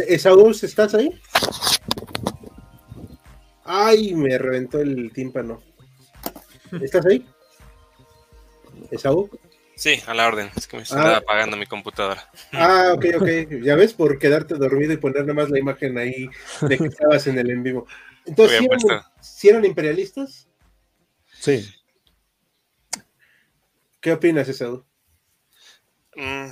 Esaú, 0.07 0.49
¿estás 0.51 0.93
ahí? 0.95 1.11
Ay, 3.63 4.13
me 4.15 4.37
reventó 4.37 4.79
el 4.79 5.11
tímpano. 5.13 5.61
¿Estás 6.81 7.05
ahí? 7.05 7.25
Esaú. 8.89 9.29
Sí, 9.75 10.01
a 10.05 10.13
la 10.13 10.27
orden. 10.27 10.49
Es 10.55 10.67
que 10.67 10.77
me 10.77 10.81
Ah. 10.81 10.85
estaba 10.85 11.17
apagando 11.17 11.57
mi 11.57 11.65
computadora. 11.65 12.29
Ah, 12.51 12.93
ok, 12.95 13.05
ok. 13.19 13.27
Ya 13.63 13.75
ves, 13.75 13.93
por 13.93 14.19
quedarte 14.19 14.55
dormido 14.55 14.93
y 14.93 14.97
poner 14.97 15.21
nada 15.21 15.33
más 15.33 15.49
la 15.49 15.59
imagen 15.59 15.97
ahí 15.97 16.29
de 16.61 16.77
que 16.77 16.85
estabas 16.85 17.25
en 17.27 17.39
el 17.39 17.49
en 17.49 17.63
vivo. 17.63 17.87
Entonces, 18.25 18.57
¿sí 18.59 18.65
Había 18.65 18.75
eran, 18.77 18.79
puesto. 18.87 19.11
sí 19.21 19.49
eran 19.49 19.65
imperialistas? 19.65 20.47
Sí. 21.39 21.67
¿Qué 23.99 24.11
opinas, 24.13 24.47
Esaú? 24.47 24.83
Mm, 26.21 26.51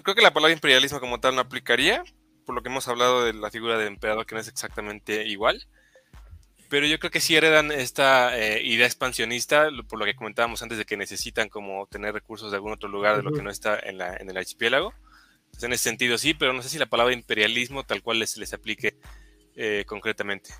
creo 0.00 0.14
que 0.14 0.22
la 0.22 0.32
palabra 0.32 0.54
imperialismo 0.54 1.00
como 1.00 1.18
tal 1.18 1.34
no 1.34 1.40
aplicaría, 1.40 2.04
por 2.46 2.54
lo 2.54 2.62
que 2.62 2.68
hemos 2.68 2.86
hablado 2.86 3.24
de 3.24 3.32
la 3.32 3.50
figura 3.50 3.76
del 3.76 3.88
emperador, 3.88 4.26
que 4.26 4.36
no 4.36 4.40
es 4.40 4.46
exactamente 4.46 5.26
igual. 5.26 5.66
Pero 6.68 6.86
yo 6.86 7.00
creo 7.00 7.10
que 7.10 7.20
sí 7.20 7.34
heredan 7.34 7.72
esta 7.72 8.38
eh, 8.38 8.62
idea 8.64 8.86
expansionista, 8.86 9.70
por 9.88 9.98
lo 9.98 10.04
que 10.04 10.14
comentábamos 10.14 10.62
antes 10.62 10.78
de 10.78 10.84
que 10.84 10.96
necesitan 10.96 11.48
como 11.48 11.88
tener 11.88 12.14
recursos 12.14 12.52
de 12.52 12.58
algún 12.58 12.72
otro 12.72 12.88
lugar 12.88 13.16
de 13.16 13.24
lo 13.24 13.32
que 13.32 13.42
no 13.42 13.50
está 13.50 13.76
en, 13.80 13.98
la, 13.98 14.16
en 14.16 14.30
el 14.30 14.36
archipiélago. 14.36 14.94
Entonces, 15.46 15.64
en 15.64 15.72
ese 15.72 15.82
sentido 15.82 16.16
sí, 16.16 16.32
pero 16.32 16.52
no 16.52 16.62
sé 16.62 16.68
si 16.68 16.78
la 16.78 16.86
palabra 16.86 17.12
imperialismo 17.12 17.82
tal 17.82 18.04
cual 18.04 18.20
les, 18.20 18.36
les 18.36 18.52
aplique 18.52 18.94
eh, 19.56 19.82
concretamente. 19.84 20.50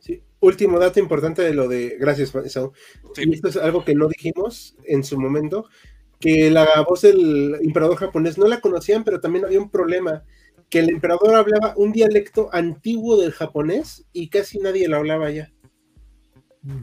Sí. 0.00 0.20
Último 0.40 0.80
dato 0.80 0.98
importante 0.98 1.42
de 1.42 1.54
lo 1.54 1.68
de. 1.68 1.96
Gracias, 2.00 2.34
Esaú. 2.34 2.72
Sí. 3.14 3.22
Y 3.24 3.34
esto 3.34 3.48
es 3.48 3.56
algo 3.56 3.84
que 3.84 3.94
no 3.94 4.08
dijimos 4.08 4.74
en 4.84 5.04
su 5.04 5.20
momento, 5.20 5.68
que 6.24 6.50
la 6.50 6.82
voz 6.88 7.02
del 7.02 7.54
emperador 7.60 7.98
japonés 7.98 8.38
no 8.38 8.46
la 8.46 8.62
conocían, 8.62 9.04
pero 9.04 9.20
también 9.20 9.44
había 9.44 9.60
un 9.60 9.68
problema, 9.68 10.24
que 10.70 10.78
el 10.78 10.88
emperador 10.88 11.34
hablaba 11.34 11.74
un 11.76 11.92
dialecto 11.92 12.48
antiguo 12.50 13.20
del 13.20 13.30
japonés 13.30 14.06
y 14.10 14.30
casi 14.30 14.58
nadie 14.58 14.88
lo 14.88 14.96
hablaba 14.96 15.30
ya. 15.30 15.52
Mm. 16.62 16.80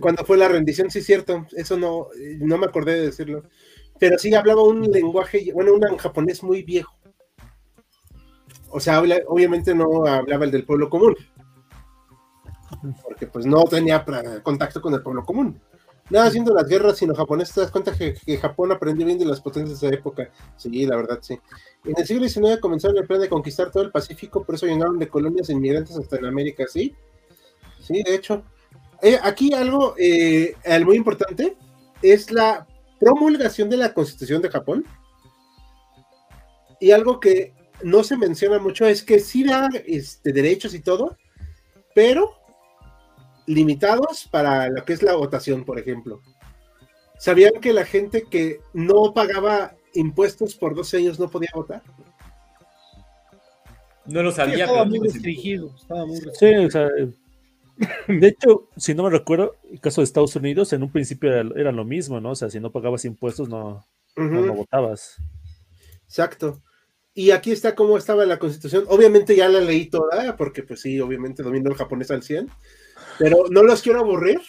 Cuando 0.00 0.24
fue 0.24 0.38
la 0.38 0.48
rendición, 0.48 0.90
sí, 0.90 1.02
cierto, 1.02 1.46
eso 1.52 1.76
no, 1.76 2.08
no 2.40 2.58
me 2.58 2.66
acordé 2.66 2.96
de 2.96 3.06
decirlo. 3.06 3.44
Pero 4.00 4.18
sí 4.18 4.34
hablaba 4.34 4.64
un 4.64 4.82
lenguaje, 4.82 5.52
bueno, 5.54 5.74
un 5.74 5.96
japonés 5.96 6.42
muy 6.42 6.64
viejo. 6.64 6.98
O 8.70 8.80
sea, 8.80 9.04
obviamente 9.28 9.72
no 9.72 10.04
hablaba 10.04 10.46
el 10.46 10.50
del 10.50 10.64
pueblo 10.64 10.90
común. 10.90 11.14
Porque 13.04 13.28
pues 13.28 13.46
no 13.46 13.62
tenía 13.66 14.04
contacto 14.42 14.82
con 14.82 14.94
el 14.94 15.02
pueblo 15.02 15.24
común. 15.24 15.60
Nada 16.08 16.26
haciendo 16.26 16.54
las 16.54 16.68
guerras 16.68 16.98
sino 16.98 17.14
japonés, 17.14 17.52
te 17.52 17.60
das 17.60 17.70
cuenta 17.70 17.92
que, 17.92 18.14
Japón 18.38 18.70
aprendió 18.70 19.04
bien 19.06 19.18
de 19.18 19.24
las 19.24 19.40
potencias 19.40 19.80
de 19.80 19.88
esa 19.88 19.96
época. 19.96 20.30
Sí, 20.56 20.86
la 20.86 20.96
verdad, 20.96 21.18
sí. 21.20 21.38
En 21.84 21.94
el 21.96 22.06
siglo 22.06 22.28
XIX 22.28 22.60
comenzaron 22.60 22.96
el 22.96 23.06
plan 23.06 23.20
de 23.20 23.28
conquistar 23.28 23.70
todo 23.70 23.82
el 23.82 23.90
Pacífico, 23.90 24.44
por 24.44 24.54
eso 24.54 24.66
llenaron 24.66 24.98
de 24.98 25.08
colonias 25.08 25.50
inmigrantes 25.50 25.96
hasta 25.96 26.16
en 26.16 26.26
América, 26.26 26.64
¿sí? 26.68 26.94
Sí, 27.80 28.02
de 28.02 28.14
hecho. 28.14 28.44
Eh, 29.02 29.18
aquí 29.22 29.52
algo 29.52 29.94
eh, 29.98 30.54
muy 30.84 30.96
importante 30.96 31.56
es 32.02 32.30
la 32.30 32.66
promulgación 32.98 33.68
de 33.68 33.76
la 33.76 33.92
Constitución 33.92 34.40
de 34.42 34.50
Japón. 34.50 34.84
Y 36.80 36.92
algo 36.92 37.20
que 37.20 37.54
no 37.82 38.04
se 38.04 38.16
menciona 38.16 38.58
mucho 38.58 38.86
es 38.86 39.02
que 39.02 39.18
sí 39.18 39.44
da 39.44 39.68
este, 39.86 40.32
derechos 40.32 40.74
y 40.74 40.80
todo, 40.80 41.16
pero 41.94 42.45
limitados 43.46 44.28
para 44.30 44.68
lo 44.68 44.84
que 44.84 44.92
es 44.92 45.02
la 45.02 45.14
votación, 45.14 45.64
por 45.64 45.78
ejemplo. 45.78 46.20
¿Sabían 47.18 47.60
que 47.60 47.72
la 47.72 47.84
gente 47.84 48.24
que 48.30 48.60
no 48.74 49.14
pagaba 49.14 49.74
impuestos 49.94 50.54
por 50.54 50.74
12 50.74 50.98
años 50.98 51.18
no 51.18 51.30
podía 51.30 51.50
votar? 51.54 51.82
No 54.04 54.22
lo 54.22 54.30
Sí, 54.30 54.36
sabía, 54.36 54.64
estaba 54.64 54.84
pero 54.84 54.90
muy 54.90 55.08
restringido. 55.08 55.74
Estaba 55.74 56.06
muy 56.06 56.20
Sí, 56.38 56.54
o 56.54 56.70
sea, 56.70 56.86
eh, 56.98 57.08
de 58.08 58.28
hecho, 58.28 58.68
si 58.76 58.94
no 58.94 59.02
me 59.04 59.10
recuerdo, 59.10 59.56
el 59.70 59.80
caso 59.80 60.00
de 60.00 60.04
Estados 60.04 60.36
Unidos, 60.36 60.72
en 60.72 60.82
un 60.82 60.90
principio 60.92 61.32
era, 61.32 61.48
era 61.56 61.72
lo 61.72 61.84
mismo, 61.84 62.20
¿no? 62.20 62.30
O 62.30 62.34
sea, 62.36 62.50
si 62.50 62.60
no 62.60 62.70
pagabas 62.70 63.04
impuestos, 63.04 63.48
no, 63.48 63.84
no, 64.16 64.24
Ujú. 64.24 64.46
no 64.46 64.54
votabas. 64.54 65.16
Exacto. 66.04 66.62
Y 67.14 67.30
aquí 67.30 67.50
está 67.50 67.74
cómo 67.74 67.96
estaba 67.96 68.26
la 68.26 68.38
constitución. 68.38 68.84
Obviamente 68.88 69.34
ya 69.34 69.48
la 69.48 69.60
leí 69.60 69.86
toda, 69.86 70.36
porque 70.36 70.62
pues 70.62 70.80
sí, 70.82 71.00
obviamente 71.00 71.42
domino 71.42 71.70
el 71.70 71.76
japonés 71.76 72.10
al 72.10 72.22
100, 72.22 72.50
pero 73.18 73.46
no 73.50 73.62
los 73.62 73.82
quiero 73.82 74.00
aburrir. 74.00 74.40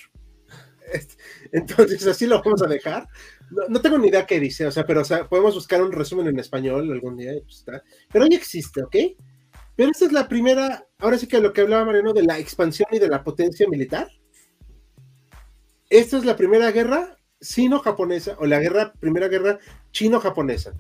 Este, 0.91 1.16
Entonces 1.52 2.06
así 2.08 2.26
lo 2.26 2.41
vamos 2.41 2.62
a 2.62 2.68
dejar. 2.68 3.08
No, 3.70 3.82
tengo 3.82 3.98
ni 3.98 4.10
idea 4.10 4.26
qué 4.26 4.39
dice, 4.39 4.68
o 4.68 4.72
sea, 4.72 4.86
pero 4.86 5.02
o 5.02 5.06
sea, 5.06 5.28
podemos 5.28 5.56
buscar 5.56 5.82
un 5.82 5.91
resumen 5.91 6.28
en 6.28 6.39
español 6.39 6.91
algún 6.91 7.18
día. 7.18 7.32
Pues, 7.43 7.66
pero 8.12 8.28
ya 8.28 8.38
existe, 8.38 8.84
¿ok? 8.84 8.95
Pero 9.76 9.91
esta 9.91 10.06
es 10.06 10.12
la 10.12 10.28
primera, 10.28 10.86
ahora 10.98 11.18
sí 11.18 11.28
que 11.28 11.39
lo 11.39 11.54
que 11.54 11.62
hablaba 11.62 11.86
Mariano 11.86 12.12
de 12.12 12.24
la 12.24 12.39
expansión 12.39 12.89
y 12.91 13.00
de 13.00 13.08
la 13.08 13.24
potencia 13.24 13.68
militar. 13.70 14.10
Esta 15.89 16.18
es 16.18 16.26
la 16.26 16.36
primera 16.36 16.72
guerra 16.72 17.18
sino-japonesa, 17.39 18.36
o 18.39 18.45
la 18.45 18.60
guerra, 18.60 18.93
primera 19.00 19.28
guerra 19.28 19.60
chino-japonesa. 19.91 20.74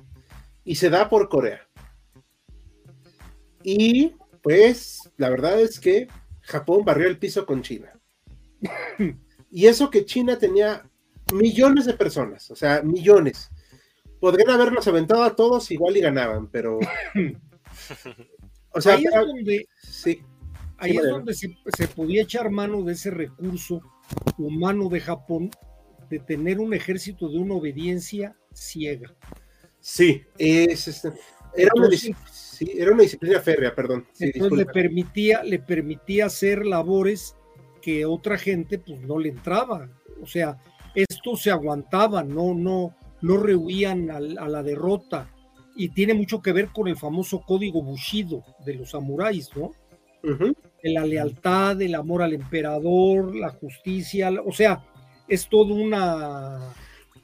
Y 0.63 0.75
se 0.75 0.89
da 0.89 1.07
por 1.07 1.29
Corea. 1.29 1.67
Y 3.63 4.15
pues 4.41 5.09
la 5.17 5.29
verdad 5.29 5.61
es 5.61 5.79
que 5.79 6.07
Japón 6.47 6.85
barrió 6.85 7.07
el 7.07 7.19
piso 7.19 7.45
con 7.45 7.61
China. 7.61 7.91
y 9.51 9.67
eso 9.67 9.89
que 9.89 10.05
China 10.05 10.39
tenía 10.39 10.89
millones 11.33 11.85
de 11.85 11.93
personas, 11.93 12.49
o 12.49 12.55
sea, 12.55 12.81
millones. 12.81 13.49
Podrían 14.19 14.49
haberlos 14.49 14.87
aventado 14.87 15.23
a 15.23 15.35
todos 15.35 15.69
igual 15.71 15.97
y 15.97 16.01
ganaban, 16.01 16.47
pero... 16.49 16.79
o 18.71 18.81
sea, 18.81 18.95
ahí 18.95 19.03
es 19.03 19.13
donde, 19.13 19.67
sí, 19.83 20.21
ahí 20.77 20.95
es 20.95 21.03
donde 21.03 21.33
se, 21.33 21.49
podía 21.93 22.23
echar 22.23 22.49
mano 22.49 22.81
de 22.81 22.93
ese 22.93 23.11
recurso 23.11 23.81
humano 24.37 24.87
de 24.89 25.01
Japón 25.01 25.51
de 26.09 26.19
tener 26.19 26.59
un 26.59 26.73
ejército 26.73 27.27
de 27.27 27.37
una 27.37 27.55
obediencia 27.55 28.37
ciega. 28.53 29.13
Sí, 29.81 30.23
es, 30.37 30.87
este, 30.87 31.11
era, 31.55 31.71
una, 31.75 31.89
era 32.59 32.91
una 32.91 33.03
disciplina 33.03 33.39
férrea, 33.39 33.73
perdón. 33.73 34.05
entonces 34.19 34.57
le 34.57 34.65
permitía, 34.65 35.43
le 35.43 35.59
permitía 35.59 36.25
hacer 36.25 36.65
labores 36.65 37.35
que 37.81 38.05
otra 38.05 38.37
gente 38.37 38.79
pues 38.79 39.01
no 39.01 39.19
le 39.19 39.29
entraba. 39.29 39.89
O 40.21 40.25
sea, 40.25 40.57
estos 40.93 41.41
se 41.41 41.51
aguantaban, 41.51 42.29
no, 42.29 42.53
no, 42.53 42.95
no 43.21 43.37
rehuían 43.37 44.09
a, 44.11 44.19
la 44.19 44.63
derrota. 44.63 45.31
Y 45.75 45.89
tiene 45.89 46.13
mucho 46.13 46.41
que 46.41 46.51
ver 46.51 46.69
con 46.69 46.87
el 46.87 46.97
famoso 46.97 47.41
código 47.41 47.83
Bushido 47.83 48.43
de 48.65 48.73
los 48.73 48.91
samuráis, 48.91 49.49
¿no? 49.55 49.71
De 50.23 50.91
la 50.91 51.05
lealtad, 51.05 51.81
el 51.81 51.95
amor 51.95 52.23
al 52.23 52.33
emperador, 52.33 53.35
la 53.35 53.49
justicia, 53.51 54.31
o 54.43 54.51
sea, 54.51 54.83
es 55.27 55.47
todo 55.47 55.73
una, 55.73 56.73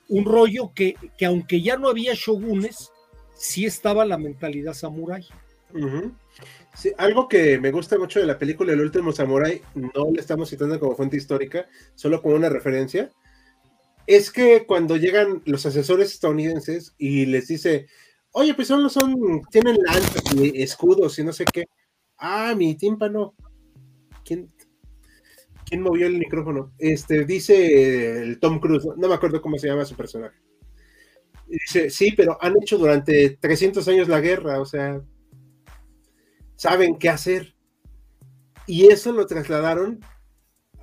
un 0.08 0.26
rollo 0.26 0.72
que, 0.74 0.96
que 1.18 1.26
aunque 1.26 1.62
ya 1.62 1.76
no 1.76 1.90
había 1.90 2.14
shogunes, 2.14 2.93
sí 3.34 3.66
estaba 3.66 4.06
la 4.06 4.18
mentalidad 4.18 4.74
samurái. 4.74 5.28
sí, 6.76 6.92
algo 6.98 7.28
que 7.28 7.58
me 7.60 7.72
gusta 7.72 7.98
mucho 7.98 8.20
de 8.20 8.28
la 8.28 8.38
película 8.38 8.74
El 8.74 8.82
último 8.82 9.12
samurái, 9.12 9.62
no 9.76 10.12
le 10.14 10.22
estamos 10.22 10.50
citando 10.50 10.80
como 10.80 10.96
fuente 10.96 11.18
histórica, 11.18 11.68
solo 11.96 12.22
como 12.22 12.36
una 12.36 12.50
referencia, 12.50 13.12
es 14.08 14.32
que 14.32 14.66
cuando 14.66 14.98
llegan 14.98 15.42
los 15.46 15.66
asesores 15.66 16.12
estadounidenses 16.12 16.94
y 16.98 17.26
les 17.26 17.48
dice, 17.48 17.88
oye, 18.32 18.54
pues 18.54 18.68
son, 18.68 18.90
son 18.90 19.42
tienen 19.50 19.78
lanzas 19.84 20.24
y 20.36 20.62
escudos 20.62 21.18
y 21.20 21.24
no 21.24 21.34
sé 21.34 21.46
qué. 21.46 21.66
Ah, 22.18 22.54
mi 22.56 22.76
tímpano. 22.76 23.34
¿Quién, 24.26 24.50
¿Quién 25.66 25.82
movió 25.82 26.08
el 26.08 26.18
micrófono? 26.18 26.72
Este, 26.78 27.26
dice 27.26 28.22
el 28.22 28.40
Tom 28.40 28.60
Cruise, 28.60 28.86
no, 28.98 29.08
me 29.08 29.14
acuerdo 29.14 29.42
cómo 29.42 29.58
se 29.58 29.68
llama 29.68 29.86
su 29.86 29.96
personaje. 29.96 30.38
Dice, 31.54 31.91
sí, 31.91 32.14
pero 32.18 32.38
han 32.41 32.56
hecho 32.60 32.80
durante 32.80 33.38
300 33.39 33.88
años 33.88 34.08
la 34.08 34.20
guerra, 34.20 34.60
o 34.60 34.66
sea, 34.66 35.01
saben 36.56 36.97
qué 36.97 37.10
hacer. 37.10 37.54
Y 38.66 38.88
eso 38.88 39.12
lo 39.12 39.28
trasladaron 39.28 39.99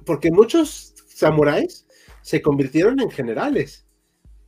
porque 0.06 0.30
muchos 0.30 0.94
samuráis 1.08 1.86
se 2.22 2.40
convirtieron 2.40 3.00
en 3.00 3.10
generales. 3.10 3.84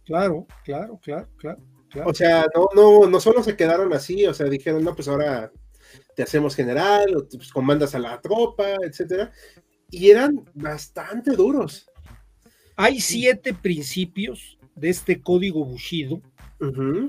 Claro, 0.05 0.47
claro, 0.65 1.01
claro, 1.03 1.29
claro. 1.37 1.61
O 2.07 2.15
sea, 2.15 2.47
no, 2.55 2.69
no, 2.75 3.09
no 3.09 3.21
solo 3.21 3.43
se 3.43 3.57
quedaron 3.57 3.93
así, 3.93 4.25
o 4.27 4.33
sea, 4.33 4.47
dijeron, 4.47 4.85
no, 4.85 4.95
pues 4.95 5.09
ahora 5.09 5.53
te 6.15 6.23
hacemos 6.23 6.55
general, 6.55 7.17
o 7.17 7.29
pues 7.29 7.53
comandas 7.53 7.95
a 7.95 7.99
la 7.99 8.21
tropa, 8.21 8.77
etcétera, 8.83 9.33
y 9.91 10.11
eran 10.11 10.49
bastante 10.55 11.33
duros. 11.33 11.91
Hay 12.77 13.01
siete 13.01 13.53
principios 13.53 14.59
de 14.75 14.91
este 14.91 15.21
código 15.21 15.65
Bushido 15.65 16.21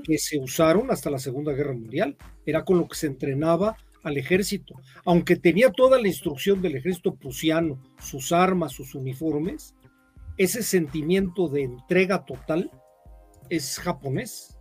que 0.02 0.18
se 0.18 0.36
usaron 0.38 0.90
hasta 0.90 1.10
la 1.10 1.18
Segunda 1.18 1.52
Guerra 1.52 1.74
Mundial. 1.74 2.16
Era 2.44 2.64
con 2.64 2.78
lo 2.78 2.88
que 2.88 2.96
se 2.96 3.06
entrenaba 3.06 3.76
al 4.02 4.16
ejército. 4.16 4.74
Aunque 5.04 5.36
tenía 5.36 5.70
toda 5.70 6.00
la 6.00 6.08
instrucción 6.08 6.60
del 6.60 6.76
ejército 6.76 7.14
prusiano, 7.14 7.80
sus 8.00 8.32
armas, 8.32 8.72
sus 8.72 8.94
uniformes, 8.94 9.74
ese 10.36 10.62
sentimiento 10.62 11.48
de 11.48 11.62
entrega 11.62 12.24
total 12.24 12.70
es 13.48 13.78
japonés. 13.78 14.58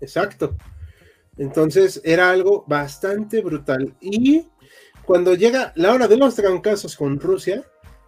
Exacto. 0.00 0.56
Entonces 1.38 2.00
era 2.04 2.30
algo 2.30 2.64
bastante 2.66 3.40
brutal. 3.40 3.94
Y 4.00 4.46
cuando 5.04 5.34
llega 5.34 5.72
la 5.76 5.92
hora 5.92 6.06
de 6.06 6.16
los 6.16 6.34
trancazos 6.34 6.96
con 6.96 7.18
Rusia, 7.18 7.64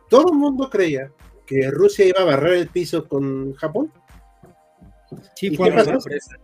todo 0.09 0.32
el 0.32 0.38
mundo 0.38 0.68
creía 0.68 1.11
que 1.51 1.70
Rusia 1.70 2.07
iba 2.07 2.20
a 2.20 2.24
barrer 2.24 2.55
el 2.55 2.68
piso 2.68 3.09
con 3.09 3.55
Japón. 3.55 3.92
Sí, 5.34 5.57
fue 5.57 5.70
una 5.70 5.84
sorpresa. 5.84 6.36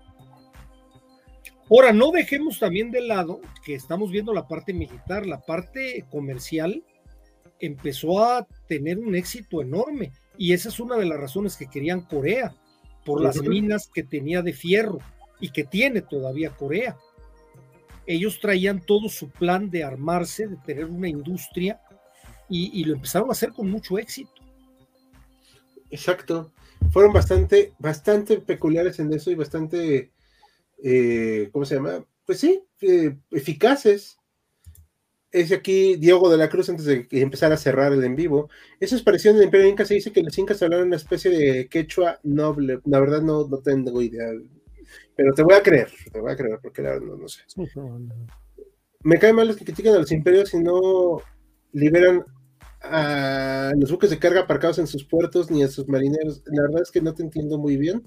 Ahora, 1.70 1.92
no 1.92 2.10
dejemos 2.10 2.58
también 2.58 2.90
de 2.90 3.00
lado 3.00 3.40
que 3.64 3.74
estamos 3.74 4.10
viendo 4.10 4.32
la 4.32 4.46
parte 4.46 4.72
militar, 4.72 5.26
la 5.26 5.40
parte 5.40 6.04
comercial 6.10 6.84
empezó 7.58 8.22
a 8.22 8.46
tener 8.68 8.98
un 8.98 9.14
éxito 9.14 9.62
enorme 9.62 10.12
y 10.36 10.52
esa 10.52 10.68
es 10.68 10.78
una 10.78 10.96
de 10.96 11.06
las 11.06 11.18
razones 11.18 11.56
que 11.56 11.68
querían 11.68 12.02
Corea, 12.02 12.54
por 13.04 13.22
las 13.22 13.40
minas 13.40 13.88
que 13.92 14.02
tenía 14.02 14.42
de 14.42 14.52
fierro 14.52 14.98
y 15.40 15.50
que 15.50 15.64
tiene 15.64 16.02
todavía 16.02 16.50
Corea 16.50 16.96
ellos 18.06 18.38
traían 18.40 18.80
todo 18.80 19.08
su 19.08 19.30
plan 19.30 19.68
de 19.68 19.84
armarse, 19.84 20.46
de 20.46 20.56
tener 20.64 20.86
una 20.86 21.08
industria, 21.08 21.80
y, 22.48 22.84
lo 22.84 22.94
empezaron 22.94 23.28
a 23.28 23.32
hacer 23.32 23.52
con 23.52 23.68
mucho 23.68 23.98
éxito. 23.98 24.35
Exacto. 25.96 26.52
Fueron 26.90 27.12
bastante, 27.12 27.72
bastante 27.78 28.38
peculiares 28.38 28.98
en 28.98 29.12
eso 29.14 29.30
y 29.30 29.34
bastante, 29.34 30.12
eh, 30.82 31.48
¿cómo 31.52 31.64
se 31.64 31.76
llama? 31.76 32.04
Pues 32.26 32.38
sí, 32.38 32.62
eh, 32.82 33.16
eficaces. 33.30 34.18
Es 35.32 35.52
aquí 35.52 35.96
Diego 35.96 36.30
de 36.30 36.36
la 36.36 36.48
Cruz 36.50 36.68
antes 36.68 36.84
de 36.84 37.06
empezar 37.10 37.50
a 37.52 37.56
cerrar 37.56 37.92
el 37.92 38.04
en 38.04 38.14
vivo. 38.14 38.50
Eso 38.78 38.94
es 38.94 39.02
parecido 39.02 39.32
en 39.32 39.38
el 39.38 39.44
Imperio 39.44 39.68
Inca. 39.68 39.86
Se 39.86 39.94
dice 39.94 40.12
que 40.12 40.22
los 40.22 40.36
incas 40.38 40.62
hablaron 40.62 40.88
una 40.88 40.96
especie 40.96 41.30
de 41.30 41.68
quechua 41.68 42.20
noble. 42.22 42.80
La 42.84 43.00
verdad 43.00 43.22
no, 43.22 43.48
no 43.48 43.58
tengo 43.58 44.00
idea. 44.02 44.26
Pero 45.16 45.32
te 45.32 45.42
voy 45.42 45.54
a 45.54 45.62
creer, 45.62 45.90
te 46.12 46.20
voy 46.20 46.32
a 46.32 46.36
creer, 46.36 46.58
porque 46.62 46.82
la 46.82 46.90
verdad 46.90 47.16
no, 47.16 47.28
sé. 47.28 47.40
Me 49.02 49.18
cae 49.18 49.32
mal 49.32 49.48
los 49.48 49.56
que 49.56 49.64
critican 49.64 49.94
a 49.94 49.98
los 49.98 50.12
imperios 50.12 50.52
y 50.52 50.58
no 50.58 51.22
liberan 51.72 52.24
a 52.90 53.72
los 53.76 53.90
buques 53.90 54.10
de 54.10 54.18
carga 54.18 54.42
aparcados 54.42 54.78
en 54.78 54.86
sus 54.86 55.04
puertos 55.04 55.50
ni 55.50 55.62
a 55.62 55.68
sus 55.68 55.88
marineros. 55.88 56.42
La 56.46 56.62
verdad 56.62 56.82
es 56.82 56.90
que 56.90 57.00
no 57.00 57.14
te 57.14 57.22
entiendo 57.22 57.58
muy 57.58 57.76
bien, 57.76 58.02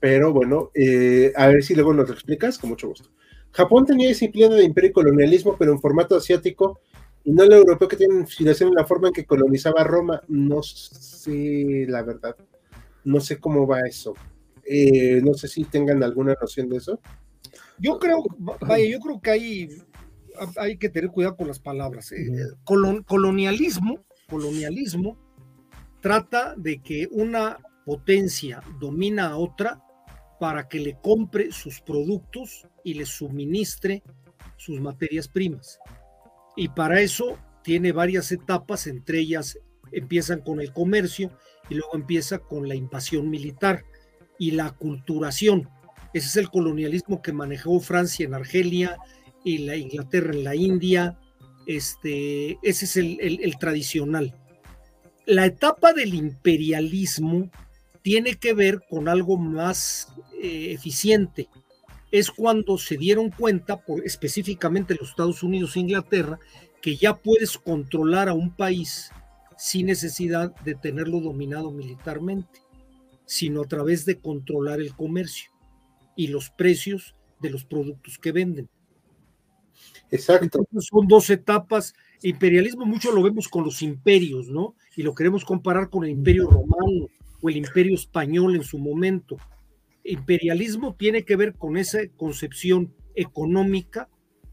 pero 0.00 0.32
bueno, 0.32 0.70
eh, 0.74 1.32
a 1.36 1.48
ver 1.48 1.62
si 1.62 1.74
luego 1.74 1.92
nos 1.92 2.08
lo 2.08 2.14
explicas, 2.14 2.58
con 2.58 2.70
mucho 2.70 2.88
gusto. 2.88 3.10
Japón 3.52 3.86
tenía 3.86 4.08
disciplina 4.08 4.54
de 4.54 4.64
imperio 4.64 4.90
y 4.90 4.92
colonialismo, 4.92 5.56
pero 5.58 5.72
en 5.72 5.80
formato 5.80 6.16
asiático, 6.16 6.80
y 7.24 7.32
no 7.32 7.42
el 7.42 7.52
europeo 7.52 7.88
que 7.88 7.96
tiene 7.96 8.20
inspiración 8.20 8.68
en 8.68 8.76
la 8.76 8.86
forma 8.86 9.08
en 9.08 9.14
que 9.14 9.24
colonizaba 9.24 9.82
Roma. 9.82 10.22
No 10.28 10.62
sé, 10.62 11.84
la 11.88 12.02
verdad. 12.02 12.36
No 13.04 13.18
sé 13.20 13.38
cómo 13.38 13.66
va 13.66 13.80
eso. 13.80 14.14
Eh, 14.64 15.20
no 15.22 15.34
sé 15.34 15.48
si 15.48 15.64
tengan 15.64 16.04
alguna 16.04 16.36
noción 16.40 16.68
de 16.68 16.76
eso. 16.76 17.00
Yo 17.78 17.98
creo, 17.98 18.22
vaya, 18.38 18.88
yo 18.88 19.00
creo 19.00 19.20
que 19.20 19.30
hay, 19.30 19.68
hay 20.56 20.76
que 20.76 20.88
tener 20.88 21.10
cuidado 21.10 21.36
con 21.36 21.48
las 21.48 21.58
palabras. 21.58 22.12
Eh, 22.12 22.28
colonialismo, 22.64 24.04
colonialismo 24.26 25.18
trata 26.00 26.54
de 26.56 26.82
que 26.82 27.08
una 27.10 27.58
potencia 27.84 28.62
domina 28.80 29.28
a 29.28 29.36
otra 29.36 29.82
para 30.38 30.68
que 30.68 30.80
le 30.80 30.98
compre 31.00 31.52
sus 31.52 31.80
productos 31.80 32.66
y 32.84 32.94
le 32.94 33.06
suministre 33.06 34.02
sus 34.56 34.80
materias 34.80 35.28
primas. 35.28 35.78
Y 36.56 36.68
para 36.68 37.00
eso 37.00 37.38
tiene 37.62 37.92
varias 37.92 38.32
etapas, 38.32 38.86
entre 38.86 39.20
ellas 39.20 39.58
empiezan 39.92 40.40
con 40.40 40.60
el 40.60 40.72
comercio 40.72 41.30
y 41.68 41.74
luego 41.74 41.94
empieza 41.94 42.38
con 42.38 42.68
la 42.68 42.74
invasión 42.74 43.30
militar 43.30 43.84
y 44.38 44.52
la 44.52 44.72
culturación. 44.72 45.68
Ese 46.12 46.26
es 46.28 46.36
el 46.36 46.50
colonialismo 46.50 47.22
que 47.22 47.32
manejó 47.32 47.80
Francia 47.80 48.26
en 48.26 48.34
Argelia 48.34 48.96
y 49.44 49.58
la 49.58 49.76
Inglaterra 49.76 50.32
en 50.32 50.44
la 50.44 50.54
India. 50.54 51.18
Este, 51.66 52.58
ese 52.62 52.84
es 52.84 52.96
el, 52.96 53.56
tradicional. 53.58 54.34
La 55.26 55.46
etapa 55.46 55.92
del 55.92 56.14
imperialismo 56.14 57.50
tiene 58.02 58.36
que 58.36 58.54
ver 58.54 58.84
con 58.88 59.08
algo 59.08 59.36
más 59.36 60.08
eh, 60.40 60.72
eficiente. 60.72 61.48
Es 62.12 62.30
cuando 62.30 62.78
se 62.78 62.96
dieron 62.96 63.30
cuenta, 63.30 63.82
específicamente 64.04 64.96
los 64.98 65.10
Estados 65.10 65.42
Unidos 65.42 65.76
e 65.76 65.80
Inglaterra, 65.80 66.38
que 66.80 66.96
ya 66.96 67.16
puedes 67.16 67.58
controlar 67.58 68.28
a 68.28 68.34
un 68.34 68.54
país 68.54 69.10
sin 69.58 69.86
necesidad 69.86 70.54
de 70.60 70.74
tenerlo 70.74 71.20
dominado 71.20 71.72
militarmente 71.72 72.66
sino 73.26 73.62
a 73.62 73.66
través 73.66 74.06
de 74.06 74.18
controlar 74.20 74.80
el 74.80 74.94
comercio 74.94 75.50
y 76.14 76.28
los 76.28 76.50
precios 76.50 77.14
de 77.40 77.50
los 77.50 77.64
productos 77.64 78.18
que 78.18 78.32
venden. 78.32 78.70
Exacto. 80.10 80.44
Entonces, 80.44 80.88
son 80.90 81.06
dos 81.06 81.30
etapas. 81.30 81.94
Imperialismo 82.22 82.84
mucho 82.86 83.12
lo 83.12 83.22
vemos 83.22 83.48
con 83.48 83.64
los 83.64 83.82
imperios, 83.82 84.48
¿no? 84.48 84.74
Y 84.96 85.02
lo 85.02 85.14
queremos 85.14 85.44
comparar 85.44 85.90
con 85.90 86.04
el 86.04 86.10
imperio 86.10 86.48
romano 86.48 87.08
o 87.40 87.48
el 87.48 87.56
imperio 87.56 87.94
español 87.94 88.54
en 88.56 88.62
su 88.62 88.78
momento. 88.78 89.36
Imperialismo 90.04 90.94
tiene 90.94 91.24
que 91.24 91.36
ver 91.36 91.54
con 91.54 91.76
esa 91.76 91.98
concepción 92.16 92.94
económica 93.14 94.08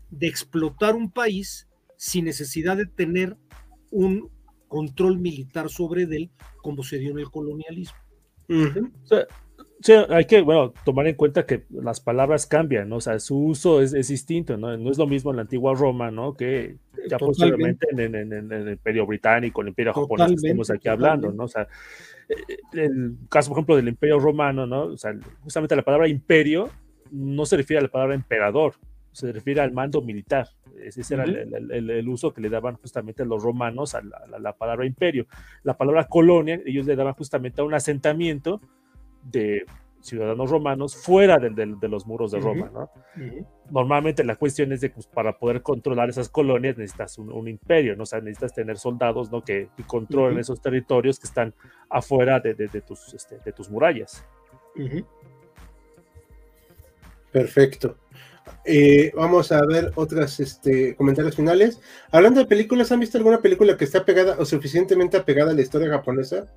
de 0.09 0.27
explotar 0.27 0.95
un 0.95 1.11
país 1.11 1.67
sin 1.97 2.25
necesidad 2.25 2.77
de 2.77 2.85
tener 2.85 3.37
un 3.91 4.29
control 4.67 5.19
militar 5.19 5.69
sobre 5.69 6.03
él, 6.03 6.31
como 6.61 6.83
se 6.83 6.97
dio 6.97 7.11
en 7.11 7.19
el 7.19 7.29
colonialismo. 7.29 7.97
Ujú. 8.49 8.91
O 9.03 9.07
sea, 9.07 9.27
sí, 9.83 9.93
hay 10.09 10.25
que, 10.25 10.41
bueno, 10.41 10.73
tomar 10.85 11.05
en 11.07 11.15
cuenta 11.15 11.45
que 11.45 11.65
las 11.69 11.99
palabras 11.99 12.47
cambian, 12.47 12.89
¿no? 12.89 12.95
O 12.97 13.01
sea, 13.01 13.19
su 13.19 13.37
uso 13.37 13.81
es, 13.81 13.93
es 13.93 14.07
distinto, 14.07 14.57
¿no? 14.57 14.75
No 14.77 14.89
es 14.91 14.97
lo 14.97 15.05
mismo 15.07 15.31
en 15.31 15.35
la 15.37 15.41
antigua 15.43 15.73
Roma, 15.75 16.09
¿no? 16.09 16.33
Que 16.33 16.77
ya 17.09 17.17
Totalmente. 17.17 17.25
posteriormente 17.25 17.87
en, 17.91 17.99
en- 18.15 18.33
en- 18.33 18.51
el 18.51 18.69
Imperio 18.69 19.05
Británico, 19.05 19.61
el 19.61 19.67
Imperio 19.69 19.93
japonés 19.93 20.09
que 20.09 20.35
Totalmente, 20.35 20.47
estamos 20.47 20.69
aquí 20.71 20.87
hablando, 20.89 21.31
¿no? 21.31 21.43
O 21.43 21.47
sea, 21.47 21.67
eh, 22.29 22.57
el 22.73 23.17
caso, 23.29 23.49
por 23.49 23.57
ejemplo, 23.59 23.75
del 23.75 23.89
Imperio 23.89 24.19
Romano, 24.19 24.65
¿no? 24.65 24.83
O 24.85 24.97
sea, 24.97 25.13
justamente 25.41 25.75
la 25.75 25.83
palabra 25.83 26.07
imperio 26.07 26.69
no 27.11 27.45
se 27.45 27.57
refiere 27.57 27.79
a 27.79 27.83
la 27.83 27.89
palabra 27.89 28.15
emperador, 28.15 28.75
se 29.11 29.31
refiere 29.31 29.61
al 29.61 29.71
mando 29.73 30.01
militar. 30.01 30.47
Ese 30.83 31.13
era 31.13 31.23
el- 31.25 31.35
el, 31.53 31.71
el- 31.71 31.89
el 31.91 32.09
uso 32.09 32.33
que 32.33 32.41
le 32.41 32.49
daban 32.49 32.75
justamente 32.77 33.23
los 33.25 33.43
romanos 33.43 33.93
a 33.93 34.01
la, 34.01 34.25
la- 34.27 34.39
la 34.39 34.53
palabra 34.53 34.85
imperio. 34.85 35.27
La 35.63 35.77
palabra 35.77 36.05
colonia, 36.07 36.59
ellos 36.65 36.85
le 36.87 36.95
daban 36.95 37.13
justamente 37.13 37.61
a 37.61 37.63
un 37.65 37.73
asentamiento 37.73 38.59
de 39.23 39.65
ciudadanos 40.01 40.49
romanos 40.49 40.97
fuera 40.97 41.39
de 41.39 41.87
los 41.87 42.05
muros 42.05 42.31
de. 42.31 42.39
Roma, 42.41 42.69
¿no? 42.73 42.89
Normalmente 43.71 44.23
la 44.25 44.35
cuestión 44.35 44.73
es 44.73 44.81
de 44.81 44.89
que 44.89 44.95
pues, 44.95 45.07
para 45.07 45.37
poder 45.37 45.61
controlar 45.61 46.09
esas 46.09 46.27
colonias 46.27 46.77
necesitas 46.77 47.17
un, 47.17 47.31
un 47.31 47.47
imperio, 47.47 47.95
¿no? 47.95 48.03
O 48.03 48.05
sea, 48.05 48.19
necesitas 48.19 48.53
tener 48.53 48.77
soldados, 48.77 49.31
¿no? 49.31 49.41
Que, 49.43 49.69
que 49.77 49.83
controlen 49.83 50.39
esos 50.39 50.61
territorios 50.61 51.19
que 51.19 51.27
están 51.27 51.53
afuera 51.89 52.39
de, 52.41 52.53
de- 52.53 52.67
de 52.67 52.81
tus, 52.81 53.13
este, 53.13 53.39
de 53.39 53.51
tus 53.53 53.69
murallas. 53.69 54.25
Perfecto. 57.31 57.97
Eh, 58.65 59.11
vamos 59.15 59.51
a 59.51 59.65
ver 59.65 59.91
otros 59.95 60.39
este, 60.39 60.95
comentarios 60.95 61.35
finales. 61.35 61.81
Hablando 62.11 62.41
de 62.41 62.45
películas, 62.45 62.91
¿han 62.91 62.99
visto 62.99 63.17
alguna 63.17 63.41
película 63.41 63.77
que 63.77 63.85
está 63.85 64.03
pegada 64.05 64.35
o 64.37 64.45
suficientemente 64.45 65.17
apegada 65.17 65.51
a 65.51 65.53
la 65.53 65.61
historia 65.61 65.89
japonesa? 65.89 66.53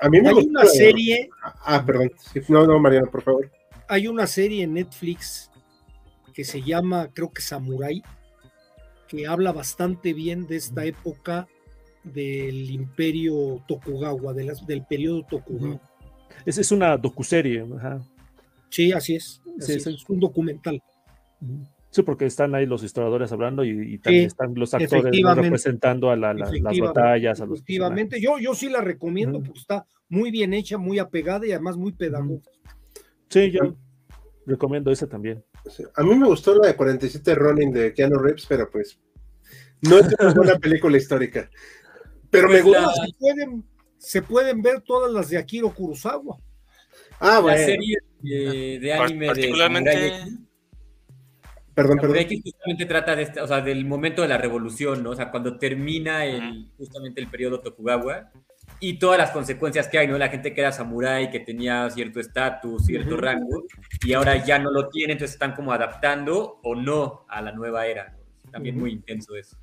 A 0.00 0.08
mí 0.08 0.20
me 0.20 0.28
Hay 0.28 0.34
gustó 0.34 0.50
una 0.50 0.64
serie, 0.66 1.28
Ah, 1.64 1.82
perdón. 1.84 2.10
Sí, 2.32 2.40
No, 2.48 2.66
no, 2.66 2.78
Mariano, 2.78 3.10
por 3.10 3.22
favor. 3.22 3.50
hay 3.88 4.06
una 4.08 4.26
serie 4.26 4.64
en 4.64 4.74
Netflix 4.74 5.50
que 6.34 6.44
se 6.44 6.60
llama, 6.62 7.08
creo 7.14 7.32
que 7.32 7.40
Samurai, 7.42 8.02
que 9.08 9.26
habla 9.26 9.52
bastante 9.52 10.12
bien 10.12 10.46
de 10.46 10.56
esta 10.56 10.84
época 10.84 11.46
del 12.04 12.70
imperio 12.70 13.62
Tokugawa, 13.66 14.32
de 14.34 14.44
las- 14.44 14.66
del 14.66 14.84
periodo 14.84 15.24
Tokugawa. 15.24 15.80
Es, 16.44 16.58
es 16.58 16.70
una 16.72 16.96
docuserie, 16.96 17.64
ajá. 17.76 18.00
Sí, 18.68 18.92
así 18.92 19.14
es. 19.16 19.40
así 19.60 19.80
Sí, 19.80 19.90
es, 19.90 20.08
un 20.08 20.20
documental. 20.20 20.82
Sí, 21.90 22.02
porque 22.02 22.26
están 22.26 22.54
ahí 22.54 22.66
los 22.66 22.82
historiadores 22.82 23.32
hablando 23.32 23.64
y, 23.64 23.70
y 23.94 23.98
también 23.98 24.24
Sí, 24.24 24.26
están 24.26 24.52
los 24.54 24.74
actores 24.74 25.14
representando 25.36 26.10
a 26.10 26.16
la- 26.16 26.34
la- 26.34 26.40
las 26.40 26.48
Efectivamente, 26.50 26.82
batallas, 27.00 27.40
a 27.40 27.46
los 27.46 27.58
Efectivamente, 27.60 28.20
yo, 28.20 28.38
yo 28.38 28.54
sí 28.54 28.68
la 28.68 28.80
recomiendo 28.82 29.40
porque 29.42 29.60
está 29.60 29.86
muy 30.08 30.30
bien 30.30 30.52
hecha, 30.52 30.76
muy 30.78 30.98
apegada 30.98 31.46
y 31.46 31.52
además 31.52 31.76
muy 31.76 31.92
pedagógica. 31.92 32.50
Sí, 33.30 33.50
yo 33.50 33.76
recomiendo 34.46 34.90
esa 34.90 35.06
también. 35.06 35.42
Sí, 35.70 35.84
A 35.94 36.02
mí 36.02 36.14
me 36.14 36.26
gustó 36.26 36.54
la 36.56 36.68
de 36.68 36.76
47 36.76 37.34
Ronin 37.34 37.72
de 37.72 37.92
Keanu 37.94 38.18
Reeves, 38.18 38.46
pero 38.46 38.68
pues 38.70 38.98
no 39.82 39.98
es 39.98 40.08
una 40.20 40.34
buena 40.34 40.58
película 40.60 40.96
histórica. 40.98 41.48
Pero 42.30 42.48
me 42.48 42.62
Pues 42.62 42.64
gusta. 42.64 42.82
la- 42.82 42.92
Se, 43.06 43.12
pueden, 43.18 43.64
se 43.96 44.22
pueden 44.22 44.62
ver 44.62 44.80
todas 44.82 45.10
las 45.12 45.30
de 45.30 45.38
Akiro 45.38 45.72
Kurosawa. 45.72 46.36
Ah, 47.20 47.34
La 47.36 47.40
bueno. 47.40 47.64
serie 47.64 47.96
de, 48.20 48.78
de 48.80 48.92
anime 48.92 49.20
de 49.26 49.26
Particularmente- 49.32 50.12
Perdón, 51.76 51.98
perdón. 51.98 52.16
X 52.16 52.40
justamente 52.42 52.86
trata 52.86 53.14
de 53.14 53.22
este, 53.24 53.38
o 53.38 53.46
sea, 53.46 53.60
del 53.60 53.84
momento 53.84 54.22
de 54.22 54.28
la 54.28 54.38
revolución, 54.38 55.02
¿no? 55.02 55.10
O 55.10 55.14
sea, 55.14 55.30
cuando 55.30 55.58
termina 55.58 56.24
el, 56.24 56.70
justamente 56.78 57.20
el 57.20 57.28
periodo 57.28 57.60
Tokugawa 57.60 58.32
y 58.80 58.98
todas 58.98 59.18
las 59.18 59.30
consecuencias 59.30 59.86
que 59.86 59.98
hay, 59.98 60.08
¿no? 60.08 60.16
La 60.16 60.30
gente 60.30 60.54
que 60.54 60.62
era 60.62 60.72
samurái, 60.72 61.30
que 61.30 61.40
tenía 61.40 61.90
cierto 61.90 62.18
estatus, 62.18 62.86
cierto 62.86 63.18
rango, 63.18 63.64
y 64.02 64.14
ahora 64.14 64.42
ya 64.42 64.58
no 64.58 64.70
lo 64.70 64.88
tiene, 64.88 65.12
entonces 65.12 65.34
están 65.34 65.54
como 65.54 65.70
adaptando 65.70 66.60
o 66.62 66.74
no 66.74 67.26
a 67.28 67.42
la 67.42 67.52
nueva 67.52 67.86
era. 67.86 68.16
¿no? 68.44 68.50
También 68.50 68.78
muy 68.78 68.92
intenso 68.92 69.36
eso. 69.36 69.58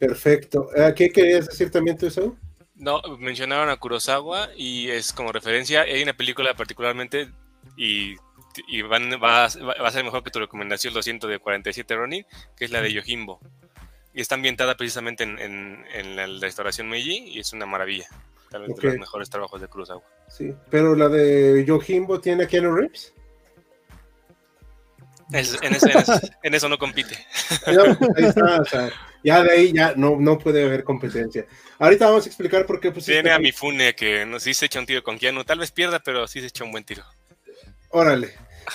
Perfecto. 0.00 0.68
Eh, 0.74 0.92
¿Qué 0.96 1.10
querías 1.10 1.46
decir 1.46 1.70
también 1.70 1.96
tú, 1.96 2.06
eso? 2.06 2.36
No, 2.74 3.00
mencionaron 3.20 3.68
a 3.68 3.76
Kurosawa 3.76 4.48
y 4.56 4.90
es 4.90 5.12
como 5.12 5.30
referencia. 5.30 5.82
Hay 5.82 6.02
una 6.02 6.16
película 6.16 6.54
particularmente 6.54 7.28
y, 7.78 8.16
y 8.66 8.82
van- 8.82 9.12
va, 9.22 9.44
a, 9.46 9.48
va 9.58 9.88
a 9.88 9.90
ser 9.92 10.04
mejor 10.04 10.22
que 10.24 10.30
tu 10.30 10.38
recomendación, 10.40 10.92
lo 10.92 11.00
siento, 11.02 11.28
de 11.28 11.38
47 11.38 11.94
Ronin, 11.96 12.26
que 12.56 12.64
es 12.64 12.70
la 12.70 12.82
de 12.82 12.92
Yojimbo. 12.92 13.40
Y 14.12 14.20
está 14.20 14.34
ambientada 14.34 14.76
precisamente 14.76 15.22
en, 15.24 15.38
en- 15.38 15.84
en 15.94 16.16
la 16.16 16.26
restauración 16.40 16.88
Meiji 16.88 17.18
y 17.28 17.38
es 17.40 17.52
una 17.52 17.66
maravilla. 17.66 18.08
Tal 18.50 18.62
vez 18.66 18.74
de 18.76 18.82
los 18.88 18.98
mejores 18.98 19.30
trabajos 19.30 19.60
de 19.60 19.68
Kurosawa. 19.68 20.02
Sí. 20.28 20.54
Pero 20.70 20.94
la 20.96 21.08
de 21.08 21.64
Yojimbo 21.66 22.20
tiene 22.20 22.44
a 22.44 22.46
Keanu 22.48 22.74
Reeves. 22.74 23.12
Es- 25.32 25.58
en, 25.62 25.74
ese- 25.74 25.90
en 25.92 25.98
ese- 25.98 26.30
en 26.42 26.54
eso 26.54 26.68
no 26.68 26.78
compite. 26.78 27.14
No, 27.72 27.82
ahí 28.16 28.24
está, 28.24 28.60
o 28.62 28.64
sea, 28.64 28.90
ya 29.22 29.42
de 29.42 29.50
ahí 29.52 29.72
ya 29.72 29.92
no, 29.94 30.16
no 30.18 30.38
puede 30.38 30.64
haber 30.64 30.84
competencia. 30.84 31.44
Ahorita 31.78 32.06
vamos 32.06 32.24
a 32.24 32.28
explicar 32.28 32.64
por 32.64 32.80
qué. 32.80 32.90
Tiene 32.92 33.30
a 33.30 33.38
Mifune 33.38 33.94
que 33.94 34.24
no, 34.24 34.40
sí 34.40 34.54
se 34.54 34.66
echa 34.66 34.80
un 34.80 34.86
tiro 34.86 35.02
con 35.02 35.18
Keanu. 35.18 35.44
Tal 35.44 35.58
vez 35.58 35.70
pierda, 35.70 35.98
pero 36.00 36.26
sí 36.26 36.40
se 36.40 36.46
echa 36.46 36.64
un 36.64 36.72
buen 36.72 36.84
tiro. 36.84 37.04
Órale. 37.90 38.30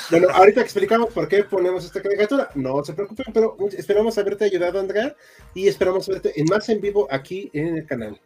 Bueno, 0.09 0.27
ahorita 0.31 0.61
explicamos 0.61 1.13
por 1.13 1.27
qué 1.27 1.43
ponemos 1.43 1.85
esta 1.85 2.01
caricatura. 2.01 2.49
No 2.55 2.83
se 2.83 2.93
preocupen, 2.93 3.27
pero 3.33 3.55
esperamos 3.77 4.17
haberte 4.17 4.45
ayudado, 4.45 4.79
Andrea, 4.79 5.15
y 5.53 5.67
esperamos 5.67 6.07
verte 6.07 6.33
en 6.35 6.45
más 6.45 6.67
en 6.69 6.81
vivo 6.81 7.07
aquí 7.11 7.49
en 7.53 7.77
el 7.77 7.85
canal. 7.85 8.19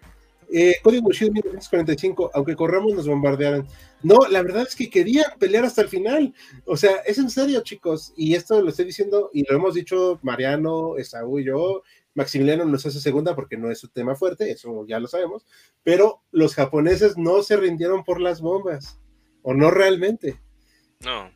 Eh, 0.49 0.75
Código 0.81 1.11
Shield 1.11 1.33
1945, 1.33 2.31
aunque 2.33 2.55
corramos, 2.55 2.93
nos 2.93 3.07
bombardearon. 3.07 3.67
No, 4.01 4.19
la 4.29 4.41
verdad 4.43 4.63
es 4.63 4.75
que 4.77 4.89
querían 4.89 5.25
pelear 5.39 5.65
hasta 5.65 5.81
el 5.81 5.89
final. 5.89 6.33
O 6.65 6.77
sea, 6.77 6.97
es 7.05 7.17
en 7.17 7.29
serio, 7.29 7.61
chicos. 7.63 8.13
Y 8.15 8.35
esto 8.35 8.61
lo 8.61 8.69
estoy 8.69 8.85
diciendo, 8.85 9.29
y 9.33 9.43
lo 9.43 9.57
hemos 9.57 9.73
dicho 9.73 10.19
Mariano, 10.21 10.97
Esaú 10.97 11.39
y 11.39 11.45
yo. 11.45 11.83
Maximiliano 12.13 12.65
nos 12.65 12.85
hace 12.85 12.99
segunda 13.01 13.35
porque 13.35 13.57
no 13.57 13.69
es 13.69 13.79
su 13.79 13.89
tema 13.89 14.15
fuerte, 14.15 14.49
eso 14.49 14.85
ya 14.87 14.99
lo 14.99 15.07
sabemos. 15.07 15.45
Pero 15.83 16.23
los 16.31 16.55
japoneses 16.55 17.17
no 17.17 17.43
se 17.43 17.57
rindieron 17.57 18.03
por 18.03 18.21
las 18.21 18.41
bombas, 18.41 18.99
o 19.43 19.53
no 19.53 19.69
realmente 19.69 20.39
No. 21.03 21.31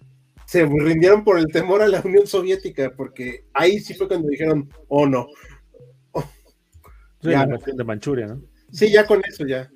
se 0.46 0.66
rindieron 0.66 1.24
por 1.24 1.38
el 1.40 1.48
temor 1.48 1.82
a 1.82 1.88
la 1.88 2.02
Unión 2.02 2.28
Soviética, 2.28 2.92
porque 2.96 3.46
ahí 3.54 3.80
sí 3.80 3.94
fue 3.94 4.08
cuando 4.08 4.28
dijeron, 4.28 4.70
oh 4.90 5.06
no. 5.08 5.28
Sí, 7.22 7.30
Ya. 7.30 7.46
la 7.46 7.58
de 7.58 7.84
Manchuria, 7.84 8.28
¿no? 8.28 8.42
Sí, 8.72 8.92
ya 8.92 9.06
con 9.06 9.22
eso 9.28 9.46
ya. 9.46 9.70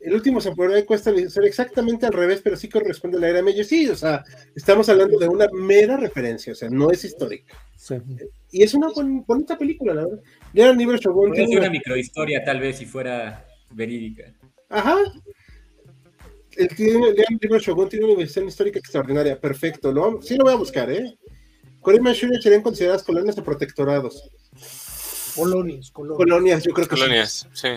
El 0.00 0.14
último 0.14 0.40
samurai 0.40 0.84
cuesta 0.84 1.12
ser 1.28 1.44
exactamente 1.44 2.06
al 2.06 2.12
revés, 2.12 2.40
pero 2.42 2.56
sí 2.56 2.68
corresponde 2.68 3.18
a 3.18 3.20
la 3.20 3.28
era 3.28 3.42
Meiji. 3.42 3.62
Sí, 3.64 3.88
o 3.88 3.94
sea, 3.96 4.24
estamos 4.54 4.88
hablando 4.88 5.18
de 5.18 5.28
una 5.28 5.46
mera 5.52 5.96
referencia, 5.96 6.52
o 6.52 6.56
sea, 6.56 6.68
no 6.70 6.90
es 6.90 7.04
histórica. 7.04 7.56
Sí. 7.76 7.96
Y 8.50 8.62
es 8.62 8.74
una 8.74 8.88
bon- 8.88 9.24
bonita 9.26 9.56
película, 9.58 9.94
la 9.94 10.04
verdad. 10.04 10.20
Leon 10.52 10.76
Nivel 10.76 10.98
Shogun 10.98 11.28
Podría 11.28 11.34
tiene 11.46 11.48
ser 11.52 11.58
una 11.58 11.66
una- 11.68 11.72
microhistoria, 11.78 12.44
tal 12.44 12.60
vez, 12.60 12.78
si 12.78 12.86
fuera 12.86 13.46
verídica. 13.70 14.32
Ajá. 14.68 14.96
El 16.56 16.68
Leon 16.76 17.38
Nivel 17.40 17.60
Shogun 17.60 17.88
tiene 17.88 18.04
una 18.06 18.16
versión 18.16 18.46
histórica 18.46 18.78
extraordinaria. 18.78 19.38
Perfecto. 19.40 19.92
Lo, 19.92 20.20
sí 20.22 20.36
lo 20.36 20.44
voy 20.44 20.52
a 20.52 20.56
buscar, 20.56 20.90
¿eh? 20.90 21.16
Corea 21.80 22.00
y 22.00 22.02
Manchuria 22.02 22.40
serían 22.40 22.62
consideradas 22.62 23.02
colonias 23.02 23.36
o 23.38 23.44
protectorados. 23.44 24.30
Colonias, 25.34 25.90
colonias. 25.90 26.16
Colonias, 26.16 26.62
yo 26.64 26.72
creo 26.72 26.86
que 26.86 26.94
sí. 26.94 27.00
Colonias, 27.02 27.48
sí. 27.52 27.68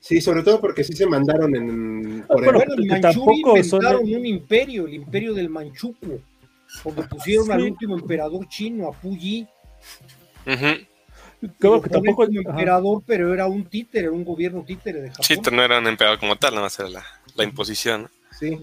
Sí, 0.00 0.20
sobre 0.20 0.42
todo 0.42 0.60
porque 0.60 0.84
sí 0.84 0.92
se 0.92 1.06
mandaron 1.06 1.54
en 1.56 2.22
Corea. 2.28 2.52
bueno, 2.52 2.58
Manchuria 2.66 3.00
tampoco 3.00 3.62
son- 3.62 3.80
inventaron 3.82 4.02
un 4.02 4.26
imperio, 4.26 4.86
el 4.86 4.94
imperio 4.94 5.32
del 5.32 5.48
Manchukuo, 5.48 6.18
donde 6.84 7.02
pusieron 7.04 7.50
al 7.52 7.62
último 7.62 7.96
emperador 7.96 8.46
chino, 8.48 8.88
a 8.88 8.92
Puyi. 8.92 9.46
Creo 10.44 10.76
Lo 11.58 11.82
que 11.82 11.90
tampoco. 11.90 12.26
como 12.26 12.40
ajá. 12.40 12.50
emperador, 12.50 13.02
pero 13.06 13.32
era 13.32 13.46
un 13.46 13.64
títere, 13.64 14.08
un 14.08 14.24
gobierno 14.24 14.64
títere 14.64 15.02
de 15.02 15.10
Japón. 15.10 15.24
Sí, 15.24 15.40
no 15.52 15.62
era 15.62 15.78
un 15.78 15.86
emperador 15.86 16.18
como 16.18 16.36
tal, 16.36 16.52
nada 16.52 16.66
más 16.66 16.78
era 16.78 16.88
la, 16.88 17.04
la 17.34 17.44
imposición. 17.44 18.08
Sí. 18.38 18.58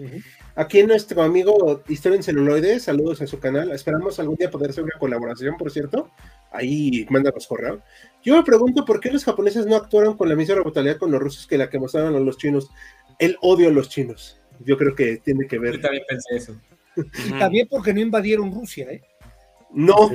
Aquí 0.55 0.83
nuestro 0.83 1.21
amigo 1.21 1.81
Historia 1.87 2.17
en 2.17 2.23
celuloide, 2.23 2.79
saludos 2.79 3.21
a 3.21 3.27
su 3.27 3.39
canal. 3.39 3.71
Esperamos 3.71 4.19
algún 4.19 4.35
día 4.35 4.51
poder 4.51 4.71
hacer 4.71 4.83
una 4.83 4.97
colaboración, 4.99 5.55
por 5.57 5.71
cierto, 5.71 6.11
ahí 6.51 7.05
mándanos 7.09 7.47
correo. 7.47 7.81
Yo 8.23 8.35
me 8.35 8.43
pregunto 8.43 8.83
por 8.83 8.99
qué 8.99 9.11
los 9.11 9.23
japoneses 9.23 9.65
no 9.65 9.77
actuaron 9.77 10.17
con 10.17 10.27
la 10.27 10.35
misma 10.35 10.55
brutalidad 10.55 10.97
con 10.97 11.11
los 11.11 11.21
rusos 11.21 11.47
que 11.47 11.57
la 11.57 11.69
que 11.69 11.79
mostraron 11.79 12.15
a 12.15 12.19
los 12.19 12.37
chinos. 12.37 12.69
El 13.17 13.37
odio 13.41 13.69
a 13.69 13.71
los 13.71 13.89
chinos. 13.89 14.39
Yo 14.59 14.77
creo 14.77 14.93
que 14.93 15.17
tiene 15.17 15.47
que 15.47 15.57
ver. 15.57 15.75
Yo 15.75 15.81
también 15.81 16.03
pensé 16.07 16.35
eso. 16.35 16.55
Y 16.95 17.31
también 17.39 17.67
porque 17.69 17.93
no 17.93 18.01
invadieron 18.01 18.53
Rusia, 18.53 18.91
¿eh? 18.91 19.01
No, 19.73 20.09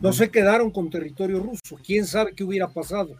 No 0.00 0.12
se 0.12 0.30
quedaron 0.30 0.70
con 0.70 0.90
territorio 0.90 1.40
ruso. 1.40 1.76
¿Quién 1.84 2.06
sabe 2.06 2.32
qué 2.34 2.44
hubiera 2.44 2.68
pasado? 2.68 3.16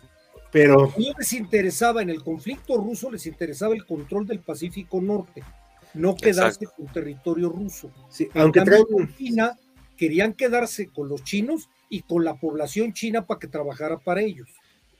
pero 0.57 0.95
No 0.97 1.12
les 1.18 1.33
interesaba, 1.35 2.01
en 2.01 2.09
el 2.09 2.22
conflicto 2.22 2.79
ruso 2.79 3.11
les 3.11 3.27
interesaba 3.27 3.74
el 3.74 3.85
control 3.85 4.27
del 4.27 4.41
Pacífico 4.41 5.03
Norte, 5.03 5.43
no 5.93 6.16
quedarse 6.16 6.66
con 6.66 6.87
territorio 6.87 7.51
ruso. 7.51 7.91
sí, 8.09 8.29
aunque 8.33 8.61
cambio, 8.61 8.87
traen. 8.87 9.07
con 9.07 9.16
China 9.16 9.59
querían 9.99 10.33
quedarse 10.33 10.89
con 10.89 11.09
los 11.09 11.24
chinos 11.24 11.68
y 11.91 12.03
con 12.03 12.24
la 12.24 12.35
población 12.35 12.93
china 12.93 13.27
para 13.27 13.41
que 13.41 13.49
trabajara 13.49 13.99
para 13.99 14.22
ellos. 14.22 14.49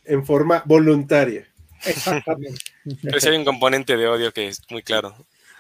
en 0.05 0.25
forma 0.25 0.63
voluntaria. 0.67 1.47
Exactamente. 1.85 2.61
Pero 3.03 3.19
hay 3.23 3.37
un 3.39 3.45
componente 3.45 3.97
de 3.97 4.09
odio 4.09 4.33
que 4.33 4.49
es 4.49 4.61
muy 4.71 4.83
claro. 4.83 5.15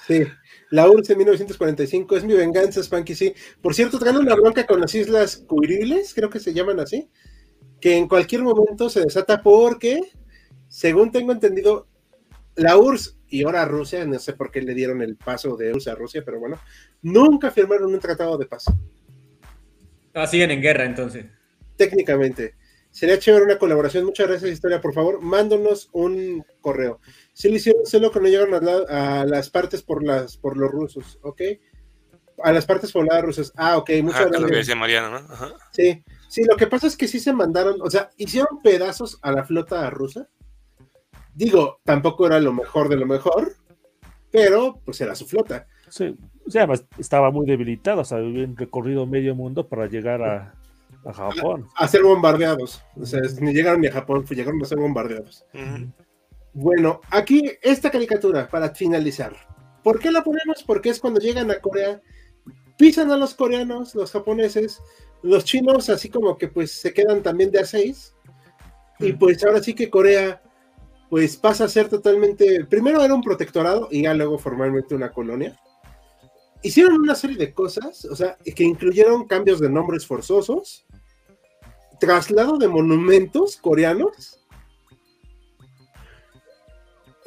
Sí. 0.06 0.24
La 0.70 0.88
URSS 0.90 1.10
en 1.10 1.18
1945 1.18 2.16
es 2.16 2.24
mi 2.24 2.34
venganza, 2.34 2.82
Spanky, 2.82 3.14
sí. 3.14 3.32
Por 3.62 3.74
cierto, 3.74 3.98
traen 3.98 4.16
una 4.16 4.34
bronca 4.34 4.66
con 4.66 4.80
las 4.80 4.94
Islas 4.94 5.44
Kuriles, 5.46 6.12
creo 6.14 6.28
que 6.30 6.40
se 6.40 6.52
llaman 6.52 6.80
así, 6.80 7.08
que 7.80 7.96
en 7.96 8.08
cualquier 8.08 8.42
momento 8.42 8.88
se 8.90 9.00
desata 9.00 9.42
porque, 9.42 10.00
según 10.68 11.12
tengo 11.12 11.32
entendido, 11.32 11.86
la 12.56 12.76
URSS 12.76 13.16
y 13.28 13.44
ahora 13.44 13.64
Rusia, 13.64 14.04
no 14.04 14.18
sé 14.18 14.32
por 14.32 14.50
qué 14.50 14.62
le 14.62 14.74
dieron 14.74 15.02
el 15.02 15.16
paso 15.16 15.56
de 15.56 15.72
URSS 15.72 15.88
a 15.88 15.94
Rusia, 15.94 16.22
pero 16.24 16.40
bueno, 16.40 16.58
nunca 17.02 17.50
firmaron 17.50 17.92
un 17.92 18.00
tratado 18.00 18.36
de 18.38 18.46
paz, 18.46 18.64
Ah, 20.14 20.26
siguen 20.26 20.50
en 20.50 20.62
guerra 20.62 20.84
entonces. 20.86 21.26
técnicamente. 21.76 22.54
Sería 22.90 23.18
chévere 23.18 23.44
una 23.44 23.58
colaboración. 23.58 24.06
Muchas 24.06 24.26
gracias, 24.26 24.50
Historia. 24.50 24.80
Por 24.80 24.94
favor, 24.94 25.20
mándanos 25.20 25.90
un 25.92 26.42
correo. 26.62 27.00
Sí 27.38 27.50
le 27.50 27.56
hicieron 27.56 27.84
solo 27.84 28.10
que 28.10 28.18
no 28.18 28.28
llegaron 28.28 28.54
a, 28.54 28.60
la- 28.60 29.20
a 29.20 29.26
las 29.26 29.50
partes 29.50 29.82
por 29.82 30.02
las 30.02 30.38
por 30.38 30.56
los 30.56 30.70
rusos, 30.70 31.18
¿ok? 31.22 31.42
A 32.42 32.50
las 32.50 32.64
partes 32.64 32.92
pobladas 32.92 33.24
rusas. 33.26 33.52
Ah, 33.56 33.76
ok, 33.76 33.90
muchas 34.02 34.20
Ajá, 34.22 34.24
es 34.24 34.40
lo 34.40 34.46
que 34.46 34.54
gracias. 34.54 34.66
decía 34.68 34.76
Mariano, 34.76 35.10
¿no? 35.10 35.16
Ajá. 35.18 35.52
Sí, 35.70 36.02
sí, 36.28 36.44
lo 36.44 36.56
que 36.56 36.66
pasa 36.66 36.86
es 36.86 36.96
que 36.96 37.06
sí 37.06 37.20
se 37.20 37.34
mandaron, 37.34 37.76
o 37.82 37.90
sea, 37.90 38.08
hicieron 38.16 38.60
pedazos 38.62 39.18
a 39.20 39.32
la 39.32 39.44
flota 39.44 39.88
rusa. 39.90 40.28
Digo, 41.34 41.80
tampoco 41.84 42.26
era 42.26 42.40
lo 42.40 42.54
mejor 42.54 42.88
de 42.88 42.96
lo 42.96 43.04
mejor, 43.04 43.52
pero 44.30 44.80
pues 44.84 44.98
era 45.02 45.14
su 45.14 45.26
flota. 45.26 45.66
Sí, 45.90 46.16
o 46.46 46.50
sea, 46.50 46.62
además 46.62 46.86
estaba 46.98 47.30
muy 47.30 47.44
debilitado, 47.44 48.00
o 48.00 48.04
sea, 48.04 48.16
habían 48.18 48.56
recorrido 48.56 49.04
medio 49.06 49.34
mundo 49.34 49.68
para 49.68 49.86
llegar 49.88 50.22
a, 50.22 50.54
a 51.04 51.12
Japón. 51.12 51.68
A 51.76 51.86
ser 51.86 52.02
bombardeados. 52.02 52.82
O 52.98 53.04
sea, 53.04 53.20
ni 53.40 53.52
llegaron 53.52 53.82
ni 53.82 53.88
a 53.88 53.92
Japón, 53.92 54.24
pues, 54.26 54.38
llegaron 54.38 54.62
a 54.62 54.64
ser 54.64 54.78
bombardeados. 54.78 55.44
Ujú. 55.52 55.92
Bueno, 56.58 57.02
aquí 57.10 57.52
esta 57.60 57.90
caricatura 57.90 58.48
para 58.48 58.74
finalizar. 58.74 59.36
¿Por 59.84 59.98
qué 59.98 60.10
la 60.10 60.24
ponemos? 60.24 60.64
Porque 60.66 60.88
es 60.88 60.98
cuando 60.98 61.20
llegan 61.20 61.50
a 61.50 61.60
Corea, 61.60 62.00
pisan 62.78 63.10
a 63.10 63.18
los 63.18 63.34
coreanos, 63.34 63.94
los 63.94 64.10
japoneses, 64.10 64.80
los 65.22 65.44
chinos, 65.44 65.90
así 65.90 66.08
como 66.08 66.38
que 66.38 66.48
pues 66.48 66.72
se 66.72 66.94
quedan 66.94 67.22
también 67.22 67.50
de 67.50 67.60
a 67.60 67.66
seis. 67.66 68.14
Y 68.98 69.12
pues 69.12 69.44
ahora 69.44 69.62
sí 69.62 69.74
que 69.74 69.90
Corea 69.90 70.42
pues 71.10 71.36
pasa 71.36 71.64
a 71.64 71.68
ser 71.68 71.90
totalmente, 71.90 72.64
primero 72.64 73.02
era 73.02 73.12
un 73.12 73.20
protectorado 73.20 73.88
y 73.90 74.04
ya 74.04 74.14
luego 74.14 74.38
formalmente 74.38 74.94
una 74.94 75.12
colonia. 75.12 75.60
Hicieron 76.62 76.94
una 76.94 77.14
serie 77.14 77.36
de 77.36 77.52
cosas, 77.52 78.06
o 78.06 78.16
sea, 78.16 78.38
que 78.38 78.64
incluyeron 78.64 79.26
cambios 79.26 79.60
de 79.60 79.68
nombres 79.68 80.06
forzosos, 80.06 80.86
traslado 82.00 82.56
de 82.56 82.66
monumentos 82.66 83.58
coreanos, 83.58 84.40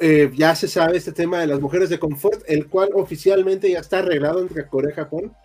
eh, 0.00 0.32
ya 0.34 0.54
se 0.56 0.66
sabe 0.66 0.96
este 0.96 1.12
tema 1.12 1.40
de 1.40 1.46
las 1.46 1.60
mujeres 1.60 1.90
de 1.90 1.98
confort, 1.98 2.42
el 2.48 2.68
cual 2.68 2.88
oficialmente 2.94 3.70
ya 3.70 3.80
está 3.80 3.98
arreglado 3.98 4.40
entre 4.40 4.66
Corea 4.66 4.92
y 4.92 4.94
Japón, 4.94 5.36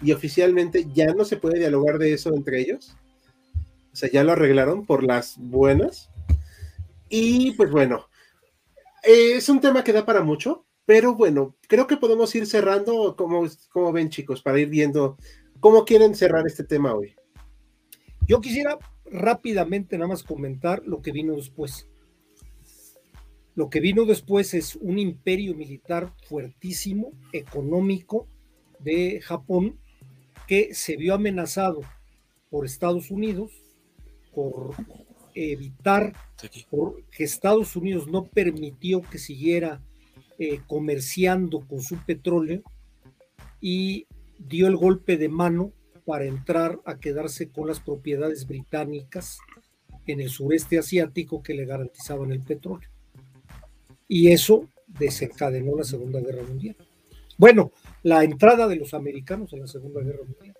y 0.00 0.12
oficialmente 0.12 0.86
ya 0.94 1.12
no 1.12 1.24
se 1.24 1.36
puede 1.36 1.58
dialogar 1.58 1.98
de 1.98 2.12
eso 2.12 2.32
entre 2.32 2.60
ellos. 2.60 2.96
O 3.92 3.96
sea, 3.96 4.08
ya 4.10 4.22
lo 4.22 4.32
arreglaron 4.32 4.86
por 4.86 5.02
las 5.02 5.36
buenas. 5.38 6.08
Y 7.08 7.52
pues 7.52 7.70
bueno, 7.70 8.06
eh, 9.02 9.34
es 9.36 9.48
un 9.48 9.60
tema 9.60 9.82
que 9.82 9.92
da 9.92 10.06
para 10.06 10.22
mucho, 10.22 10.64
pero 10.84 11.14
bueno, 11.14 11.56
creo 11.66 11.88
que 11.88 11.96
podemos 11.96 12.32
ir 12.36 12.46
cerrando, 12.46 13.16
como, 13.16 13.44
como 13.72 13.92
ven 13.92 14.10
chicos, 14.10 14.40
para 14.40 14.60
ir 14.60 14.68
viendo 14.68 15.16
cómo 15.58 15.84
quieren 15.84 16.14
cerrar 16.14 16.46
este 16.46 16.62
tema 16.62 16.94
hoy. 16.94 17.16
Yo 18.28 18.40
quisiera 18.40 18.78
rápidamente 19.04 19.98
nada 19.98 20.08
más 20.08 20.22
comentar 20.22 20.82
lo 20.86 21.02
que 21.02 21.10
vino 21.10 21.34
después. 21.34 21.88
Lo 23.56 23.70
que 23.70 23.80
vino 23.80 24.04
después 24.04 24.52
es 24.52 24.76
un 24.76 24.98
imperio 24.98 25.54
militar 25.54 26.12
fuertísimo, 26.28 27.12
económico 27.32 28.28
de 28.78 29.22
Japón, 29.22 29.78
que 30.46 30.74
se 30.74 30.96
vio 30.98 31.14
amenazado 31.14 31.80
por 32.50 32.66
Estados 32.66 33.10
Unidos, 33.10 33.50
por 34.34 34.74
evitar, 35.34 36.12
Aquí. 36.44 36.66
por 36.70 37.02
que 37.06 37.24
Estados 37.24 37.74
Unidos 37.76 38.08
no 38.08 38.26
permitió 38.26 39.00
que 39.00 39.18
siguiera 39.18 39.82
eh, 40.38 40.60
comerciando 40.66 41.66
con 41.66 41.80
su 41.80 41.96
petróleo 42.04 42.62
y 43.58 44.06
dio 44.38 44.66
el 44.66 44.76
golpe 44.76 45.16
de 45.16 45.30
mano 45.30 45.72
para 46.04 46.26
entrar 46.26 46.78
a 46.84 46.98
quedarse 46.98 47.48
con 47.48 47.68
las 47.68 47.80
propiedades 47.80 48.46
británicas 48.46 49.38
en 50.06 50.20
el 50.20 50.28
sureste 50.28 50.78
asiático 50.78 51.42
que 51.42 51.54
le 51.54 51.64
garantizaban 51.64 52.32
el 52.32 52.42
petróleo. 52.42 52.90
Y 54.08 54.30
eso 54.30 54.68
desencadenó 54.86 55.76
la 55.76 55.84
Segunda 55.84 56.20
Guerra 56.20 56.42
Mundial. 56.42 56.76
Bueno, 57.38 57.72
la 58.02 58.24
entrada 58.24 58.66
de 58.66 58.76
los 58.76 58.94
americanos 58.94 59.52
en 59.52 59.60
la 59.60 59.66
Segunda 59.66 60.00
Guerra 60.00 60.24
Mundial, 60.24 60.56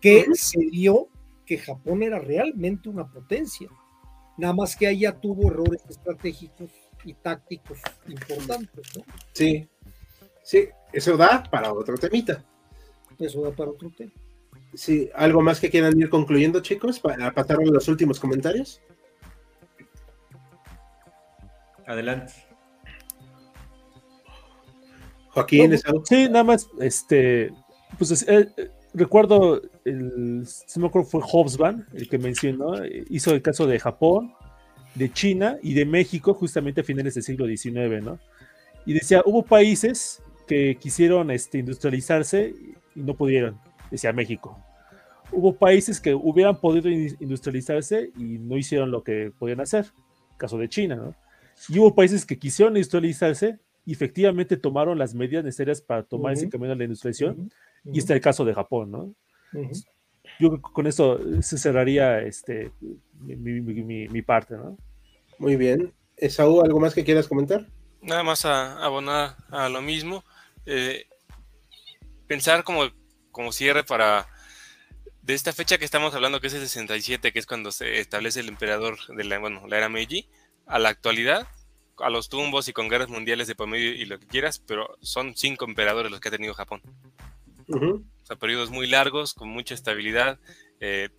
que 0.00 0.26
se 0.34 0.58
vio 0.70 1.08
que 1.44 1.58
Japón 1.58 2.02
era 2.02 2.18
realmente 2.18 2.88
una 2.88 3.06
potencia, 3.06 3.68
nada 4.38 4.54
más 4.54 4.76
que 4.76 4.86
allá 4.86 5.20
tuvo 5.20 5.50
errores 5.50 5.82
estratégicos 5.88 6.70
y 7.04 7.14
tácticos 7.14 7.78
importantes, 8.08 8.96
¿no? 8.96 9.04
Sí, 9.32 9.68
sí, 10.42 10.68
eso 10.92 11.16
da 11.16 11.42
para 11.50 11.72
otro 11.72 11.96
temita. 11.98 12.44
Eso 13.18 13.42
da 13.42 13.50
para 13.50 13.70
otro 13.70 13.90
tema. 13.90 14.12
Sí, 14.74 15.10
¿algo 15.14 15.42
más 15.42 15.60
que 15.60 15.68
quieran 15.68 15.98
ir 16.00 16.08
concluyendo, 16.08 16.60
chicos, 16.60 17.00
para 17.00 17.32
pasar 17.32 17.58
a 17.60 17.64
los 17.64 17.88
últimos 17.88 18.20
comentarios? 18.20 18.80
Adelante. 21.90 22.32
Joaquín, 25.30 25.70
No. 25.72 26.04
Sí, 26.04 26.28
nada 26.28 26.44
más, 26.44 26.68
este, 26.80 27.52
pues 27.98 28.10
es- 28.12 28.28
eh, 28.28 28.48
eh, 28.56 28.70
recuerdo, 28.94 29.60
el, 29.84 30.44
si 30.46 30.78
no 30.78 30.82
me 30.84 30.88
acuerdo, 30.88 31.08
fue 31.08 31.20
Hobsbawm 31.22 31.84
el 31.94 32.08
que 32.08 32.18
mencionó, 32.18 32.82
eh, 32.82 33.04
hizo 33.10 33.32
el 33.32 33.42
caso 33.42 33.66
de 33.66 33.78
Japón, 33.80 34.32
de 34.94 35.12
China 35.12 35.56
y 35.62 35.74
de 35.74 35.84
México 35.84 36.34
justamente 36.34 36.80
a 36.80 36.84
finales 36.84 37.14
del 37.14 37.22
siglo 37.24 37.46
XIX, 37.46 38.02
¿no? 38.04 38.18
Y 38.86 38.92
decía, 38.92 39.22
hubo 39.24 39.42
países 39.42 40.22
que 40.48 40.76
quisieron 40.80 41.30
este, 41.30 41.58
industrializarse 41.58 42.54
y 42.96 43.00
no 43.00 43.14
pudieron, 43.14 43.58
decía 43.90 44.12
México. 44.12 44.58
Hubo 45.32 45.54
países 45.54 46.00
que 46.00 46.12
hubieran 46.14 46.56
podido 46.60 46.88
in- 46.88 47.16
industrializarse 47.20 48.10
y 48.16 48.38
no 48.38 48.56
hicieron 48.56 48.90
lo 48.90 49.04
que 49.04 49.32
podían 49.38 49.60
hacer, 49.60 49.86
caso 50.36 50.56
de 50.58 50.68
China, 50.68 50.96
¿no? 50.96 51.14
Y 51.68 51.78
hubo 51.78 51.94
países 51.94 52.24
que 52.26 52.38
quisieron 52.38 52.76
industrializarse 52.76 53.58
y 53.86 53.92
efectivamente 53.92 54.56
tomaron 54.56 54.98
las 54.98 55.14
medidas 55.14 55.44
necesarias 55.44 55.80
para 55.80 56.02
tomar 56.02 56.32
ese 56.32 56.46
Ujú. 56.46 56.52
camino 56.52 56.72
a 56.72 56.76
la 56.76 56.84
industrialización, 56.84 57.32
Ujú, 57.40 57.50
y 57.94 57.98
está 57.98 58.14
el 58.14 58.20
caso 58.20 58.44
de 58.44 58.54
Japón, 58.54 58.90
¿no? 58.90 59.14
Yo 60.38 60.48
creo 60.48 60.52
que 60.62 60.72
con 60.72 60.86
eso 60.86 61.18
se 61.42 61.58
cerraría 61.58 62.20
este, 62.22 62.70
mi, 63.20 63.36
mi- 63.36 63.60
mi- 63.60 63.82
mi- 63.82 64.08
mi 64.08 64.22
parte, 64.22 64.54
¿no? 64.56 64.78
Muy 65.38 65.56
bien. 65.56 65.92
Esaú, 66.16 66.60
¿algo 66.62 66.80
más 66.80 66.94
que 66.94 67.04
quieras 67.04 67.26
comentar? 67.28 67.66
Nada 68.02 68.22
más 68.22 68.44
a 68.44 68.82
abonar 68.84 69.36
a 69.50 69.68
lo 69.68 69.82
mismo. 69.82 70.24
eh, 70.66 71.06
pensar 72.26 72.64
como, 72.64 72.84
como 73.32 73.50
cierre 73.52 73.82
para 73.84 74.26
de 75.22 75.34
esta 75.34 75.52
fecha 75.52 75.78
que 75.78 75.84
estamos 75.84 76.14
hablando, 76.14 76.40
que 76.40 76.46
es 76.46 76.54
el 76.54 76.60
67, 76.60 77.32
que 77.32 77.38
es 77.38 77.46
cuando 77.46 77.72
se 77.72 77.98
establece 78.00 78.40
el 78.40 78.48
emperador 78.48 78.96
de 79.16 79.24
la, 79.24 79.38
bueno, 79.38 79.66
la 79.66 79.78
era 79.78 79.88
Meiji, 79.88 80.28
a 80.70 80.78
la 80.78 80.88
actualidad, 80.90 81.46
a 81.98 82.08
los 82.10 82.28
tumbos 82.28 82.68
y 82.68 82.72
con 82.72 82.88
guerras 82.88 83.08
mundiales 83.10 83.46
de 83.46 83.54
por 83.54 83.68
medio 83.68 83.92
y 83.92 84.04
lo 84.06 84.18
que 84.18 84.26
quieras, 84.26 84.58
pero 84.58 84.96
son 85.02 85.36
cinco 85.36 85.64
emperadores 85.66 86.10
los 86.10 86.20
que 86.20 86.28
ha 86.28 86.32
tenido 86.32 86.54
Japón. 86.54 86.80
Ujú. 87.68 88.04
O 88.22 88.26
sea, 88.26 88.36
periodos 88.36 88.70
muy 88.70 88.86
largos, 88.86 89.34
con 89.34 89.48
mucha 89.48 89.74
estabilidad, 89.74 90.38
eh, 90.80 91.10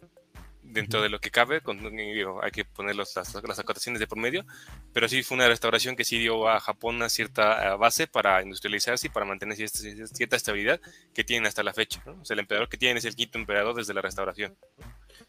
dentro 0.63 1.01
de 1.01 1.09
lo 1.09 1.19
que 1.19 1.31
cabe, 1.31 1.59
con, 1.61 1.79
digo, 1.95 2.41
hay 2.43 2.51
que 2.51 2.63
poner 2.65 2.95
los- 2.95 3.15
las, 3.15 3.33
las 3.43 3.59
acotaciones 3.59 3.99
de 3.99 4.07
por 4.07 4.17
medio, 4.17 4.45
pero 4.93 5.07
sí 5.09 5.21
fue 5.23 5.35
una 5.35 5.47
restauración 5.47 5.95
que 5.95 6.05
sí 6.05 6.17
dio 6.17 6.47
a 6.47 6.59
Japón 6.59 6.95
una 6.95 7.09
cierta 7.09 7.73
eh, 7.73 7.77
base 7.77 8.07
para 8.07 8.41
industrializarse 8.41 9.07
y 9.07 9.09
para 9.09 9.25
mantener 9.25 9.57
cierta, 9.57 10.07
cierta 10.15 10.35
estabilidad 10.35 10.79
que 11.13 11.23
tienen 11.23 11.47
hasta 11.47 11.63
la 11.63 11.73
fecha. 11.73 12.01
¿no? 12.05 12.13
O 12.21 12.25
sea, 12.25 12.35
el 12.35 12.39
emperador 12.41 12.69
que 12.69 12.77
tienen 12.77 12.97
es 12.97 13.05
el 13.05 13.15
quinto 13.15 13.37
emperador 13.37 13.75
desde 13.75 13.93
la 13.93 14.01
restauración. 14.01 14.55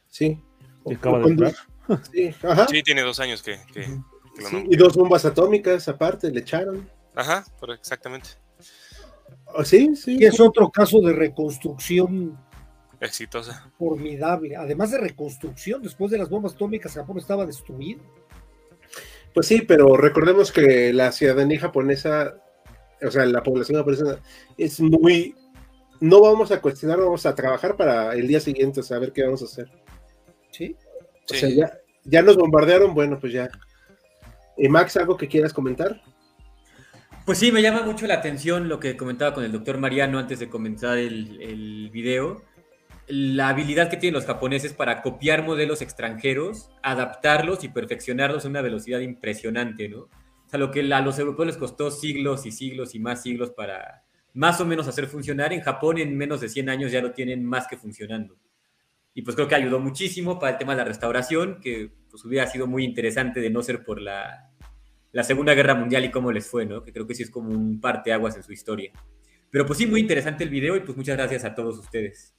Sí. 0.08 0.38
Acaba 0.94 1.18
de 1.20 1.28
entrar. 1.30 1.54
Sí, 2.12 2.32
ajá. 2.44 2.68
Sí, 2.68 2.82
tiene 2.84 3.02
dos 3.02 3.18
años 3.18 3.42
que, 3.42 3.58
que- 3.74 3.98
que 4.36 4.44
Sí, 4.44 4.64
y 4.70 4.76
dos 4.76 4.96
bombas 4.96 5.24
atómicas 5.24 5.88
aparte, 5.88 6.30
le 6.30 6.40
echaron. 6.40 6.88
Ajá, 7.14 7.44
pero 7.60 7.72
exactamente. 7.74 8.30
Oh, 9.54 9.64
Sí, 9.64 9.94
sí. 9.96 10.16
Y 10.18 10.24
es 10.24 10.40
otro 10.40 10.70
caso 10.70 11.00
de 11.00 11.12
reconstrucción 11.12 12.38
Exitosa. 13.00 13.70
formidable. 13.78 14.56
Además 14.56 14.90
de 14.92 14.98
reconstrucción, 14.98 15.82
después 15.82 16.10
de 16.10 16.18
las 16.18 16.28
bombas 16.30 16.54
atómicas, 16.54 16.94
Japón 16.94 17.18
estaba 17.18 17.44
destruido. 17.46 18.00
Pues 19.34 19.46
sí, 19.46 19.62
pero 19.62 19.96
recordemos 19.96 20.52
que 20.52 20.92
la 20.92 21.10
ciudadanía 21.12 21.58
japonesa, 21.60 22.36
o 23.02 23.10
sea, 23.10 23.24
la 23.26 23.42
población 23.42 23.78
japonesa 23.78 24.18
es 24.58 24.80
muy... 24.80 25.34
No 26.00 26.20
vamos 26.20 26.50
a 26.50 26.60
cuestionar, 26.60 26.98
vamos 26.98 27.24
a 27.26 27.34
trabajar 27.34 27.76
para 27.76 28.12
el 28.14 28.26
día 28.26 28.40
siguiente, 28.40 28.80
o 28.80 28.82
sea, 28.82 28.96
a 28.96 29.00
ver 29.00 29.12
qué 29.12 29.22
vamos 29.24 29.42
a 29.42 29.46
hacer. 29.46 29.70
¿sí? 30.50 30.76
O 31.30 31.34
Sí. 31.34 31.38
sea, 31.38 31.48
ya, 31.50 31.78
ya 32.04 32.22
nos 32.22 32.36
bombardearon, 32.36 32.92
bueno, 32.94 33.18
pues 33.20 33.32
ya. 33.32 33.48
¿Y 34.56 34.68
Max, 34.68 34.96
algo 34.96 35.16
que 35.16 35.28
quieras 35.28 35.52
comentar? 35.52 36.02
Pues 37.24 37.38
sí, 37.38 37.52
me 37.52 37.62
llama 37.62 37.82
mucho 37.82 38.06
la 38.06 38.14
atención 38.14 38.68
lo 38.68 38.80
que 38.80 38.96
comentaba 38.96 39.32
con 39.32 39.44
el 39.44 39.52
doctor 39.52 39.78
Mariano 39.78 40.18
antes 40.18 40.40
de 40.40 40.48
comenzar 40.48 40.98
el, 40.98 41.40
el 41.40 41.90
video. 41.90 42.42
La 43.06 43.48
habilidad 43.48 43.90
que 43.90 43.96
tienen 43.96 44.14
los 44.14 44.26
japoneses 44.26 44.72
para 44.72 45.02
copiar 45.02 45.44
modelos 45.44 45.82
extranjeros, 45.82 46.70
adaptarlos 46.82 47.64
y 47.64 47.68
perfeccionarlos 47.68 48.44
a 48.44 48.48
una 48.48 48.62
velocidad 48.62 49.00
impresionante, 49.00 49.88
¿no? 49.88 50.02
O 50.02 50.48
sea, 50.48 50.58
lo 50.58 50.70
que 50.70 50.80
a 50.92 51.00
los 51.00 51.18
europeos 51.18 51.46
les 51.46 51.56
costó 51.56 51.90
siglos 51.90 52.44
y 52.44 52.52
siglos 52.52 52.94
y 52.94 53.00
más 53.00 53.22
siglos 53.22 53.50
para 53.50 54.04
más 54.34 54.60
o 54.60 54.66
menos 54.66 54.88
hacer 54.88 55.06
funcionar, 55.06 55.52
en 55.52 55.60
Japón 55.60 55.98
en 55.98 56.16
menos 56.16 56.40
de 56.40 56.48
100 56.48 56.68
años 56.70 56.92
ya 56.92 57.02
lo 57.02 57.12
tienen 57.12 57.44
más 57.44 57.66
que 57.66 57.76
funcionando. 57.76 58.36
Y 59.14 59.22
pues 59.22 59.36
creo 59.36 59.48
que 59.48 59.54
ayudó 59.54 59.78
muchísimo 59.78 60.38
para 60.38 60.52
el 60.52 60.58
tema 60.58 60.72
de 60.72 60.78
la 60.78 60.84
restauración, 60.84 61.60
que 61.60 61.92
pues 62.10 62.24
hubiera 62.24 62.46
sido 62.46 62.66
muy 62.66 62.84
interesante 62.84 63.40
de 63.40 63.50
no 63.50 63.62
ser 63.62 63.84
por 63.84 64.00
la, 64.00 64.50
la 65.12 65.22
Segunda 65.22 65.54
Guerra 65.54 65.74
Mundial 65.74 66.04
y 66.04 66.10
cómo 66.10 66.32
les 66.32 66.46
fue, 66.46 66.64
¿no? 66.64 66.82
Que 66.82 66.92
creo 66.92 67.06
que 67.06 67.14
sí 67.14 67.22
es 67.22 67.30
como 67.30 67.50
un 67.50 67.80
parteaguas 67.80 68.36
en 68.36 68.42
su 68.42 68.52
historia. 68.52 68.92
Pero 69.50 69.66
pues 69.66 69.78
sí, 69.78 69.86
muy 69.86 70.00
interesante 70.00 70.44
el 70.44 70.50
video 70.50 70.76
y 70.76 70.80
pues 70.80 70.96
muchas 70.96 71.16
gracias 71.16 71.44
a 71.44 71.54
todos 71.54 71.78
ustedes. 71.78 72.34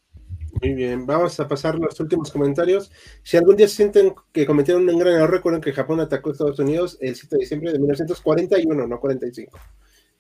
Muy 0.62 0.74
bien, 0.74 1.06
vamos 1.06 1.40
a 1.40 1.48
pasar 1.48 1.76
los 1.76 2.00
últimos 2.00 2.32
comentarios. 2.32 2.92
Si 3.24 3.38
algún 3.38 3.56
día 3.56 3.68
sienten 3.68 4.14
que 4.32 4.46
cometieron 4.46 4.88
un 4.88 5.00
gran 5.00 5.16
error, 5.16 5.32
recuerden 5.32 5.62
que 5.62 5.74
Japón 5.74 6.00
atacó 6.00 6.30
a 6.30 6.32
Estados 6.34 6.60
Unidos 6.60 6.98
el 7.02 7.16
7 7.16 7.36
de 7.36 7.40
diciembre 7.40 7.72
de 7.72 7.80
1941, 7.80 8.88
no 8.88 9.00
45. 9.00 9.60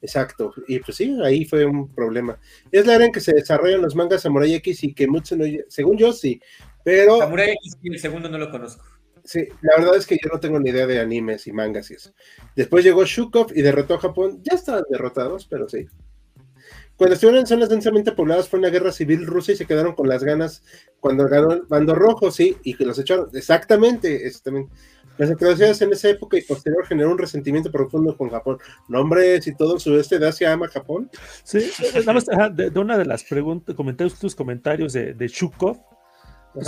Exacto, 0.03 0.53
y 0.67 0.79
pues 0.79 0.97
sí, 0.97 1.17
ahí 1.23 1.45
fue 1.45 1.63
un 1.63 1.87
problema. 1.87 2.37
Es 2.69 2.85
la 2.85 2.95
era 2.95 3.05
en 3.05 3.11
que 3.13 3.21
se 3.21 3.33
desarrollan 3.33 3.81
los 3.81 3.95
mangas 3.95 4.21
Samurai 4.21 4.53
X 4.55 4.83
y 4.83 4.93
que 4.93 5.07
Mutsu 5.07 5.37
no, 5.37 5.45
según 5.69 5.97
yo 5.97 6.11
sí, 6.11 6.41
pero 6.83 7.19
Samurai 7.19 7.51
X, 7.53 7.77
el 7.81 7.99
segundo 7.99 8.27
no 8.27 8.37
lo 8.37 8.51
conozco. 8.51 8.83
sí, 9.23 9.47
la 9.61 9.77
verdad 9.77 9.95
es 9.95 10.05
que 10.05 10.17
yo 10.21 10.29
no 10.29 10.41
tengo 10.41 10.59
ni 10.59 10.71
idea 10.71 10.85
de 10.85 10.99
animes 10.99 11.47
y 11.47 11.53
mangas 11.53 11.89
y 11.89 11.93
eso. 11.93 12.13
Después 12.53 12.83
llegó 12.83 13.05
Shukov 13.05 13.53
y 13.55 13.61
derrotó 13.61 13.93
a 13.93 13.99
Japón, 13.99 14.41
ya 14.43 14.55
estaban 14.55 14.83
derrotados, 14.89 15.47
pero 15.49 15.69
sí. 15.69 15.87
Cuando 16.97 17.13
estuvieron 17.13 17.39
en 17.39 17.47
zonas 17.47 17.69
densamente 17.69 18.11
pobladas 18.11 18.49
fue 18.49 18.59
una 18.59 18.69
guerra 18.69 18.91
civil 18.91 19.25
rusa 19.25 19.53
y 19.53 19.55
se 19.55 19.65
quedaron 19.65 19.95
con 19.95 20.09
las 20.09 20.21
ganas 20.21 20.63
cuando 20.99 21.29
ganó 21.29 21.53
el 21.53 21.61
bando 21.61 21.95
rojo, 21.95 22.29
sí, 22.29 22.57
y 22.63 22.75
que 22.75 22.85
los 22.85 22.99
echaron. 22.99 23.29
Exactamente, 23.33 24.29
también. 24.43 24.69
Las 25.17 25.29
atrocidades 25.29 25.81
en 25.81 25.91
esa 25.93 26.09
época 26.09 26.37
y 26.37 26.41
posterior 26.41 26.85
generó 26.87 27.11
un 27.11 27.17
resentimiento 27.17 27.71
profundo 27.71 28.17
con 28.17 28.29
Japón. 28.29 28.57
No, 28.87 29.01
hombre, 29.01 29.41
si 29.41 29.55
todo 29.55 29.75
el 29.75 29.79
sudeste 29.79 30.17
de 30.17 30.27
Asia 30.27 30.51
ama 30.53 30.67
Japón. 30.67 31.09
Sí, 31.43 31.69
nada 31.95 32.13
más 32.13 32.27
ajá, 32.29 32.49
de, 32.49 32.69
de 32.71 32.79
una 32.79 32.97
de 32.97 33.05
las 33.05 33.23
preguntas, 33.23 33.75
comentarios, 33.75 34.17
tus 34.19 34.33
comentarios 34.35 34.93
de, 34.93 35.13
de 35.13 35.27
Shukov. 35.27 35.77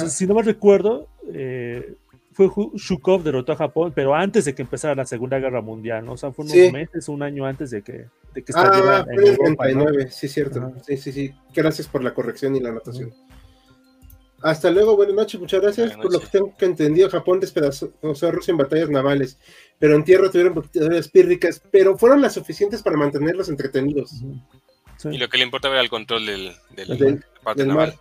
Si 0.08 0.26
no 0.26 0.34
mal 0.36 0.46
recuerdo, 0.46 1.08
eh, 1.32 1.96
fue 2.34 2.50
Shukov 2.76 3.24
derrotó 3.24 3.54
a 3.54 3.56
Japón, 3.56 3.94
pero 3.96 4.14
antes 4.14 4.46
de 4.46 4.54
que 4.54 4.62
empezara 4.64 4.94
la 4.96 5.06
Segunda 5.06 5.40
Guerra 5.40 5.62
Mundial, 5.62 6.06
¿no? 6.06 6.14
O 6.14 6.18
sea, 6.18 6.32
fue 6.32 6.44
unos 6.44 6.54
Sí. 6.58 6.72
meses, 6.72 7.08
un 7.08 7.24
año 7.24 7.46
antes 7.46 7.70
de 7.72 7.82
que, 7.82 8.06
de 8.34 8.44
que 8.44 8.52
Ah, 8.56 9.04
fue 9.06 9.14
en 9.14 9.20
en 9.20 9.26
el 9.26 9.32
Europa, 9.32 9.66
¿no? 9.70 9.86
39, 9.86 10.08
sí, 10.12 10.28
cierto. 10.28 10.60
Ajá. 10.60 10.72
Sí, 10.86 10.98
sí, 10.98 11.12
sí. 11.12 11.34
Gracias 11.54 11.88
por 11.88 12.04
la 12.04 12.14
corrección 12.14 12.56
y 12.56 12.60
la 12.60 12.70
anotación. 12.70 13.14
Hasta 14.46 14.70
luego, 14.70 14.96
buenas 14.96 15.16
noches, 15.16 15.40
muchas 15.42 15.60
gracias. 15.60 15.98
Por 15.98 16.14
lo 16.14 16.20
que 16.20 16.28
tengo 16.28 16.56
que 16.56 16.66
entendido, 16.66 17.10
Japón 17.10 17.40
despedazó 17.40 17.92
a 18.04 18.32
Rusia 18.32 18.52
en 18.52 18.58
batallas 18.58 18.92
navales, 18.92 19.40
pero 19.80 19.96
en 19.96 20.04
tierra 20.04 20.30
tuvieron 20.30 20.54
victorias 20.54 21.08
pírricas, 21.10 21.60
pero 21.72 21.98
fueron 21.98 22.22
las 22.22 22.36
suficientes 22.36 22.84
para 22.84 22.96
mantenerlos 22.96 23.50
entretenidos. 23.50 24.12
Sí. 24.98 25.10
Y 25.10 25.18
lo 25.18 25.28
que 25.30 25.38
le 25.40 25.46
importaba 25.46 25.74
era 25.74 25.82
el 25.82 25.90
control 25.90 26.28
del, 26.28 26.52
del, 26.76 26.98
Del- 27.00 27.26
parte 27.44 27.64
del 27.64 27.70
naval. 27.70 27.90
mar. 27.90 28.00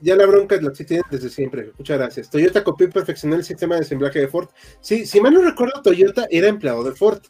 Ya 0.00 0.16
la 0.16 0.26
bronca 0.26 0.60
la 0.60 0.74
sí 0.74 0.84
tienen 0.84 1.04
desde 1.12 1.30
siempre. 1.30 1.70
Muchas 1.78 1.96
gracias. 1.96 2.28
Toyota 2.28 2.64
copió 2.64 2.88
y 2.88 2.90
perfeccionó 2.90 3.36
el 3.36 3.44
sistema 3.44 3.76
de 3.76 3.82
ensamblaje 3.82 4.18
de 4.18 4.26
Ford. 4.26 4.48
Sí, 4.80 5.06
si 5.06 5.20
mal 5.20 5.32
no 5.32 5.42
recuerdo, 5.42 5.80
Toyota 5.80 6.26
era 6.28 6.48
empleado 6.48 6.82
de 6.82 6.90
Ford, 6.90 7.22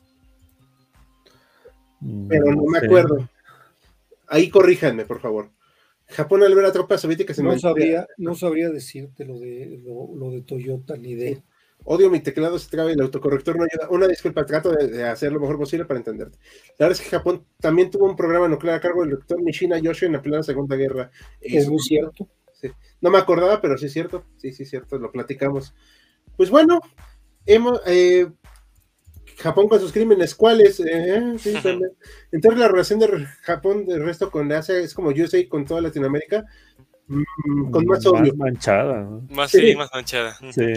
pero 2.31 2.47
no 2.47 2.63
me 2.65 2.81
sé. 2.81 2.87
acuerdo. 2.87 3.29
Ahí 4.27 4.49
corríjanme, 4.49 5.05
por 5.05 5.21
favor. 5.21 5.51
Japón 6.13 6.43
al 6.43 6.55
ver 6.55 6.65
a 6.67 6.73
tropas 6.73 7.01
soviéticas 7.01 7.39
en 7.39 7.45
No 7.45 7.51
Manchuria- 7.51 7.61
sabría, 7.71 8.07
no 8.19 8.35
sabría 8.35 8.71
decirte 8.71 9.25
lo 9.25 9.39
de, 9.39 9.81
lo, 9.85 10.15
lo 10.17 10.31
de 10.31 10.43
Toyota 10.43 10.97
ni 10.97 11.15
de. 11.15 11.43
Odio 11.85 12.11
mi 12.11 12.21
teclado, 12.21 12.59
se 12.61 12.71
traba 12.71 12.91
y 12.91 12.93
el 12.95 13.01
autocorrector 13.01 13.57
no 13.57 13.65
ayuda. 13.65 13.89
Una 13.91 14.07
disculpa, 14.07 14.47
trato 14.47 14.71
de, 14.71 14.87
de 14.87 15.03
hacer 15.05 15.33
lo 15.33 15.41
mejor 15.41 15.59
posible 15.59 15.85
para 15.85 15.99
entenderte. 15.99 16.39
La 16.79 16.87
verdad 16.87 17.01
es 17.01 17.05
que 17.05 17.11
Japón 17.17 17.45
también 17.61 17.91
tuvo 17.91 18.07
un 18.09 18.15
programa 18.15 18.47
nuclear 18.47 18.77
a 18.77 18.81
cargo 18.81 19.01
del 19.03 19.11
doctor 19.11 19.43
Nishina 19.43 19.79
Yoshi 19.79 20.07
en 20.07 20.13
la 20.13 20.23
plena 20.23 20.45
Segunda 20.45 20.77
Guerra. 20.77 21.11
Es 21.41 21.69
muy 21.69 21.81
cierto. 21.81 22.29
no 23.01 23.11
me 23.11 23.19
acordaba, 23.19 23.61
pero 23.61 23.77
sí 23.77 23.87
es 23.87 23.93
cierto. 23.93 24.25
Sí, 24.37 24.53
sí 24.53 24.63
es 24.63 24.71
cierto, 24.71 24.97
lo 24.99 25.11
platicamos. 25.11 25.75
Pues 26.37 26.51
bueno, 26.51 26.81
hemos, 27.47 27.81
eh, 27.87 28.29
Japón 29.43 29.69
con 29.69 29.81
sus 29.81 29.93
crímenes, 29.93 30.35
¿cuáles? 30.35 30.81
Eh, 30.81 31.35
sí, 31.39 31.53
también. 31.63 31.93
Entonces 32.31 32.61
la 32.61 32.69
relación 32.69 32.99
de 32.99 33.27
Japón 33.43 33.85
del 33.87 34.05
resto 34.05 34.31
con 34.31 34.51
Asia 34.53 34.79
es 34.79 34.95
como 34.95 35.09
USA 35.11 35.39
con 35.49 35.65
toda 35.65 35.81
Latinoamérica, 35.81 36.45
mm, 37.09 37.71
con 37.71 37.85
más 37.87 38.05
obvio. 38.07 38.35
manchada. 38.37 39.03
¿no? 39.03 39.27
más, 39.31 39.51
Sí. 39.51 39.59
sí, 39.71 39.77
más 39.77 39.91
manchada. 39.93 40.37
Sí. 40.53 40.73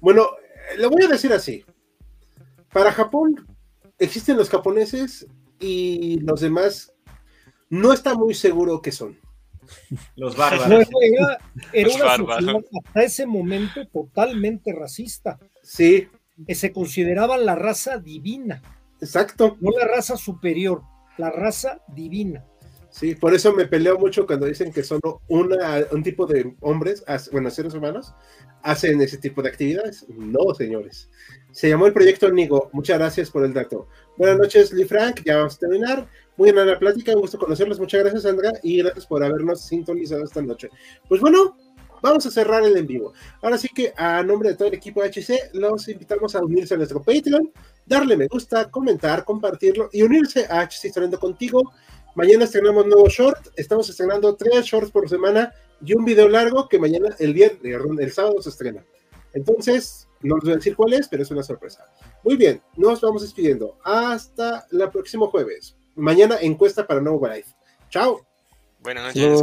Bueno, 0.00 0.28
eh, 0.72 0.78
lo 0.78 0.90
voy 0.90 1.02
a 1.04 1.08
decir 1.08 1.32
así. 1.32 1.64
Para 2.72 2.92
Japón 2.92 3.46
existen 3.98 4.36
los 4.36 4.48
japoneses 4.48 5.26
y 5.58 6.20
los 6.20 6.40
demás 6.40 6.92
no 7.68 7.92
está 7.92 8.14
muy 8.14 8.34
seguro 8.34 8.80
que 8.80 8.92
son. 8.92 9.18
Los 10.16 10.34
No, 10.36 10.40
bárbaros. 10.40 10.88
era, 11.00 11.38
era 11.72 11.86
Los 11.88 11.96
una 11.96 12.04
bárbaros. 12.04 12.44
sociedad 12.44 12.62
hasta 12.86 13.02
ese 13.02 13.26
momento 13.26 13.86
totalmente 13.88 14.72
racista. 14.72 15.38
Sí, 15.62 16.08
se 16.48 16.72
consideraban 16.72 17.46
la 17.46 17.54
raza 17.54 17.98
divina, 17.98 18.62
exacto. 19.00 19.56
no 19.60 19.70
la 19.70 19.86
raza 19.86 20.16
superior, 20.16 20.82
la 21.18 21.30
raza 21.30 21.82
divina. 21.88 22.44
Sí, 22.90 23.14
por 23.14 23.34
eso 23.34 23.52
me 23.52 23.66
peleo 23.66 23.98
mucho 23.98 24.26
cuando 24.26 24.46
dicen 24.46 24.72
que 24.72 24.82
solo 24.82 25.22
una, 25.28 25.84
un 25.92 26.02
tipo 26.02 26.26
de 26.26 26.56
hombres, 26.60 27.04
bueno, 27.30 27.48
seres 27.50 27.74
humanos, 27.74 28.12
hacen 28.62 29.00
ese 29.00 29.16
tipo 29.18 29.42
de 29.42 29.48
actividades. 29.48 30.06
No, 30.08 30.54
señores. 30.54 31.08
Se 31.52 31.68
llamó 31.68 31.86
el 31.86 31.92
proyecto 31.92 32.30
Nigo. 32.30 32.68
Muchas 32.72 32.98
gracias 32.98 33.30
por 33.30 33.44
el 33.44 33.54
dato. 33.54 33.88
Buenas 34.16 34.38
noches, 34.38 34.72
Lee 34.72 34.84
Frank. 34.84 35.22
Ya 35.24 35.38
vamos 35.38 35.56
a 35.56 35.58
terminar. 35.58 36.08
Muy 36.36 36.52
buena 36.52 36.72
la 36.72 36.78
plática, 36.78 37.12
un 37.14 37.20
gusto 37.20 37.38
conocerlos. 37.38 37.78
Muchas 37.78 38.00
gracias, 38.00 38.22
Sandra, 38.22 38.52
y 38.62 38.78
gracias 38.78 39.06
por 39.06 39.22
habernos 39.22 39.62
sintonizado 39.62 40.24
esta 40.24 40.42
noche. 40.42 40.68
Pues 41.08 41.20
bueno, 41.20 41.56
vamos 42.02 42.26
a 42.26 42.30
cerrar 42.30 42.62
el 42.64 42.76
en 42.76 42.86
vivo. 42.86 43.12
Ahora 43.42 43.58
sí 43.58 43.68
que 43.68 43.92
a 43.96 44.22
nombre 44.22 44.50
de 44.50 44.56
todo 44.56 44.68
el 44.68 44.74
equipo 44.74 45.02
HC, 45.02 45.50
los 45.54 45.88
invitamos 45.88 46.34
a 46.34 46.40
unirse 46.44 46.74
a 46.74 46.76
nuestro 46.76 47.02
Patreon, 47.02 47.52
darle 47.86 48.16
me 48.16 48.26
gusta, 48.26 48.70
comentar, 48.70 49.24
compartirlo 49.24 49.88
y 49.92 50.02
unirse 50.02 50.46
a 50.48 50.60
HC 50.60 50.86
Estrenando 50.86 51.18
Contigo. 51.18 51.72
Mañana 52.14 52.44
estrenamos 52.44 52.86
nuevo 52.86 53.08
short. 53.08 53.48
Estamos 53.56 53.88
estrenando 53.88 54.34
tres 54.34 54.64
shorts 54.64 54.90
por 54.90 55.08
semana 55.08 55.52
y 55.84 55.94
un 55.94 56.04
video 56.04 56.28
largo 56.28 56.68
que 56.68 56.78
mañana, 56.78 57.14
el 57.18 57.34
viernes, 57.34 57.80
el 57.98 58.12
sábado 58.12 58.42
se 58.42 58.50
estrena. 58.50 58.84
Entonces, 59.32 60.08
no 60.22 60.36
les 60.36 60.44
voy 60.44 60.52
a 60.52 60.56
decir 60.56 60.76
cuál 60.76 60.92
es, 60.92 61.08
pero 61.08 61.22
es 61.22 61.30
una 61.30 61.42
sorpresa. 61.42 61.86
Muy 62.24 62.36
bien, 62.36 62.60
nos 62.76 63.00
vamos 63.00 63.22
despidiendo. 63.22 63.78
Hasta 63.84 64.66
el 64.70 64.90
próximo 64.90 65.30
jueves. 65.30 65.76
Mañana 65.94 66.36
encuesta 66.40 66.86
para 66.86 67.00
Nuevo 67.00 67.26
Life. 67.26 67.54
Chao. 67.88 68.20
Buenas 68.82 69.14
noches, 69.14 69.42